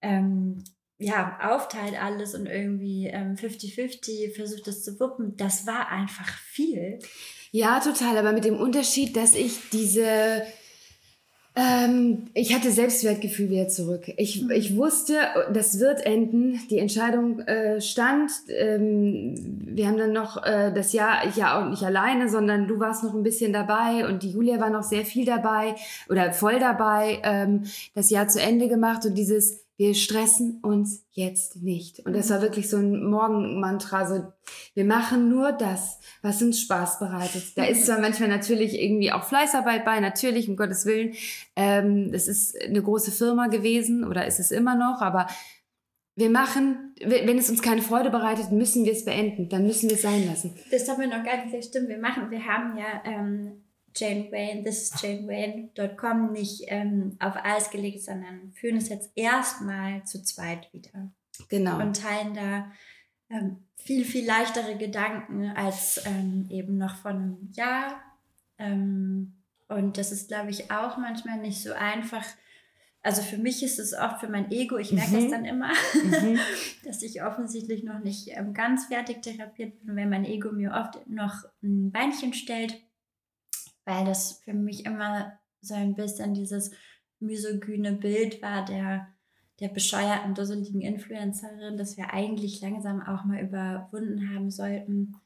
ähm, 0.00 0.62
ja, 1.04 1.38
aufteilt 1.42 2.00
alles 2.00 2.34
und 2.34 2.46
irgendwie 2.46 3.12
50-50 3.12 4.08
ähm, 4.08 4.32
versucht 4.34 4.66
es 4.68 4.82
zu 4.82 4.98
wuppen, 4.98 5.36
das 5.36 5.66
war 5.66 5.88
einfach 5.88 6.28
viel. 6.28 6.98
Ja, 7.52 7.80
total, 7.80 8.16
aber 8.16 8.32
mit 8.32 8.44
dem 8.44 8.56
Unterschied, 8.56 9.16
dass 9.16 9.34
ich 9.34 9.70
diese 9.70 10.42
ähm, 11.56 12.30
ich 12.34 12.52
hatte 12.52 12.72
Selbstwertgefühl 12.72 13.48
wieder 13.48 13.68
zurück. 13.68 14.12
Ich, 14.16 14.42
mhm. 14.42 14.50
ich 14.50 14.76
wusste, 14.76 15.14
das 15.52 15.78
wird 15.78 16.04
enden. 16.04 16.58
Die 16.68 16.78
Entscheidung 16.78 17.38
äh, 17.40 17.80
stand. 17.80 18.32
Ähm, 18.48 19.34
wir 19.64 19.86
haben 19.86 19.96
dann 19.96 20.12
noch 20.12 20.42
äh, 20.44 20.72
das 20.74 20.92
Jahr, 20.92 21.28
ich 21.28 21.36
ja 21.36 21.60
auch 21.60 21.70
nicht 21.70 21.84
alleine, 21.84 22.28
sondern 22.28 22.66
du 22.66 22.80
warst 22.80 23.04
noch 23.04 23.14
ein 23.14 23.22
bisschen 23.22 23.52
dabei 23.52 24.04
und 24.08 24.24
die 24.24 24.32
Julia 24.32 24.58
war 24.58 24.70
noch 24.70 24.82
sehr 24.82 25.04
viel 25.04 25.24
dabei 25.24 25.76
oder 26.08 26.32
voll 26.32 26.58
dabei, 26.58 27.20
ähm, 27.22 27.62
das 27.94 28.10
Jahr 28.10 28.26
zu 28.26 28.40
Ende 28.40 28.66
gemacht 28.66 29.06
und 29.06 29.14
dieses 29.14 29.63
wir 29.76 29.94
stressen 29.94 30.60
uns 30.62 31.04
jetzt 31.10 31.56
nicht. 31.56 32.00
Und 32.06 32.14
das 32.14 32.30
war 32.30 32.40
wirklich 32.40 32.70
so 32.70 32.76
ein 32.76 33.04
Morgenmantra, 33.10 34.06
so, 34.06 34.32
wir 34.74 34.84
machen 34.84 35.28
nur 35.28 35.52
das, 35.52 35.98
was 36.22 36.40
uns 36.42 36.60
Spaß 36.60 37.00
bereitet. 37.00 37.56
Da 37.56 37.64
ist 37.64 37.86
zwar 37.86 38.00
manchmal 38.00 38.28
natürlich 38.28 38.80
irgendwie 38.80 39.10
auch 39.10 39.24
Fleißarbeit 39.24 39.84
bei, 39.84 39.98
natürlich, 39.98 40.48
um 40.48 40.56
Gottes 40.56 40.86
Willen. 40.86 41.14
Ähm, 41.56 42.12
das 42.12 42.28
ist 42.28 42.56
eine 42.62 42.82
große 42.82 43.10
Firma 43.10 43.48
gewesen 43.48 44.04
oder 44.04 44.26
ist 44.26 44.38
es 44.38 44.52
immer 44.52 44.76
noch, 44.76 45.00
aber 45.00 45.26
wir 46.16 46.30
machen, 46.30 46.94
wenn 47.04 47.38
es 47.38 47.50
uns 47.50 47.60
keine 47.60 47.82
Freude 47.82 48.10
bereitet, 48.10 48.52
müssen 48.52 48.84
wir 48.84 48.92
es 48.92 49.04
beenden. 49.04 49.48
Dann 49.48 49.66
müssen 49.66 49.88
wir 49.88 49.96
es 49.96 50.02
sein 50.02 50.24
lassen. 50.26 50.54
Das 50.70 50.88
haben 50.88 51.00
wir 51.00 51.08
noch 51.08 51.24
gar 51.24 51.36
nicht 51.36 51.46
gesagt. 51.46 51.64
Stimmt, 51.64 51.88
wir 51.88 51.98
machen, 51.98 52.30
wir 52.30 52.46
haben 52.46 52.78
ja 52.78 53.02
ähm, 53.04 53.63
Jane 53.96 54.30
Wayne, 54.32 54.64
this 54.64 54.82
is 54.82 55.02
janewayne.com 55.02 56.32
nicht 56.32 56.64
ähm, 56.66 57.16
auf 57.20 57.36
Eis 57.36 57.70
gelegt, 57.70 58.02
sondern 58.02 58.52
führen 58.52 58.76
es 58.76 58.88
jetzt 58.88 59.12
erstmal 59.14 60.04
zu 60.04 60.22
zweit 60.22 60.72
wieder. 60.72 61.12
Genau. 61.48 61.80
Und 61.80 62.00
teilen 62.00 62.34
da 62.34 62.72
ähm, 63.30 63.64
viel, 63.76 64.04
viel 64.04 64.26
leichtere 64.26 64.76
Gedanken 64.76 65.50
als 65.50 66.02
ähm, 66.06 66.46
eben 66.50 66.76
noch 66.76 66.96
vor 66.96 67.12
einem 67.12 67.52
Jahr. 67.52 68.00
Ähm, 68.58 69.34
und 69.68 69.96
das 69.96 70.10
ist, 70.10 70.28
glaube 70.28 70.50
ich, 70.50 70.70
auch 70.70 70.96
manchmal 70.96 71.38
nicht 71.38 71.62
so 71.62 71.72
einfach. 71.72 72.24
Also 73.02 73.22
für 73.22 73.36
mich 73.36 73.62
ist 73.62 73.78
es 73.78 73.92
oft 73.92 74.20
für 74.20 74.28
mein 74.28 74.50
Ego, 74.50 74.78
ich 74.78 74.90
merke 74.90 75.10
mhm. 75.10 75.22
das 75.22 75.30
dann 75.30 75.44
immer, 75.44 75.68
mhm. 75.94 76.38
dass 76.84 77.02
ich 77.02 77.22
offensichtlich 77.22 77.84
noch 77.84 78.00
nicht 78.00 78.28
ähm, 78.28 78.54
ganz 78.54 78.86
fertig 78.86 79.22
therapiert 79.22 79.78
bin, 79.84 79.94
wenn 79.94 80.08
mein 80.08 80.24
Ego 80.24 80.50
mir 80.50 80.72
oft 80.72 81.06
noch 81.06 81.44
ein 81.62 81.92
Beinchen 81.92 82.32
stellt 82.32 82.80
weil 83.84 84.04
das 84.04 84.40
für 84.44 84.54
mich 84.54 84.84
immer 84.84 85.38
so 85.60 85.74
ein 85.74 85.94
bisschen 85.94 86.34
dieses 86.34 86.72
misogyne 87.20 87.92
Bild 87.92 88.42
war 88.42 88.64
der, 88.64 89.08
der 89.60 89.68
bescheuerten, 89.68 90.34
dusseligen 90.34 90.80
Influencerin, 90.80 91.76
das 91.76 91.96
wir 91.96 92.12
eigentlich 92.12 92.60
langsam 92.60 93.00
auch 93.02 93.24
mal 93.24 93.40
überwunden 93.40 94.34
haben 94.34 94.50
sollten. 94.50 95.16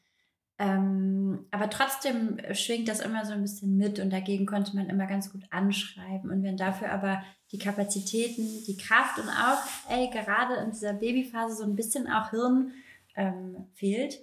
Ähm, 0.61 1.47
aber 1.53 1.71
trotzdem 1.71 2.39
schwingt 2.53 2.89
das 2.89 3.01
immer 3.01 3.25
so 3.25 3.33
ein 3.33 3.43
bisschen 3.43 3.77
mit 3.77 4.01
und 4.01 4.11
dagegen 4.11 4.45
konnte 4.45 4.75
man 4.75 4.89
immer 4.89 5.07
ganz 5.07 5.31
gut 5.31 5.45
anschreiben. 5.51 6.31
Und 6.31 6.43
wenn 6.43 6.57
dafür 6.57 6.91
aber 6.91 7.23
die 7.53 7.59
Kapazitäten, 7.59 8.47
die 8.67 8.77
Kraft 8.77 9.19
und 9.19 9.29
auch, 9.29 9.63
ey, 9.89 10.11
gerade 10.11 10.57
in 10.65 10.71
dieser 10.71 10.95
Babyphase 10.95 11.57
so 11.57 11.65
ein 11.65 11.77
bisschen 11.77 12.09
auch 12.09 12.31
Hirn 12.31 12.73
ähm, 13.15 13.69
fehlt, 13.75 14.19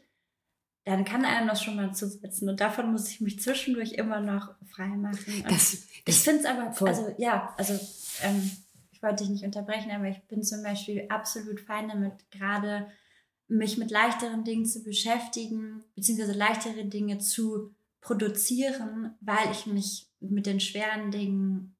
dann 0.85 1.03
kann 1.03 1.25
einem 1.25 1.47
das 1.47 1.63
schon 1.63 1.75
mal 1.75 1.93
zusetzen. 1.93 2.47
Und 2.47 2.61
davon 2.61 2.91
muss 2.91 3.09
ich 3.09 3.19
mich 3.19 3.41
zwischendurch 3.41 3.93
immer 3.93 4.21
noch 4.21 4.53
freimachen. 4.67 5.43
Das, 5.49 5.87
das 6.05 6.15
ich 6.15 6.21
finde 6.21 6.41
es 6.41 6.45
aber, 6.45 6.71
voll. 6.71 6.89
also 6.89 7.13
ja, 7.17 7.53
also 7.57 7.73
ähm, 8.21 8.51
ich 8.91 9.01
wollte 9.01 9.23
dich 9.23 9.29
nicht 9.29 9.43
unterbrechen, 9.43 9.91
aber 9.91 10.05
ich 10.05 10.21
bin 10.27 10.43
zum 10.43 10.61
Beispiel 10.63 11.07
absolut 11.09 11.59
fein 11.59 11.89
damit, 11.89 12.13
gerade 12.29 12.87
mich 13.47 13.77
mit 13.77 13.91
leichteren 13.91 14.43
Dingen 14.43 14.65
zu 14.65 14.83
beschäftigen, 14.83 15.83
beziehungsweise 15.95 16.33
leichtere 16.33 16.85
Dinge 16.85 17.17
zu 17.17 17.73
produzieren, 18.01 19.15
weil 19.21 19.51
ich 19.51 19.65
mich 19.65 20.07
mit 20.19 20.45
den 20.45 20.59
schweren 20.59 21.09
Dingen 21.09 21.74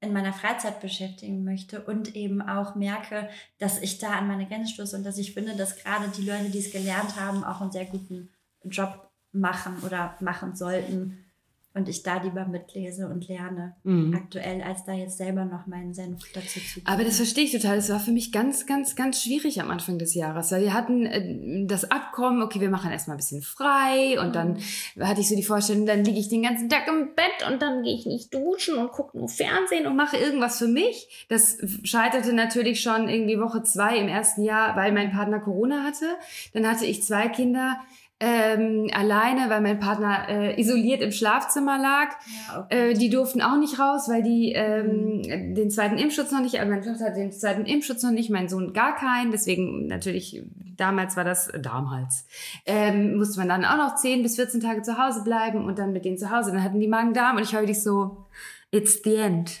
in 0.00 0.12
meiner 0.12 0.32
Freizeit 0.32 0.80
beschäftigen 0.80 1.44
möchte 1.44 1.82
und 1.82 2.14
eben 2.14 2.40
auch 2.40 2.74
merke, 2.74 3.28
dass 3.58 3.80
ich 3.80 3.98
da 3.98 4.12
an 4.12 4.28
meine 4.28 4.46
Grenze 4.46 4.74
stoße 4.74 4.96
und 4.96 5.04
dass 5.04 5.18
ich 5.18 5.34
finde, 5.34 5.56
dass 5.56 5.76
gerade 5.76 6.08
die 6.08 6.24
Leute, 6.24 6.50
die 6.50 6.58
es 6.58 6.70
gelernt 6.70 7.18
haben, 7.18 7.42
auch 7.42 7.60
einen 7.60 7.72
sehr 7.72 7.86
guten 7.86 8.30
Job 8.64 9.10
machen 9.32 9.82
oder 9.82 10.16
machen 10.20 10.54
sollten, 10.54 11.24
und 11.74 11.88
ich 11.88 12.02
da 12.02 12.20
lieber 12.22 12.46
mitlese 12.46 13.08
und 13.08 13.28
lerne 13.28 13.76
mhm. 13.84 14.14
aktuell, 14.14 14.62
als 14.62 14.84
da 14.84 14.92
jetzt 14.92 15.18
selber 15.18 15.44
noch 15.44 15.66
meinen 15.66 15.94
Senf 15.94 16.24
dazu 16.32 16.58
zu 16.60 16.80
geben. 16.80 16.86
Aber 16.86 17.04
das 17.04 17.16
verstehe 17.16 17.44
ich 17.44 17.52
total. 17.52 17.76
Das 17.76 17.90
war 17.90 18.00
für 18.00 18.10
mich 18.10 18.32
ganz, 18.32 18.66
ganz, 18.66 18.96
ganz 18.96 19.22
schwierig 19.22 19.60
am 19.60 19.70
Anfang 19.70 19.98
des 19.98 20.14
Jahres, 20.14 20.50
weil 20.50 20.62
wir 20.62 20.72
hatten 20.72 21.06
äh, 21.06 21.66
das 21.66 21.90
Abkommen, 21.90 22.42
okay, 22.42 22.60
wir 22.60 22.70
machen 22.70 22.90
erstmal 22.90 23.16
ein 23.16 23.18
bisschen 23.18 23.42
frei 23.42 24.18
und 24.20 24.28
mhm. 24.28 24.32
dann 24.32 24.58
hatte 25.00 25.20
ich 25.20 25.28
so 25.28 25.36
die 25.36 25.42
Vorstellung, 25.42 25.86
dann 25.86 26.04
liege 26.04 26.18
ich 26.18 26.28
den 26.28 26.42
ganzen 26.42 26.68
Tag 26.68 26.88
im 26.88 27.14
Bett 27.14 27.48
und 27.50 27.62
dann 27.62 27.82
gehe 27.82 27.94
ich 27.94 28.06
nicht 28.06 28.34
duschen 28.34 28.76
und 28.76 28.90
gucke 28.90 29.16
nur 29.16 29.28
Fernsehen 29.28 29.86
und 29.86 29.94
mache 29.94 30.16
irgendwas 30.16 30.58
für 30.58 30.68
mich. 30.68 31.26
Das 31.28 31.58
scheiterte 31.84 32.32
natürlich 32.32 32.80
schon 32.80 33.08
irgendwie 33.08 33.38
Woche 33.38 33.62
zwei 33.62 33.98
im 33.98 34.08
ersten 34.08 34.42
Jahr, 34.42 34.74
weil 34.74 34.92
mein 34.92 35.12
Partner 35.12 35.38
Corona 35.38 35.84
hatte. 35.84 36.06
Dann 36.54 36.66
hatte 36.66 36.86
ich 36.86 37.04
zwei 37.04 37.28
Kinder 37.28 37.78
ähm, 38.20 38.90
alleine, 38.92 39.48
weil 39.48 39.60
mein 39.60 39.78
Partner 39.78 40.28
äh, 40.28 40.60
isoliert 40.60 41.02
im 41.02 41.12
Schlafzimmer 41.12 41.78
lag. 41.78 42.16
Ja, 42.48 42.60
okay. 42.60 42.90
äh, 42.90 42.94
die 42.94 43.10
durften 43.10 43.40
auch 43.40 43.56
nicht 43.56 43.78
raus, 43.78 44.08
weil 44.08 44.22
die 44.22 44.52
ähm, 44.52 45.18
mhm. 45.18 45.54
den 45.54 45.70
zweiten 45.70 45.98
Impfschutz 45.98 46.32
noch 46.32 46.40
nicht, 46.40 46.58
also 46.58 46.70
meine 46.70 46.84
Tochter 46.84 47.06
hat 47.06 47.16
den 47.16 47.30
zweiten 47.30 47.64
Impfschutz 47.64 48.02
noch 48.02 48.10
nicht, 48.10 48.30
mein 48.30 48.48
Sohn 48.48 48.72
gar 48.72 48.96
keinen. 48.96 49.30
Deswegen 49.30 49.86
natürlich, 49.86 50.42
damals 50.76 51.16
war 51.16 51.24
das 51.24 51.48
äh, 51.48 51.60
Darmhals. 51.60 52.26
Ähm, 52.66 53.16
musste 53.16 53.38
man 53.38 53.48
dann 53.48 53.64
auch 53.64 53.76
noch 53.76 53.94
10 53.94 54.22
bis 54.22 54.34
14 54.34 54.60
Tage 54.60 54.82
zu 54.82 54.98
Hause 54.98 55.22
bleiben 55.22 55.64
und 55.64 55.78
dann 55.78 55.92
mit 55.92 56.04
denen 56.04 56.18
zu 56.18 56.30
Hause. 56.30 56.50
Dann 56.50 56.64
hatten 56.64 56.80
die 56.80 56.88
Magen-Darm 56.88 57.36
und 57.36 57.42
ich 57.42 57.52
war 57.52 57.60
wirklich 57.60 57.82
so, 57.82 58.24
it's 58.72 59.00
the 59.04 59.14
end. 59.14 59.60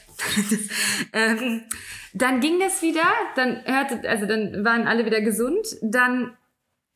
ähm, 1.12 1.62
dann 2.12 2.40
ging 2.40 2.58
das 2.58 2.82
wieder, 2.82 3.04
dann 3.36 3.60
hörte, 3.64 4.08
also 4.08 4.26
dann 4.26 4.64
waren 4.64 4.88
alle 4.88 5.04
wieder 5.06 5.20
gesund. 5.20 5.76
Dann 5.80 6.32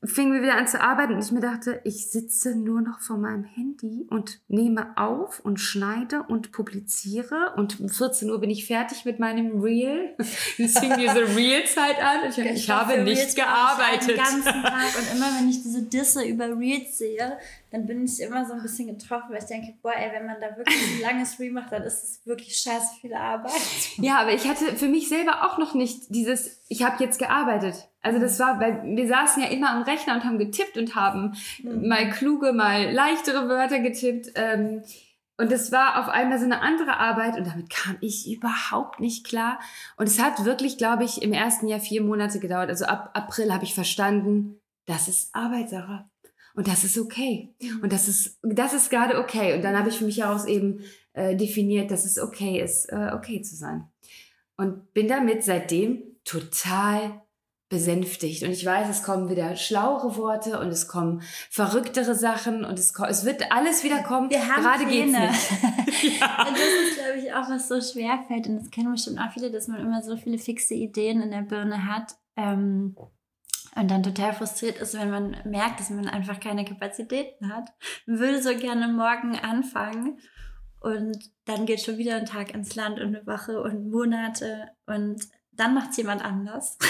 fingen 0.05 0.33
wir 0.33 0.43
wieder 0.43 0.57
an 0.57 0.67
zu 0.67 0.81
arbeiten 0.81 1.15
und 1.15 1.25
ich 1.25 1.31
mir 1.31 1.41
dachte, 1.41 1.81
ich 1.85 2.11
sitze 2.11 2.57
nur 2.57 2.81
noch 2.81 3.01
vor 3.01 3.19
meinem 3.19 3.45
Handy 3.45 4.07
und 4.11 4.41
nehme 4.49 4.97
auf 4.97 5.41
und 5.41 5.59
schneide 5.61 6.25
und 6.25 6.51
publiziere 6.51 7.55
und 7.57 7.79
um 7.79 7.89
14 7.89 8.29
Uhr 8.29 8.41
bin 8.41 8.51
ich 8.51 8.67
fertig 8.67 9.05
mit 9.05 9.21
meinem 9.21 9.61
Reel. 9.61 10.15
Es 10.59 10.79
fing 10.79 10.95
diese 10.99 11.37
Reel-Zeit 11.37 12.01
an. 12.01 12.29
Ich, 12.29 12.39
ich, 12.39 12.47
ich 12.47 12.71
habe 12.71 13.03
nicht 13.03 13.19
Reels 13.19 13.35
gearbeitet. 13.35 14.11
Den 14.11 14.17
ganzen 14.17 14.63
Tag 14.63 14.99
und 14.99 15.17
immer 15.17 15.31
wenn 15.39 15.49
ich 15.49 15.63
diese 15.63 15.83
Disse 15.83 16.25
über 16.25 16.59
Reels 16.59 16.99
sehe, 16.99 17.39
dann 17.73 17.87
bin 17.87 18.05
ich 18.05 18.21
immer 18.21 18.45
so 18.45 18.53
ein 18.53 18.61
bisschen 18.61 18.87
getroffen, 18.87 19.31
weil 19.31 19.39
ich 19.39 19.47
denke, 19.47 19.75
boah, 19.81 19.95
ey, 19.97 20.13
wenn 20.13 20.27
man 20.27 20.37
da 20.39 20.55
wirklich 20.57 20.95
ein 20.95 21.01
langes 21.03 21.41
Reel 21.41 21.53
macht, 21.53 21.73
dann 21.73 21.83
ist 21.83 22.05
es 22.05 22.27
wirklich 22.27 22.55
scheiße 22.57 23.01
viel 23.01 23.15
Arbeit. 23.15 23.53
Ja, 23.97 24.19
aber 24.19 24.33
ich 24.33 24.47
hatte 24.47 24.77
für 24.77 24.89
mich 24.89 25.09
selber 25.09 25.43
auch 25.47 25.57
noch 25.57 25.73
nicht 25.73 26.15
dieses, 26.15 26.63
ich 26.69 26.83
habe 26.83 27.03
jetzt 27.03 27.19
gearbeitet. 27.19 27.89
Also 28.03 28.19
das 28.19 28.39
war, 28.39 28.61
weil 28.61 28.83
wir 28.85 29.09
saßen 29.09 29.43
ja 29.43 29.49
immer 29.49 29.71
am 29.71 29.83
Rechner 29.85 30.15
und 30.15 30.25
haben 30.25 30.39
getippt 30.39 30.77
und 30.77 30.95
haben 30.95 31.35
mhm. 31.63 31.89
mal 31.89 32.11
kluge, 32.11 32.53
mal 32.53 32.93
leichtere 32.93 33.49
Wörter 33.49 33.79
getippt. 33.79 34.33
Ähm, 34.35 34.83
und 35.39 35.51
es 35.51 35.73
war 35.73 35.99
auf 35.99 36.11
einmal 36.11 36.39
so 36.39 36.45
eine 36.45 36.61
andere 36.61 36.99
Arbeit 36.99 37.39
und 37.39 37.47
damit 37.47 37.71
kam 37.71 37.97
ich 38.03 38.31
überhaupt 38.31 39.01
nicht 39.01 39.27
klar. 39.27 39.59
Und 39.97 40.07
es 40.07 40.23
hat 40.23 40.45
wirklich, 40.45 40.77
glaube 40.77 41.05
ich, 41.05 41.23
im 41.23 41.33
ersten 41.33 41.69
Jahr 41.69 41.81
vier 41.81 42.03
Monate 42.03 42.39
gedauert. 42.39 42.69
Also 42.69 42.85
ab 42.85 43.11
April 43.15 43.51
habe 43.53 43.65
ich 43.65 43.75
verstanden, 43.75 44.61
das 44.87 45.09
ist 45.09 45.35
Arbeit, 45.35 45.71
Sarah. 45.71 46.12
Und 46.55 46.69
das 46.69 46.85
ist 46.85 46.99
okay. 46.99 47.55
Und 47.83 47.93
das 47.93 48.09
ist, 48.09 48.39
das 48.43 48.75
ist 48.75 48.91
gerade 48.91 49.19
okay. 49.19 49.55
Und 49.55 49.63
dann 49.63 49.79
habe 49.79 49.89
ich 49.89 49.99
für 49.99 50.05
mich 50.05 50.19
heraus 50.19 50.45
eben 50.45 50.81
äh, 51.15 51.35
definiert, 51.37 51.91
dass 51.91 52.05
es 52.05 52.19
okay 52.19 52.61
ist, 52.61 52.87
äh, 52.93 53.11
okay 53.15 53.41
zu 53.43 53.57
sein. 53.57 53.89
Und 54.57 54.93
bin 54.93 55.09
damit 55.09 55.45
seitdem 55.45 56.03
total 56.25 57.23
besänftigt. 57.73 58.43
Und 58.43 58.51
ich 58.51 58.67
weiß, 58.67 58.91
es 58.91 59.03
kommen 59.03 59.31
wieder 59.31 59.57
schlauere 59.57 60.19
Worte 60.19 60.61
und 60.61 60.69
es 60.69 60.89
kommen 60.89 61.23
verrücktere 61.49 62.15
Sachen 62.15 62.67
und 62.67 62.79
es, 62.79 62.93
es 63.09 63.25
wird 63.25 63.51
alles 63.51 63.83
wieder 63.83 64.03
kommen. 64.03 64.29
Wir 64.29 64.47
haben 64.47 64.63
Gerade 64.63 64.85
Pläne. 64.85 65.31
geht's 65.31 66.03
nicht. 66.03 66.21
ja. 66.21 66.47
Und 66.47 66.55
das 66.55 66.91
ist, 66.91 66.99
glaube 66.99 67.19
ich, 67.19 67.33
auch 67.33 67.49
was 67.49 67.69
so 67.69 67.81
schwer 67.81 68.23
fällt. 68.29 68.47
Und 68.47 68.59
das 68.59 68.71
kennen 68.71 68.93
bestimmt 68.93 69.19
auch 69.19 69.33
viele, 69.33 69.51
dass 69.51 69.69
man 69.69 69.81
immer 69.81 70.03
so 70.03 70.19
viele 70.19 70.37
fixe 70.37 70.75
Ideen 70.75 71.23
in 71.23 71.31
der 71.31 71.41
Birne 71.41 71.87
hat. 71.87 72.15
Ähm, 72.37 72.95
und 73.75 73.91
dann 73.91 74.03
total 74.03 74.33
frustriert 74.33 74.79
ist, 74.79 74.99
wenn 74.99 75.11
man 75.11 75.37
merkt, 75.45 75.81
dass 75.81 75.91
man 75.91 76.09
einfach 76.09 76.41
keine 76.41 76.65
Kapazitäten 76.65 77.53
hat. 77.53 77.71
Man 78.07 78.19
würde 78.19 78.43
so 78.43 78.55
gerne 78.57 78.89
morgen 78.89 79.39
anfangen 79.39 80.19
und 80.81 81.31
dann 81.45 81.67
geht 81.67 81.81
schon 81.81 81.97
wieder 81.97 82.17
ein 82.17 82.27
Tag 82.27 82.55
ins 82.55 82.75
Land 82.75 83.01
und 83.01 83.15
eine 83.15 83.27
Woche 83.27 83.63
und 83.63 83.91
Monate 83.91 84.69
und 84.87 85.23
dann 85.53 85.75
macht 85.75 85.91
es 85.91 85.97
jemand 85.97 86.25
anders. 86.25 86.79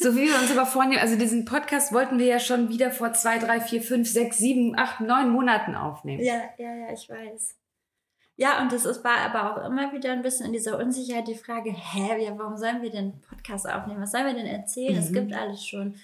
So 0.00 0.16
wie 0.16 0.22
wir 0.22 0.38
uns 0.40 0.50
aber 0.50 0.64
vornehmen, 0.64 1.02
also 1.02 1.18
diesen 1.18 1.44
Podcast 1.44 1.92
wollten 1.92 2.18
wir 2.18 2.24
ja 2.24 2.40
schon 2.40 2.70
wieder 2.70 2.92
vor 2.92 3.12
zwei, 3.12 3.38
drei, 3.38 3.60
vier, 3.60 3.82
fünf, 3.82 4.08
sechs, 4.08 4.38
sieben, 4.38 4.74
acht, 4.74 5.02
neun 5.02 5.28
Monaten 5.28 5.74
aufnehmen. 5.74 6.24
Ja, 6.24 6.40
ja, 6.56 6.74
ja, 6.74 6.92
ich 6.94 7.10
weiß. 7.10 7.56
Ja, 8.42 8.60
und 8.60 8.72
das 8.72 8.86
ist, 8.86 9.04
war 9.04 9.18
aber 9.18 9.52
auch 9.52 9.70
immer 9.70 9.92
wieder 9.92 10.10
ein 10.10 10.22
bisschen 10.22 10.46
in 10.46 10.52
dieser 10.52 10.76
Unsicherheit 10.76 11.28
die 11.28 11.36
Frage, 11.36 11.70
hä, 11.70 12.24
ja, 12.24 12.36
warum 12.36 12.56
sollen 12.56 12.82
wir 12.82 12.90
denn 12.90 13.20
Podcast 13.20 13.68
aufnehmen? 13.68 14.02
Was 14.02 14.10
sollen 14.10 14.26
wir 14.26 14.34
denn 14.34 14.48
erzählen? 14.48 14.96
Es 14.96 15.10
mhm. 15.10 15.14
gibt 15.14 15.32
alles 15.32 15.64
schon. 15.64 15.94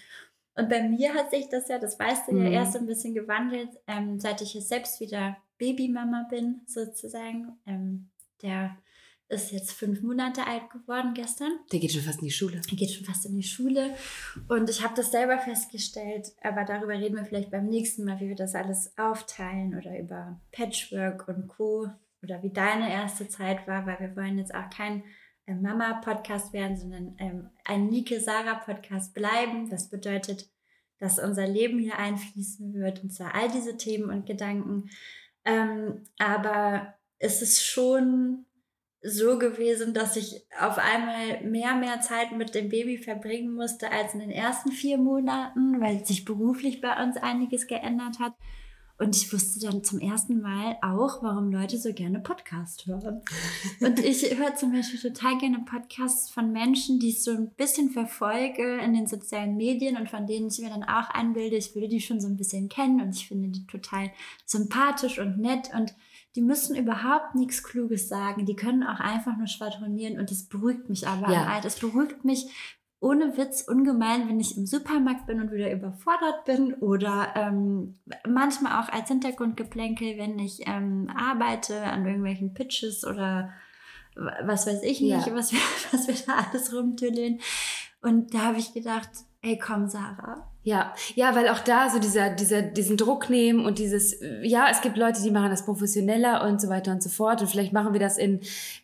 Und 0.55 0.69
bei 0.69 0.89
mir 0.89 1.15
hat 1.15 1.33
sich 1.33 1.49
das 1.49 1.67
ja, 1.67 1.81
das 1.81 1.99
weißt 1.99 2.29
du 2.29 2.35
mhm. 2.35 2.45
ja, 2.45 2.51
erst 2.61 2.77
ein 2.77 2.87
bisschen 2.87 3.13
gewandelt, 3.13 3.71
ähm, 3.89 4.21
seit 4.21 4.41
ich 4.41 4.55
jetzt 4.55 4.69
selbst 4.69 5.01
wieder 5.01 5.37
Babymama 5.59 6.29
bin, 6.31 6.61
sozusagen. 6.69 7.59
Ähm, 7.67 8.09
der 8.41 8.77
ist 9.29 9.51
jetzt 9.51 9.73
fünf 9.73 10.03
Monate 10.03 10.47
alt 10.47 10.71
geworden 10.71 11.15
gestern. 11.15 11.51
Der 11.73 11.81
geht 11.81 11.91
schon 11.91 12.03
fast 12.03 12.21
in 12.21 12.27
die 12.27 12.31
Schule. 12.31 12.61
Der 12.61 12.77
geht 12.79 12.93
schon 12.93 13.05
fast 13.05 13.27
in 13.27 13.35
die 13.35 13.43
Schule. 13.43 13.97
Und 14.47 14.71
ich 14.71 14.85
habe 14.85 14.95
das 14.95 15.11
selber 15.11 15.41
festgestellt, 15.41 16.29
aber 16.41 16.65
darüber 16.65 16.93
reden 16.93 17.17
wir 17.17 17.25
vielleicht 17.25 17.51
beim 17.51 17.67
nächsten 17.67 18.05
Mal, 18.05 18.21
wie 18.21 18.29
wir 18.29 18.37
das 18.37 18.55
alles 18.55 18.97
aufteilen 18.97 19.77
oder 19.77 19.99
über 19.99 20.41
Patchwork 20.53 21.27
und 21.27 21.49
Co. 21.49 21.89
Oder 22.23 22.43
wie 22.43 22.53
deine 22.53 22.93
erste 22.93 23.29
Zeit 23.29 23.67
war, 23.67 23.87
weil 23.87 24.01
wir 24.01 24.17
wollen 24.17 24.39
jetzt 24.39 24.55
auch 24.55 24.71
kein 24.71 25.05
äh, 25.47 25.55
Mama-Podcast 25.55 26.53
werden, 26.53 26.77
sondern 26.77 27.15
ähm, 27.19 27.51
ein 27.65 27.89
Nike-Sarah-Podcast 27.89 29.15
bleiben. 29.15 29.71
Das 29.71 29.89
bedeutet, 29.89 30.51
dass 30.99 31.19
unser 31.19 31.47
Leben 31.47 31.79
hier 31.79 31.99
einfließen 31.99 32.75
wird 32.75 33.03
und 33.03 33.11
zwar 33.11 33.35
all 33.35 33.49
diese 33.49 33.77
Themen 33.77 34.11
und 34.11 34.27
Gedanken. 34.27 34.91
Ähm, 35.45 36.05
aber 36.19 36.95
es 37.19 37.41
ist 37.41 37.65
schon 37.65 38.45
so 39.01 39.39
gewesen, 39.39 39.95
dass 39.95 40.17
ich 40.17 40.45
auf 40.61 40.79
einmal 40.79 41.43
mehr, 41.43 41.77
mehr 41.77 42.01
Zeit 42.01 42.33
mit 42.33 42.55
dem 42.55 42.69
Baby 42.69 42.99
verbringen 42.99 43.55
musste 43.55 43.91
als 43.93 44.15
in 44.15 44.21
den 44.21 44.31
ersten 44.31 44.73
vier 44.73 44.99
Monaten, 44.99 45.81
weil 45.81 46.05
sich 46.05 46.25
beruflich 46.25 46.81
bei 46.81 47.01
uns 47.03 47.17
einiges 47.17 47.69
geändert 47.69 48.19
hat. 48.19 48.35
Und 48.99 49.15
ich 49.17 49.33
wusste 49.33 49.61
dann 49.61 49.85
zum 49.85 50.01
ersten 50.01 50.41
Mal 50.41 50.77
auch, 50.83 51.23
warum 51.23 51.53
Leute 51.53 51.79
so 51.79 51.93
gerne 51.93 52.19
Podcast 52.19 52.87
hören. 52.87 53.23
Und 53.81 54.01
ich 54.01 54.37
höre 54.37 54.57
zum 54.57 54.73
Beispiel 54.73 54.99
total 54.99 55.39
gerne 55.39 55.61
Podcasts 55.61 56.31
von 56.31 56.51
Menschen, 56.51 56.99
die 56.99 57.11
ich 57.11 57.23
so 57.23 57.31
ein 57.31 57.51
bisschen 57.51 57.91
verfolge 57.91 58.79
in 58.79 58.95
den 58.95 59.07
sozialen 59.07 59.57
Medien 59.57 59.97
und 59.97 60.11
von 60.11 60.27
denen 60.27 60.49
ich 60.49 60.59
mir 60.59 60.71
dann 60.71 60.83
auch 60.83 61.11
einbilde, 61.11 61.57
ich 61.57 61.77
würde 61.77 61.87
die 61.87 62.01
schon 62.01 62.21
so 62.21 62.27
ein 62.27 62.37
bisschen 62.37 62.69
kennen 62.69 63.01
und 63.01 63.15
ich 63.15 63.29
finde 63.29 63.51
die 63.51 63.67
total 63.69 64.11
sympathisch 64.45 65.21
und 65.21 65.39
nett 65.39 65.71
und 65.73 65.95
die 66.35 66.43
müssen 66.43 66.77
überhaupt 66.77 67.35
nichts 67.35 67.63
Kluges 67.63 68.09
sagen. 68.09 68.47
Die 68.47 68.57
können 68.57 68.83
auch 68.83 69.01
einfach 69.01 69.37
nur 69.37 69.47
schwadronieren 69.47 70.19
und 70.19 70.31
das 70.31 70.45
beruhigt 70.45 70.89
mich 70.89 71.07
aber. 71.07 71.33
Ja. 71.33 71.61
Das 71.61 71.79
beruhigt 71.79 72.25
mich 72.25 72.47
ohne 73.01 73.37
Witz 73.37 73.63
ungemein, 73.63 74.29
wenn 74.29 74.41
ich 74.41 74.57
im 74.57 74.67
Supermarkt 74.67 75.27
bin 75.27 75.41
und 75.41 75.53
wieder 75.53 75.73
überfordert 75.73 76.45
bin 76.45 76.75
oder 76.75 77.33
ähm, 77.37 77.99
manchmal 78.27 78.83
auch 78.83 78.89
als 78.89 79.09
Hintergrundgeplänkel, 79.09 80.19
wenn 80.19 80.39
ich 80.39 80.67
ähm, 80.67 81.09
arbeite 81.17 81.85
an 81.85 82.05
irgendwelchen 82.07 82.55
Pitches 82.55 83.07
oder 83.07 83.53
was 84.15 84.67
weiß 84.67 84.83
ich 84.83 85.01
nicht, 85.01 85.27
ja. 85.27 85.35
was, 85.35 85.53
wir, 85.53 85.61
was 85.93 86.09
wir 86.09 86.15
da 86.27 86.45
alles 86.51 86.73
rumtüdeln. 86.75 87.41
Und 88.03 88.35
da 88.35 88.47
habe 88.47 88.59
ich 88.59 88.75
gedacht, 88.75 89.11
ey 89.43 89.59
komm 89.59 89.89
Sarah, 89.89 90.51
ja, 90.69 90.95
ja, 91.15 91.35
weil 91.35 91.49
auch 91.49 91.61
da 91.61 91.89
so 91.89 91.99
dieser, 91.99 92.29
dieser, 92.29 92.61
diesen 92.61 92.99
Druck 92.99 93.31
nehmen 93.31 93.65
und 93.65 93.79
dieses, 93.79 94.21
ja, 94.43 94.69
es 94.71 94.83
gibt 94.83 94.99
Leute, 94.99 95.23
die 95.23 95.31
machen 95.31 95.49
das 95.49 95.65
professioneller 95.65 96.47
und 96.47 96.61
so 96.61 96.69
weiter 96.69 96.93
und 96.93 97.03
so 97.03 97.09
fort. 97.09 97.41
Und 97.41 97.49
vielleicht 97.49 97.73
machen 97.73 97.95
wir 97.95 98.01
das 98.01 98.19
in, 98.19 98.41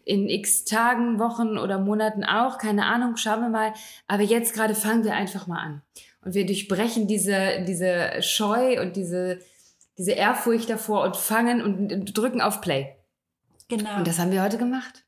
in 0.06 0.26
x 0.30 0.64
Tagen, 0.64 1.18
Wochen 1.18 1.58
oder 1.58 1.78
Monaten 1.78 2.24
auch. 2.24 2.56
Keine 2.56 2.86
Ahnung, 2.86 3.18
schauen 3.18 3.42
wir 3.42 3.50
mal. 3.50 3.74
Aber 4.08 4.22
jetzt 4.22 4.54
gerade 4.54 4.74
fangen 4.74 5.04
wir 5.04 5.12
einfach 5.12 5.46
mal 5.46 5.58
an. 5.58 5.82
Und 6.24 6.32
wir 6.32 6.46
durchbrechen 6.46 7.06
diese, 7.06 7.62
diese 7.68 8.22
Scheu 8.22 8.80
und 8.80 8.96
diese, 8.96 9.40
diese 9.98 10.12
Ehrfurcht 10.12 10.70
davor 10.70 11.04
und 11.04 11.16
fangen 11.16 11.60
und 11.60 12.16
drücken 12.16 12.40
auf 12.40 12.62
Play. 12.62 12.96
Genau. 13.68 13.98
Und 13.98 14.08
das 14.08 14.18
haben 14.18 14.32
wir 14.32 14.42
heute 14.42 14.56
gemacht. 14.56 15.04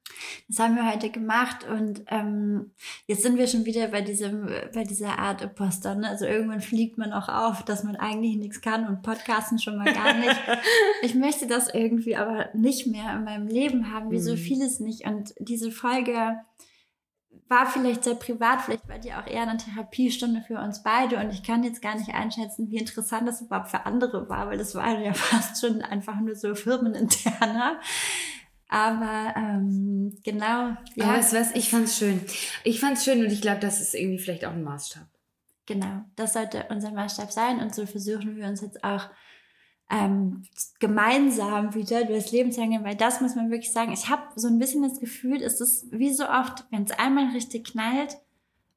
Das 0.49 0.59
haben 0.59 0.77
wir 0.77 0.91
heute 0.91 1.11
gemacht 1.11 1.64
und 1.69 2.03
ähm, 2.09 2.73
jetzt 3.07 3.23
sind 3.23 3.39
wir 3.39 3.47
schon 3.47 3.64
wieder 3.64 3.89
bei 3.89 4.01
diesem, 4.01 4.49
bei 4.73 4.85
dieser 4.85 5.19
Art 5.19 5.43
Imposter. 5.43 5.95
Ne? 5.95 6.09
Also 6.09 6.25
irgendwann 6.25 6.61
fliegt 6.61 6.99
man 6.99 7.12
auch 7.12 7.29
auf, 7.29 7.64
dass 7.64 7.85
man 7.85 7.97
eigentlich 7.97 8.37
nichts 8.37 8.61
kann 8.61 8.87
und 8.87 9.03
Podcasten 9.03 9.59
schon 9.59 9.77
mal 9.77 9.93
gar 9.93 10.14
nicht. 10.14 10.37
ich 11.03 11.14
möchte 11.14 11.47
das 11.47 11.73
irgendwie 11.73 12.17
aber 12.17 12.49
nicht 12.55 12.87
mehr 12.87 13.14
in 13.14 13.25
meinem 13.25 13.47
Leben 13.47 13.93
haben, 13.93 14.11
wie 14.11 14.17
mhm. 14.17 14.23
so 14.23 14.37
vieles 14.37 14.81
nicht. 14.81 15.07
Und 15.07 15.35
diese 15.39 15.71
Folge 15.71 16.37
war 17.49 17.67
vielleicht 17.67 18.05
sehr 18.05 18.14
privat, 18.14 18.62
vielleicht 18.62 18.89
war 18.89 18.99
die 18.99 19.12
auch 19.12 19.27
eher 19.27 19.43
eine 19.43 19.57
Therapiestunde 19.57 20.43
für 20.43 20.59
uns 20.59 20.83
beide 20.83 21.19
und 21.19 21.31
ich 21.31 21.43
kann 21.43 21.62
jetzt 21.62 21.81
gar 21.81 21.97
nicht 21.97 22.12
einschätzen, 22.12 22.71
wie 22.71 22.79
interessant 22.79 23.29
das 23.29 23.41
überhaupt 23.41 23.69
für 23.69 23.87
andere 23.87 24.29
war, 24.29 24.49
weil 24.49 24.59
das 24.59 24.75
war 24.75 24.99
ja 24.99 25.12
fast 25.14 25.61
schon 25.61 25.83
einfach 25.83 26.19
nur 26.21 26.35
so 26.35 26.55
firmeninterner. 26.55 27.81
Aber 28.69 29.35
ähm, 29.37 30.19
genau. 30.25 30.77
Ja. 30.95 31.05
Aber 31.05 31.19
was, 31.19 31.55
ich 31.55 31.71
fand's 31.71 31.99
schön. 31.99 32.21
Ich 32.64 32.81
fand's 32.81 33.05
schön 33.05 33.21
und 33.25 33.31
ich 33.31 33.41
glaube, 33.41 33.61
das 33.61 33.81
ist 33.81 33.95
irgendwie 33.95 34.19
vielleicht 34.19 34.45
auch 34.45 34.53
ein 34.53 34.64
Maßstab. 34.64 35.07
Genau, 35.67 36.03
das 36.14 36.35
sollte 36.35 36.67
unser 36.71 36.93
Maßstab 36.93 37.33
sein 37.33 37.61
und 37.61 37.75
so 37.75 37.87
versuchen 37.87 38.37
wir 38.37 38.47
uns 38.47 38.61
jetzt 38.61 38.85
auch 38.85 39.09
ähm, 39.91 40.45
gemeinsam 40.79 41.75
wieder 41.75 42.05
durchs 42.05 42.33
Leben 42.33 42.53
zu 42.53 42.61
hängen, 42.61 42.85
weil 42.85 42.97
das 42.97 43.21
muss 43.21 43.35
man 43.35 43.51
wirklich 43.51 43.73
sagen. 43.73 43.93
Ich 43.93 44.09
habe 44.09 44.23
so 44.37 44.49
ein 44.49 44.59
bisschen 44.59 44.83
das 44.83 45.01
Gefühl, 45.01 45.43
es 45.43 45.61
ist 45.61 45.91
wie 45.93 46.12
so 46.12 46.29
oft, 46.29 46.64
wenn 46.71 46.85
es 46.85 46.93
einmal 46.93 47.27
richtig 47.33 47.73
knallt, 47.73 48.17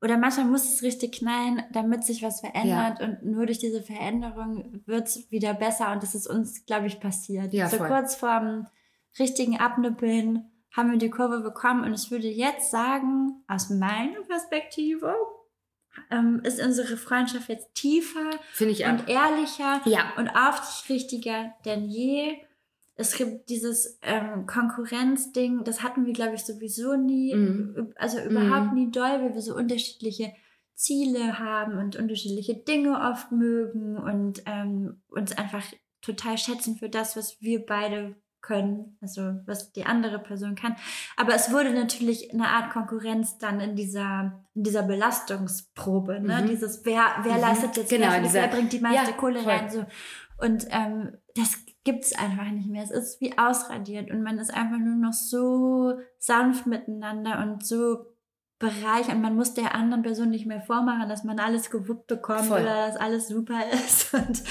oder 0.01 0.17
manchmal 0.17 0.45
muss 0.45 0.73
es 0.73 0.81
richtig 0.81 1.19
knallen, 1.19 1.63
damit 1.73 2.05
sich 2.05 2.23
was 2.23 2.39
verändert. 2.39 2.99
Ja. 2.99 3.05
Und 3.05 3.25
nur 3.25 3.45
durch 3.45 3.59
diese 3.59 3.83
Veränderung 3.83 4.81
wird 4.85 5.07
es 5.07 5.29
wieder 5.29 5.53
besser. 5.53 5.91
Und 5.91 6.03
das 6.03 6.15
ist 6.15 6.25
uns, 6.25 6.65
glaube 6.65 6.87
ich, 6.87 7.01
passiert. 7.01 7.53
Ja, 7.53 7.67
so 7.67 7.77
voll. 7.77 7.87
kurz 7.87 8.15
vorm 8.15 8.67
richtigen 9.17 9.57
Abnippeln 9.57 10.49
haben 10.75 10.91
wir 10.91 10.97
die 10.97 11.09
Kurve 11.09 11.39
bekommen. 11.41 11.83
Und 11.83 11.93
ich 11.93 12.11
würde 12.11 12.27
jetzt 12.27 12.71
sagen, 12.71 13.43
aus 13.47 13.69
meiner 13.69 14.21
Perspektive, 14.27 15.15
ähm, 16.11 16.41
ist 16.43 16.61
unsere 16.61 16.97
Freundschaft 16.97 17.49
jetzt 17.49 17.73
tiefer 17.75 18.31
und 18.59 19.09
ehrlicher 19.09 19.81
ja. 19.85 20.13
und 20.17 20.29
aufrichtiger 20.29 21.53
denn 21.65 21.89
je. 21.89 22.37
Es 22.95 23.15
gibt 23.15 23.49
dieses 23.49 23.97
ähm, 24.01 24.45
Konkurrenzding, 24.45 25.63
das 25.63 25.83
hatten 25.83 26.05
wir, 26.05 26.11
glaube 26.11 26.35
ich, 26.35 26.43
sowieso 26.43 26.95
nie, 26.95 27.33
mhm. 27.33 27.93
also 27.95 28.19
überhaupt 28.19 28.73
mhm. 28.73 28.73
nie 28.73 28.91
doll, 28.91 29.21
weil 29.21 29.33
wir 29.33 29.41
so 29.41 29.55
unterschiedliche 29.55 30.33
Ziele 30.75 31.39
haben 31.39 31.77
und 31.77 31.95
unterschiedliche 31.95 32.55
Dinge 32.55 32.99
oft 32.99 33.31
mögen 33.31 33.97
und 33.97 34.43
ähm, 34.45 35.01
uns 35.09 35.37
einfach 35.37 35.63
total 36.01 36.37
schätzen 36.37 36.75
für 36.77 36.89
das, 36.89 37.15
was 37.15 37.41
wir 37.41 37.65
beide 37.65 38.15
können, 38.41 38.97
also 39.01 39.35
was 39.45 39.71
die 39.73 39.85
andere 39.85 40.19
Person 40.19 40.55
kann. 40.55 40.75
Aber 41.17 41.33
es 41.33 41.51
wurde 41.51 41.71
natürlich 41.71 42.33
eine 42.33 42.47
Art 42.47 42.71
Konkurrenz 42.71 43.37
dann 43.37 43.59
in 43.59 43.75
dieser, 43.75 44.43
in 44.55 44.63
dieser 44.63 44.83
Belastungsprobe, 44.83 46.19
ne? 46.19 46.41
Mhm. 46.41 46.47
Dieses, 46.47 46.85
wer, 46.85 47.03
wer 47.23 47.35
mhm. 47.35 47.41
leistet 47.41 47.77
jetzt 47.77 47.89
genau, 47.89 48.09
mehr, 48.09 48.21
dieser, 48.21 48.41
wer 48.41 48.47
bringt 48.47 48.73
die 48.73 48.79
meiste 48.79 49.11
ja, 49.11 49.17
Kohle 49.17 49.41
voll. 49.41 49.51
rein. 49.51 49.69
So. 49.69 49.85
Und 50.37 50.67
ähm, 50.71 51.17
das 51.35 51.57
gibt 51.83 52.05
es 52.05 52.17
einfach 52.17 52.49
nicht 52.51 52.69
mehr. 52.69 52.83
Es 52.83 52.91
ist 52.91 53.21
wie 53.21 53.37
ausradiert 53.37 54.11
und 54.11 54.23
man 54.23 54.39
ist 54.39 54.53
einfach 54.53 54.77
nur 54.77 54.95
noch 54.95 55.13
so 55.13 55.99
sanft 56.17 56.65
miteinander 56.65 57.39
und 57.39 57.65
so 57.65 58.05
bereichert. 58.59 59.15
Und 59.15 59.21
man 59.21 59.35
muss 59.35 59.53
der 59.53 59.73
anderen 59.73 60.03
Person 60.03 60.29
nicht 60.29 60.45
mehr 60.45 60.61
vormachen, 60.61 61.09
dass 61.09 61.23
man 61.23 61.39
alles 61.39 61.71
gewuppt 61.71 62.07
bekommt 62.07 62.45
Voll. 62.45 62.61
oder 62.61 62.87
dass 62.87 62.97
alles 62.97 63.29
super 63.29 63.59
ist. 63.71 64.13
Und 64.13 64.43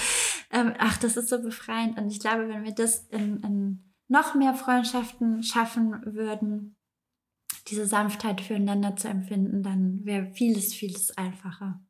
ähm, 0.50 0.74
ach, 0.78 0.96
das 0.98 1.16
ist 1.16 1.28
so 1.28 1.40
befreiend. 1.42 1.98
Und 1.98 2.10
ich 2.10 2.20
glaube, 2.20 2.48
wenn 2.48 2.64
wir 2.64 2.74
das 2.74 3.06
in, 3.08 3.42
in 3.42 3.94
noch 4.08 4.34
mehr 4.34 4.54
Freundschaften 4.54 5.42
schaffen 5.42 6.00
würden, 6.06 6.76
diese 7.68 7.86
Sanftheit 7.86 8.40
füreinander 8.40 8.96
zu 8.96 9.08
empfinden, 9.08 9.62
dann 9.62 10.04
wäre 10.04 10.32
vieles, 10.32 10.74
vieles 10.74 11.16
einfacher. 11.18 11.80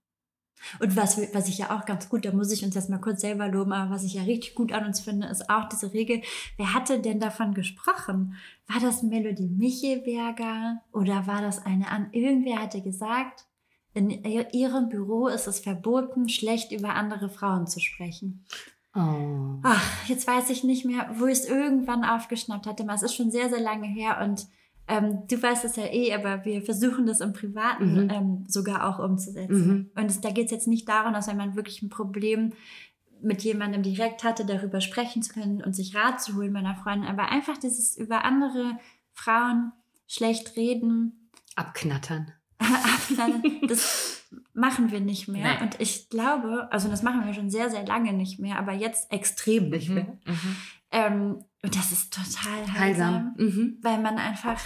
Und 0.81 0.97
was, 0.97 1.19
was 1.33 1.49
ich 1.49 1.59
ja 1.59 1.77
auch 1.77 1.85
ganz 1.85 2.09
gut, 2.09 2.25
da 2.25 2.33
muss 2.33 2.51
ich 2.51 2.65
uns 2.65 2.75
jetzt 2.75 2.91
mal 2.91 3.01
kurz 3.01 3.21
selber 3.21 3.47
loben, 3.49 3.73
aber 3.73 3.91
was 3.91 4.03
ich 4.03 4.15
ja 4.15 4.23
richtig 4.23 4.57
gut 4.57 4.73
an 4.73 4.87
uns 4.87 5.01
finde, 5.01 5.29
ist 5.29 5.49
auch 5.49 5.69
diese 5.69 5.93
Regel, 5.93 6.23
wer 6.57 6.75
hatte 6.75 7.01
denn 7.01 7.21
davon 7.21 7.55
gesprochen? 7.55 8.35
War 8.67 8.81
das 8.81 9.05
Melodie 9.05 9.49
Michelberger 9.49 10.83
oder 10.93 11.29
war 11.29 11.43
das 11.43 11.65
eine 11.65 11.89
an? 11.89 12.09
Irgendwer 12.13 12.61
hatte 12.61 12.83
gesagt, 12.83 13.47
in 13.99 14.11
ihrem 14.53 14.89
Büro 14.89 15.29
ist 15.29 15.47
es 15.47 15.61
verboten, 15.61 16.29
schlecht 16.29 16.73
über 16.73 16.95
andere 16.95 17.29
Frauen 17.29 17.67
zu 17.67 17.81
sprechen. 17.81 18.45
Oh. 18.95 19.59
Ach, 19.63 20.09
jetzt 20.09 20.27
weiß 20.27 20.51
ich 20.51 20.65
nicht 20.65 20.85
mehr, 20.85 21.11
wo 21.19 21.27
ich 21.27 21.41
es 21.41 21.49
irgendwann 21.49 22.05
aufgeschnappt 22.05 22.67
hatte. 22.67 22.87
Es 22.95 23.03
ist 23.03 23.15
schon 23.15 23.31
sehr, 23.31 23.49
sehr 23.49 23.61
lange 23.61 23.87
her 23.87 24.21
und 24.23 24.47
ähm, 24.89 25.25
du 25.29 25.41
weißt 25.41 25.65
es 25.65 25.77
ja 25.77 25.85
eh, 25.85 26.15
aber 26.15 26.45
wir 26.47 26.63
versuchen 26.63 27.07
das 27.07 27.21
im 27.21 27.35
Privaten 27.35 28.05
mhm. 28.05 28.11
ähm, 28.11 28.45
sogar 28.49 28.89
auch 28.89 28.99
umzusetzen. 28.99 29.69
Mhm. 29.69 29.91
Und 29.95 30.11
es, 30.11 30.21
da 30.21 30.31
geht 30.31 30.47
es 30.47 30.51
jetzt 30.51 30.67
nicht 30.67 30.89
darum, 30.89 31.13
dass 31.13 31.29
wenn 31.29 31.37
man 31.37 31.57
wirklich 31.57 31.83
ein 31.83 31.91
Problem 31.91 32.55
mit 33.21 33.43
jemandem 33.43 33.83
direkt 33.83 34.25
hatte, 34.25 34.47
darüber 34.47 34.81
sprechen 34.81 35.23
zu 35.23 35.35
können 35.35 35.63
und 35.63 35.75
sich 35.75 35.95
Rat 35.95 36.23
zu 36.23 36.37
holen 36.37 36.53
meiner 36.53 36.77
Freundin, 36.77 37.09
aber 37.09 37.29
einfach 37.29 37.59
dieses 37.59 37.97
über 37.97 38.25
andere 38.25 38.79
Frauen 39.13 39.73
schlecht 40.07 40.57
reden. 40.57 41.29
Abknattern. 41.55 42.33
Das 43.69 44.23
machen 44.53 44.91
wir 44.91 45.01
nicht 45.01 45.29
mehr. 45.29 45.55
Nee. 45.55 45.63
Und 45.63 45.81
ich 45.81 46.09
glaube, 46.11 46.69
also 46.71 46.89
das 46.89 47.03
machen 47.03 47.25
wir 47.25 47.33
schon 47.33 47.51
sehr, 47.51 47.71
sehr 47.71 47.87
lange 47.87 48.13
nicht 48.13 48.39
mehr, 48.39 48.59
aber 48.59 48.73
jetzt 48.73 49.11
extrem 49.11 49.71
nicht 49.71 49.89
mhm. 49.89 49.95
mehr. 49.95 50.19
Mhm. 50.27 50.57
Ähm, 50.91 51.45
und 51.63 51.77
das 51.77 51.93
ist 51.93 52.13
total 52.13 52.61
heilsam, 52.73 52.79
heilsam. 52.79 53.35
Mhm. 53.37 53.79
weil 53.83 54.01
man 54.01 54.19
einfach 54.19 54.61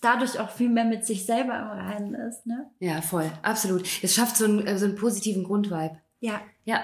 dadurch 0.00 0.38
auch 0.38 0.50
viel 0.50 0.68
mehr 0.68 0.84
mit 0.84 1.04
sich 1.04 1.26
selber 1.26 1.58
im 1.58 1.66
Reinen 1.66 2.14
ist. 2.14 2.46
Ne? 2.46 2.70
Ja, 2.78 3.00
voll, 3.00 3.30
absolut. 3.42 3.82
Es 4.02 4.14
schafft 4.14 4.36
so 4.36 4.44
einen, 4.44 4.66
äh, 4.66 4.78
so 4.78 4.86
einen 4.86 4.96
positiven 4.96 5.44
Grundvibe. 5.44 5.98
Ja. 6.20 6.40
Ja. 6.64 6.80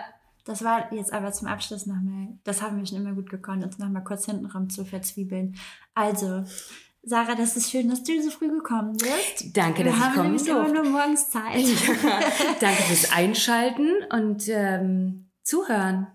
Das 0.46 0.62
war 0.62 0.92
jetzt 0.92 1.10
aber 1.10 1.32
zum 1.32 1.48
Abschluss 1.48 1.86
nochmal, 1.86 2.28
das 2.44 2.60
haben 2.60 2.76
wir 2.76 2.84
schon 2.84 2.98
immer 2.98 3.14
gut 3.14 3.30
gekonnt, 3.30 3.64
uns 3.64 3.78
nochmal 3.78 4.04
kurz 4.04 4.26
hintenrum 4.26 4.68
zu 4.68 4.84
verzwiebeln. 4.84 5.56
Also, 5.94 6.44
Sarah, 7.06 7.34
das 7.34 7.56
ist 7.56 7.70
schön, 7.70 7.90
dass 7.90 8.02
du 8.02 8.22
so 8.22 8.30
früh 8.30 8.48
gekommen 8.48 8.96
bist. 8.96 9.56
Danke, 9.56 9.84
Wir 9.84 9.92
dass 9.92 9.96
ich 9.96 10.14
kommen 10.14 10.30
durfte. 10.30 10.46
Wir 10.46 10.54
haben 10.54 10.72
nur 10.72 10.84
morgens 10.84 11.28
Zeit. 11.28 11.64
Ja, 12.02 12.20
danke 12.60 12.82
fürs 12.82 13.12
Einschalten 13.12 13.90
und 14.10 14.48
ähm, 14.48 15.26
Zuhören. 15.42 16.06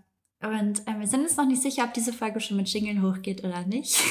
Und 0.42 0.88
äh, 0.88 0.98
wir 0.98 1.08
sind 1.08 1.24
uns 1.24 1.36
noch 1.36 1.46
nicht 1.46 1.62
sicher, 1.62 1.84
ob 1.84 1.94
diese 1.94 2.14
Folge 2.14 2.40
schon 2.40 2.58
mit 2.58 2.70
Jingeln 2.70 3.02
hochgeht 3.04 3.44
oder 3.44 3.66
nicht. 3.66 3.98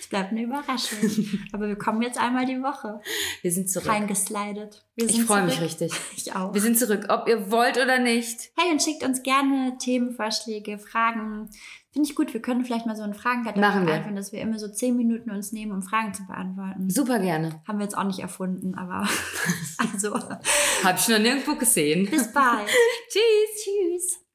Es 0.00 0.10
bleibt 0.10 0.30
eine 0.30 0.42
Überraschung. 0.42 0.98
Aber 1.52 1.68
wir 1.68 1.76
kommen 1.76 2.00
jetzt 2.00 2.18
einmal 2.18 2.46
die 2.46 2.62
Woche. 2.62 2.98
Wir 3.42 3.52
sind 3.52 3.68
zurück. 3.68 3.90
Reingeslidet. 3.90 4.82
ich 4.96 5.22
freue 5.22 5.44
mich 5.44 5.60
richtig. 5.60 5.92
Ich 6.16 6.34
auch. 6.34 6.54
Wir 6.54 6.62
sind 6.62 6.78
zurück, 6.78 7.04
ob 7.10 7.28
ihr 7.28 7.50
wollt 7.50 7.76
oder 7.76 7.98
nicht. 7.98 8.50
Hey, 8.56 8.72
und 8.72 8.82
schickt 8.82 9.02
uns 9.02 9.22
gerne 9.22 9.76
Themenvorschläge, 9.76 10.78
Fragen. 10.78 11.50
Finde 11.98 12.10
ich 12.10 12.14
gut. 12.14 12.32
Wir 12.32 12.40
können 12.40 12.64
vielleicht 12.64 12.86
mal 12.86 12.94
so 12.94 13.02
einen 13.02 13.12
Fragenkatalog 13.12 13.88
einführen, 13.88 14.14
dass 14.14 14.30
wir 14.30 14.40
immer 14.40 14.56
so 14.56 14.68
zehn 14.68 14.96
Minuten 14.96 15.32
uns 15.32 15.50
nehmen, 15.50 15.72
um 15.72 15.82
Fragen 15.82 16.14
zu 16.14 16.24
beantworten. 16.28 16.88
Super 16.88 17.18
gerne. 17.18 17.60
Haben 17.66 17.80
wir 17.80 17.86
jetzt 17.86 17.98
auch 17.98 18.04
nicht 18.04 18.20
erfunden, 18.20 18.76
aber 18.76 19.04
also. 19.78 20.14
Hab 20.14 20.96
ich 20.96 21.08
noch 21.08 21.18
nirgendwo 21.18 21.56
gesehen. 21.56 22.08
Bis 22.08 22.32
bald. 22.32 22.68
Tschüss. 23.08 23.64
Tschüss. 23.64 24.27